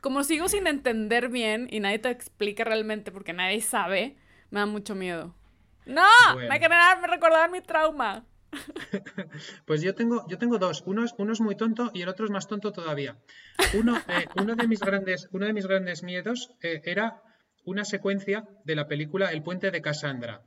[0.00, 4.16] Como sigo sin entender bien y nadie te explica realmente porque nadie sabe,
[4.50, 5.34] me da mucho miedo.
[5.86, 6.02] ¡No!
[6.36, 8.24] Me me recordaban mi trauma.
[9.66, 10.82] pues yo tengo, yo tengo dos.
[10.86, 13.16] Uno es, uno es muy tonto y el otro es más tonto todavía.
[13.74, 17.22] Uno, eh, uno, de, mis grandes, uno de mis grandes miedos eh, era
[17.66, 20.42] una secuencia de la película El puente de Cassandra.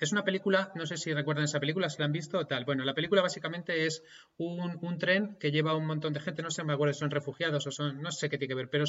[0.00, 2.66] Es una película, no sé si recuerdan esa película, si la han visto o tal.
[2.66, 4.02] Bueno, la película básicamente es
[4.36, 7.70] un, tren que lleva un montón de gente, no sé, me acuerdo, son refugiados o
[7.70, 8.84] son, no sé qué tiene que ver, pero,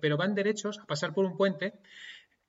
[0.00, 1.72] pero, van derechos a pasar por un puente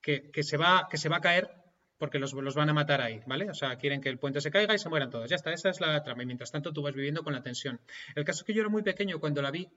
[0.01, 1.49] que, se, va, que se va a caer
[1.97, 3.49] porque los, los, van a matar ahí, ¿vale?
[3.49, 5.29] O sea, quieren que el puente se caiga y se mueran todos.
[5.29, 6.23] Ya está, esa es la trama.
[6.23, 7.79] Y mientras tanto tú vas viviendo con la tensión.
[8.13, 9.69] El caso es que yo era muy pequeño cuando la vi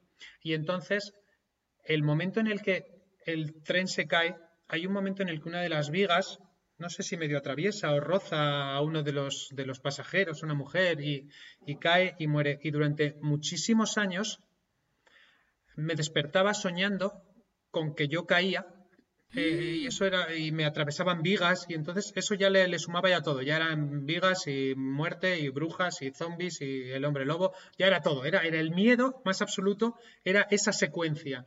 [0.42, 1.14] y entonces
[1.84, 2.96] el momento en el que
[3.26, 4.36] el tren se cae,
[4.68, 6.38] hay un momento en el que una de las vigas
[6.78, 10.54] no sé si medio atraviesa o roza a uno de los, de los pasajeros, una
[10.54, 11.28] mujer, y,
[11.80, 12.58] cae y muere.
[12.62, 14.40] Y durante muchísimos años
[15.74, 17.22] me despertaba soñando
[17.70, 18.66] con que yo caía
[19.34, 23.08] eh, y eso era y me atravesaban vigas y entonces eso ya le, le, sumaba
[23.08, 23.42] ya todo.
[23.42, 28.00] Ya eran vigas y muerte y brujas y zombies y el hombre lobo ya era
[28.00, 28.24] todo.
[28.24, 31.46] Era, era el miedo más absoluto era esa secuencia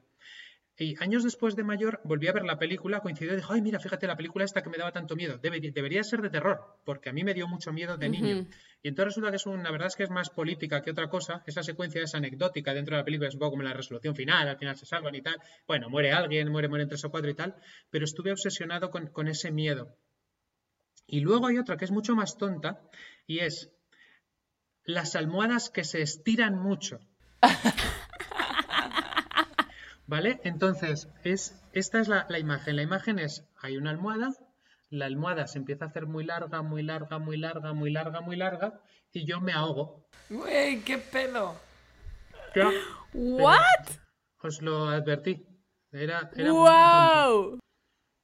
[0.79, 3.81] y años después de mayor volví a ver la película, coincidió y dijo, ay, mira,
[3.81, 5.37] fíjate la película esta que me daba tanto miedo.
[5.37, 8.47] debería ser de terror, porque a mí me dio mucho miedo de niño.
[8.81, 11.09] Y entonces resulta que es una, la verdad es que es más política que otra
[11.09, 11.43] cosa.
[11.45, 14.47] Esa secuencia es anecdótica dentro de la película, es un poco como la resolución final,
[14.47, 15.35] al final se salvan y tal.
[15.67, 17.55] Bueno, muere alguien, muere, mueren tres o cuatro y tal.
[17.89, 19.97] Pero estuve obsesionado con, con ese miedo.
[21.07, 22.79] Y luego hay otra que es mucho más tonta,
[23.27, 23.69] y es
[24.85, 27.01] las almohadas que se estiran mucho.
[30.09, 30.39] ¿Vale?
[30.43, 32.75] Entonces, es, esta es la, imagen.
[32.75, 34.31] La imagen es, hay una almohada,
[34.89, 38.35] la almohada se empieza a hacer muy larga, muy larga, muy larga, muy larga, muy
[38.35, 38.81] larga,
[39.13, 40.09] y yo me ahogo.
[40.31, 41.53] ¡Güey, qué pelo!
[43.13, 43.85] ¿What?
[44.41, 45.45] Os lo advertí.
[45.91, 47.59] Era, ¡Wow!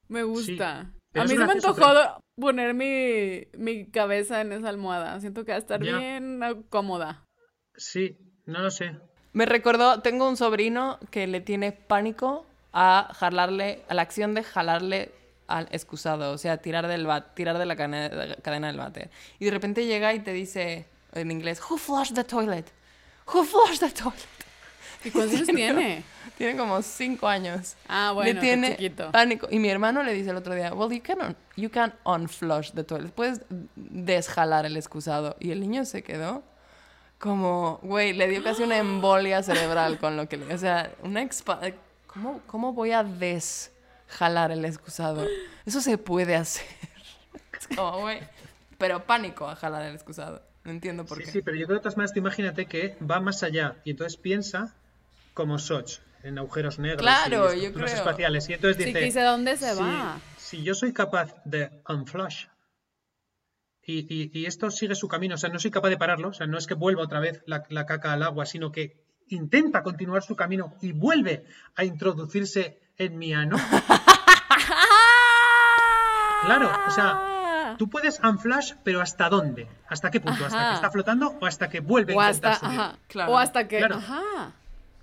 [0.08, 0.92] Me gusta.
[1.14, 5.20] a mí se me antojó poner mi, mi, cabeza en esa almohada.
[5.20, 7.24] Siento que va a estar bien cómoda.
[7.76, 8.98] Sí, no lo sé.
[9.36, 14.42] Me recordó, tengo un sobrino que le tiene pánico a jalarle, a la acción de
[14.42, 15.12] jalarle
[15.46, 18.08] al excusado, o sea, tirar, del tirar de la cadena,
[18.68, 19.10] del bate.
[19.38, 22.64] Y de repente llega y te dice en inglés, Who flushed the toilet?
[23.26, 24.24] Who flushed the toilet?
[25.04, 26.02] ¿Y cuántos tiene?
[26.38, 27.76] Tiene como cinco años.
[27.88, 29.48] Ah, bueno, le tiene pánico.
[29.50, 32.84] Y mi hermano le dice el otro día, well, you can, you can unflush the
[32.84, 33.12] toilet.
[33.12, 33.42] Puedes
[33.74, 35.36] desjalar el excusado.
[35.40, 36.42] Y el niño se quedó
[37.18, 40.54] como, güey, le dio casi una embolia cerebral con lo que le...
[40.54, 41.60] O sea, una expa...
[42.06, 45.26] ¿Cómo, ¿Cómo voy a desjalar el excusado?
[45.64, 46.66] Eso se puede hacer.
[47.58, 48.20] Es como, güey...
[48.78, 50.42] Pero pánico a jalar el excusado.
[50.64, 51.30] No entiendo por qué.
[51.30, 54.74] Sí, pero yo creo que más imagínate que va más allá y entonces piensa
[55.32, 57.86] como Soch, en agujeros negros claro, yo creo.
[57.86, 58.48] espaciales.
[58.48, 58.98] Y entonces dice...
[58.98, 60.18] Sí, dice dónde se va.
[60.36, 61.70] Si yo soy capaz de
[63.86, 66.58] y, esto sigue su camino, o sea, no soy capaz de pararlo, o sea, no
[66.58, 70.74] es que vuelva otra vez la, caca al agua, sino que intenta continuar su camino
[70.80, 71.44] y vuelve
[71.76, 73.56] a introducirse en mi ano.
[76.44, 79.68] Claro, o sea, tú puedes unflash, pero ¿hasta dónde?
[79.88, 80.44] ¿Hasta qué punto?
[80.44, 83.82] ¿Hasta que está flotando o hasta que vuelve a intentar hasta, O hasta que...
[83.82, 84.52] Ajá.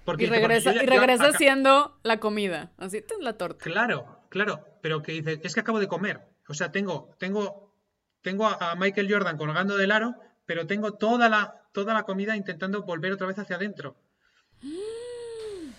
[0.05, 2.72] Porque, y regresa, y regresa siendo la comida.
[2.77, 3.64] Así la torta.
[3.64, 4.65] Claro, claro.
[4.81, 6.22] Pero que dice, es que acabo de comer.
[6.47, 7.73] O sea, tengo, tengo
[8.24, 12.82] tengo a, Michael Jordan colgando del aro, pero tengo toda la, toda la comida intentando
[12.84, 13.95] volver otra vez hacia adentro.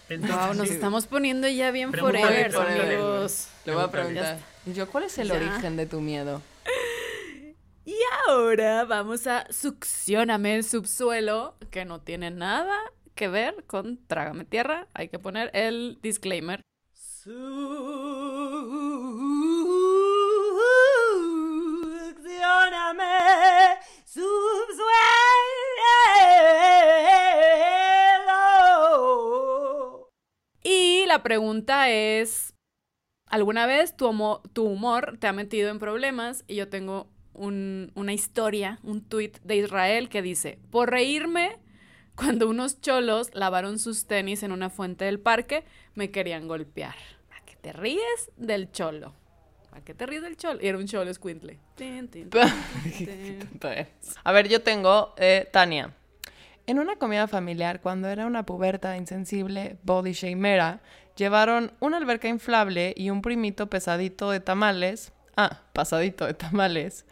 [0.09, 3.49] wow, nos estamos poniendo ya bien forever, amigos.
[3.65, 4.39] Le voy a preguntar.
[4.67, 6.41] Yo, ¿cuál es el origen de tu miedo?
[7.87, 7.97] Y
[8.27, 12.75] ahora vamos a Succioname el subsuelo, que no tiene nada
[13.15, 14.89] que ver con Trágame Tierra.
[14.95, 16.63] Hay que poner el disclaimer.
[30.63, 32.55] Y la pregunta es,
[33.27, 34.07] ¿alguna vez tu,
[34.63, 36.45] humor te ha metido en problemas?
[36.47, 41.59] Y yo tengo un- una historia, un tweet de Israel que dice, por reírme,
[42.15, 45.65] cuando unos cholos lavaron sus tenis en una fuente del parque,
[45.95, 46.95] me querían golpear.
[47.37, 49.13] ¿A qué te ríes del cholo?
[49.75, 50.61] ¿A qué te ríes del cholo?
[50.63, 51.59] Y era un cholo escuintle.
[51.75, 52.41] Tin, tin, tin,
[52.97, 53.87] tin, tin.
[54.23, 55.93] A ver, yo tengo eh, Tania.
[56.67, 60.81] En una comida familiar, cuando era una puberta insensible, body shamera,
[61.17, 65.13] llevaron una alberca inflable y un primito pesadito de tamales.
[65.37, 67.05] Ah, pasadito de tamales.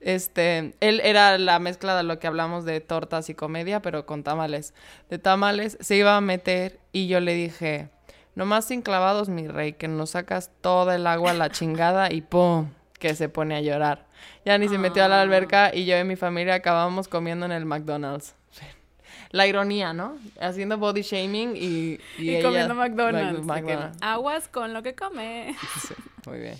[0.00, 4.24] Este, él era la mezcla de lo que hablamos de tortas y comedia, pero con
[4.24, 4.72] tamales.
[5.10, 7.90] De tamales se iba a meter y yo le dije,
[8.36, 12.20] nomás sin clavados, mi rey, que nos sacas toda el agua a la chingada y
[12.20, 12.68] ¡pum!
[13.00, 14.06] que se pone a llorar.
[14.44, 17.52] Ya ni se metió a la alberca y yo y mi familia acabamos comiendo en
[17.52, 18.34] el McDonald's.
[19.32, 20.16] La ironía, ¿no?
[20.40, 21.98] Haciendo body shaming y...
[22.18, 23.44] Y, ella- comiendo McDonald's.
[23.44, 23.98] McDonald's.
[24.00, 25.56] Aguas con lo que come.
[25.86, 25.94] Sí,
[26.26, 26.56] muy bien.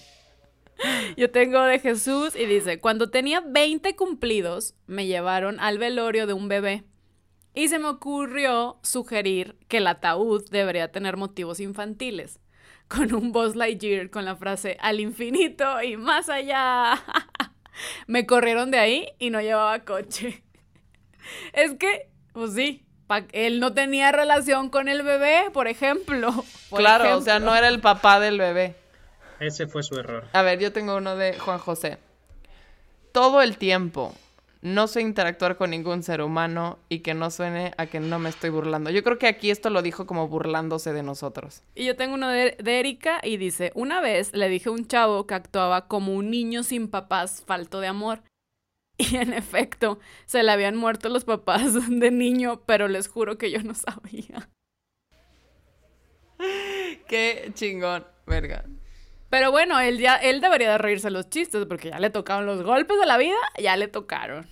[1.16, 6.32] Yo tengo de Jesús y dice, cuando tenía 20 cumplidos, me llevaron al velorio de
[6.32, 6.84] un bebé.
[7.56, 12.38] Y se me ocurrió sugerir que el ataúd debería tener motivos infantiles.
[12.86, 17.02] Con un Buzz Lightyear con la frase al infinito y más allá.
[18.06, 20.42] me corrieron de ahí y no llevaba coche.
[21.54, 26.28] Es que, pues sí, pa- él no tenía relación con el bebé, por ejemplo.
[26.70, 28.76] Por claro, o sea, no era el papá del bebé.
[29.40, 30.28] Ese fue su error.
[30.32, 31.98] A ver, yo tengo uno de Juan José.
[33.12, 34.14] Todo el tiempo.
[34.66, 38.30] No sé interactuar con ningún ser humano y que no suene a que no me
[38.30, 38.90] estoy burlando.
[38.90, 41.62] Yo creo que aquí esto lo dijo como burlándose de nosotros.
[41.76, 44.88] Y yo tengo uno de, de Erika y dice, una vez le dije a un
[44.88, 48.24] chavo que actuaba como un niño sin papás, falto de amor.
[48.98, 53.52] Y en efecto, se le habían muerto los papás de niño, pero les juro que
[53.52, 54.48] yo no sabía.
[57.06, 58.64] Qué chingón, verga.
[59.28, 62.62] Pero bueno, él ya, él debería de reírse los chistes, porque ya le tocaron los
[62.62, 64.48] golpes de la vida, ya le tocaron.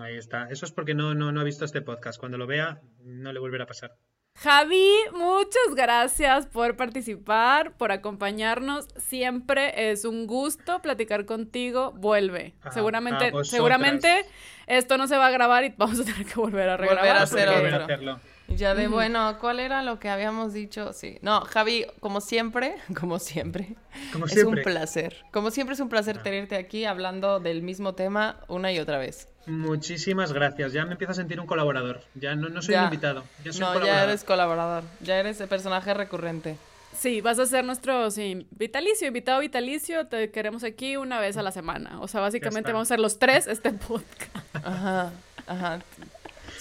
[0.00, 0.48] Ahí está.
[0.50, 2.18] Eso es porque no, no, no ha visto este podcast.
[2.18, 3.92] Cuando lo vea, no le volverá a pasar.
[4.38, 8.86] Javi, muchas gracias por participar, por acompañarnos.
[8.98, 11.92] Siempre es un gusto platicar contigo.
[11.92, 12.54] Vuelve.
[12.60, 14.26] A- seguramente, seguramente
[14.66, 16.96] esto no se va a grabar y vamos a tener que volver a Volver a
[17.02, 17.22] regrabar.
[17.22, 17.84] hacer volver a otro.
[17.84, 18.20] hacerlo.
[18.48, 20.92] Ya de, bueno, ¿cuál era lo que habíamos dicho?
[20.92, 21.18] Sí.
[21.20, 23.74] No, Javi, como siempre, como siempre,
[24.12, 24.60] Como es siempre.
[24.60, 25.16] un placer.
[25.32, 29.28] Como siempre es un placer tenerte aquí hablando del mismo tema una y otra vez.
[29.46, 30.72] Muchísimas gracias.
[30.72, 32.02] Ya me empiezo a sentir un colaborador.
[32.14, 32.80] Ya no, no soy Ya.
[32.80, 33.24] un invitado.
[33.44, 34.08] Ya soy un No, ya colaborador.
[34.08, 36.56] eres colaborador, ya eres el personaje recurrente.
[36.98, 40.06] Sí, vas a ser nuestro sí, vitalicio, invitado vitalicio.
[40.06, 42.00] Te queremos aquí una vez a la semana.
[42.00, 44.34] O sea, básicamente vamos a ser los tres este podcast.
[44.54, 45.12] Ajá,
[45.46, 45.80] ajá.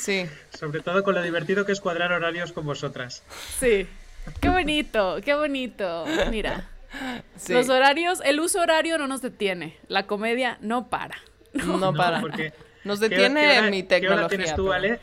[0.05, 0.25] Sí.
[0.57, 3.23] Sobre todo con lo divertido que es cuadrar horarios con vosotras.
[3.59, 3.87] Sí.
[4.41, 6.05] Qué bonito, qué bonito.
[6.31, 6.67] Mira,
[7.37, 7.53] sí.
[7.53, 9.77] los horarios, el uso horario no nos detiene.
[9.87, 11.15] La comedia no para.
[11.53, 12.21] No, para.
[12.21, 12.53] porque-
[12.83, 13.87] Nos ¿Qué- detiene qué hora- mi ¿Qué hora
[14.27, 14.27] tecnología.
[14.29, 14.99] tienes tú, pero- Ale?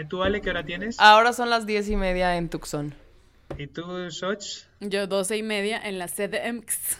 [0.00, 1.00] Eh, ¿Tú, Ale, qué hora tienes?
[1.00, 2.94] Ahora son las diez y media en Tucson.
[3.56, 4.44] ¿Y tú, Soch?
[4.80, 6.98] Yo doce y media en la CDMX.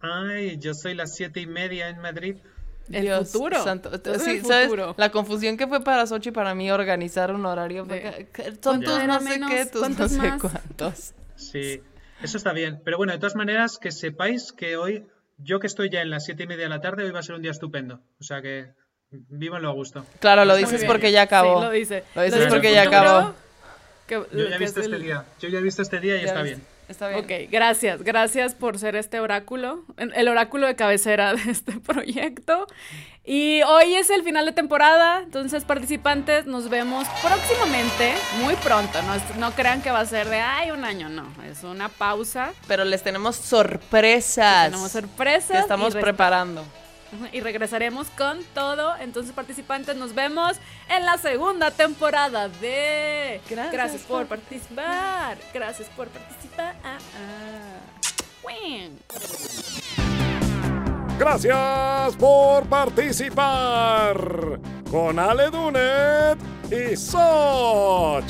[0.00, 2.36] Ay, yo soy las siete y media en Madrid.
[2.90, 3.62] El Dios futuro.
[3.62, 3.90] santo.
[4.18, 4.64] Sí, el ¿sabes?
[4.66, 4.94] futuro.
[4.96, 7.84] La confusión que fue para Sochi para mí organizar un horario.
[7.84, 9.50] De- Son ¿Cuánto tus no sé menos?
[9.50, 10.40] qué, tus no ¿Cuántos sé más?
[10.40, 11.14] cuántos.
[11.36, 11.82] Sí,
[12.22, 12.80] eso está bien.
[12.84, 15.06] Pero bueno, de todas maneras, que sepáis que hoy,
[15.38, 17.22] yo que estoy ya en las siete y media de la tarde, hoy va a
[17.22, 18.00] ser un día estupendo.
[18.20, 18.72] O sea que
[19.10, 20.04] vívanlo a gusto.
[20.20, 21.58] Claro, lo dices porque ya acabó.
[21.60, 22.04] Sí, lo dice.
[22.14, 23.34] Lo dices porque ya acabó.
[24.10, 25.24] Yo ya he visto es este día.
[25.40, 26.66] Yo ya he visto este día y Ya está ves, bien.
[26.88, 27.20] Está bien.
[27.20, 32.66] Ok, gracias, gracias por ser este oráculo, el oráculo de cabecera de este proyecto.
[33.30, 39.02] Y hoy es el final de temporada, entonces participantes, nos vemos próximamente, muy pronto.
[39.02, 42.54] No, no crean que va a ser de, ay, un año, no, es una pausa.
[42.66, 44.70] Pero les tenemos sorpresas.
[44.70, 45.50] Tenemos sorpresas.
[45.50, 46.64] que estamos preparando.
[47.32, 48.94] Y regresaremos con todo.
[48.96, 50.56] Entonces, participantes, nos vemos
[50.90, 53.40] en la segunda temporada de.
[53.48, 55.38] Gracias por por- participar.
[55.54, 56.74] Gracias por participar.
[56.84, 57.78] Ah, ah.
[61.18, 64.16] Gracias por participar
[64.90, 66.38] con Ale Dunet
[66.70, 68.24] y Soch.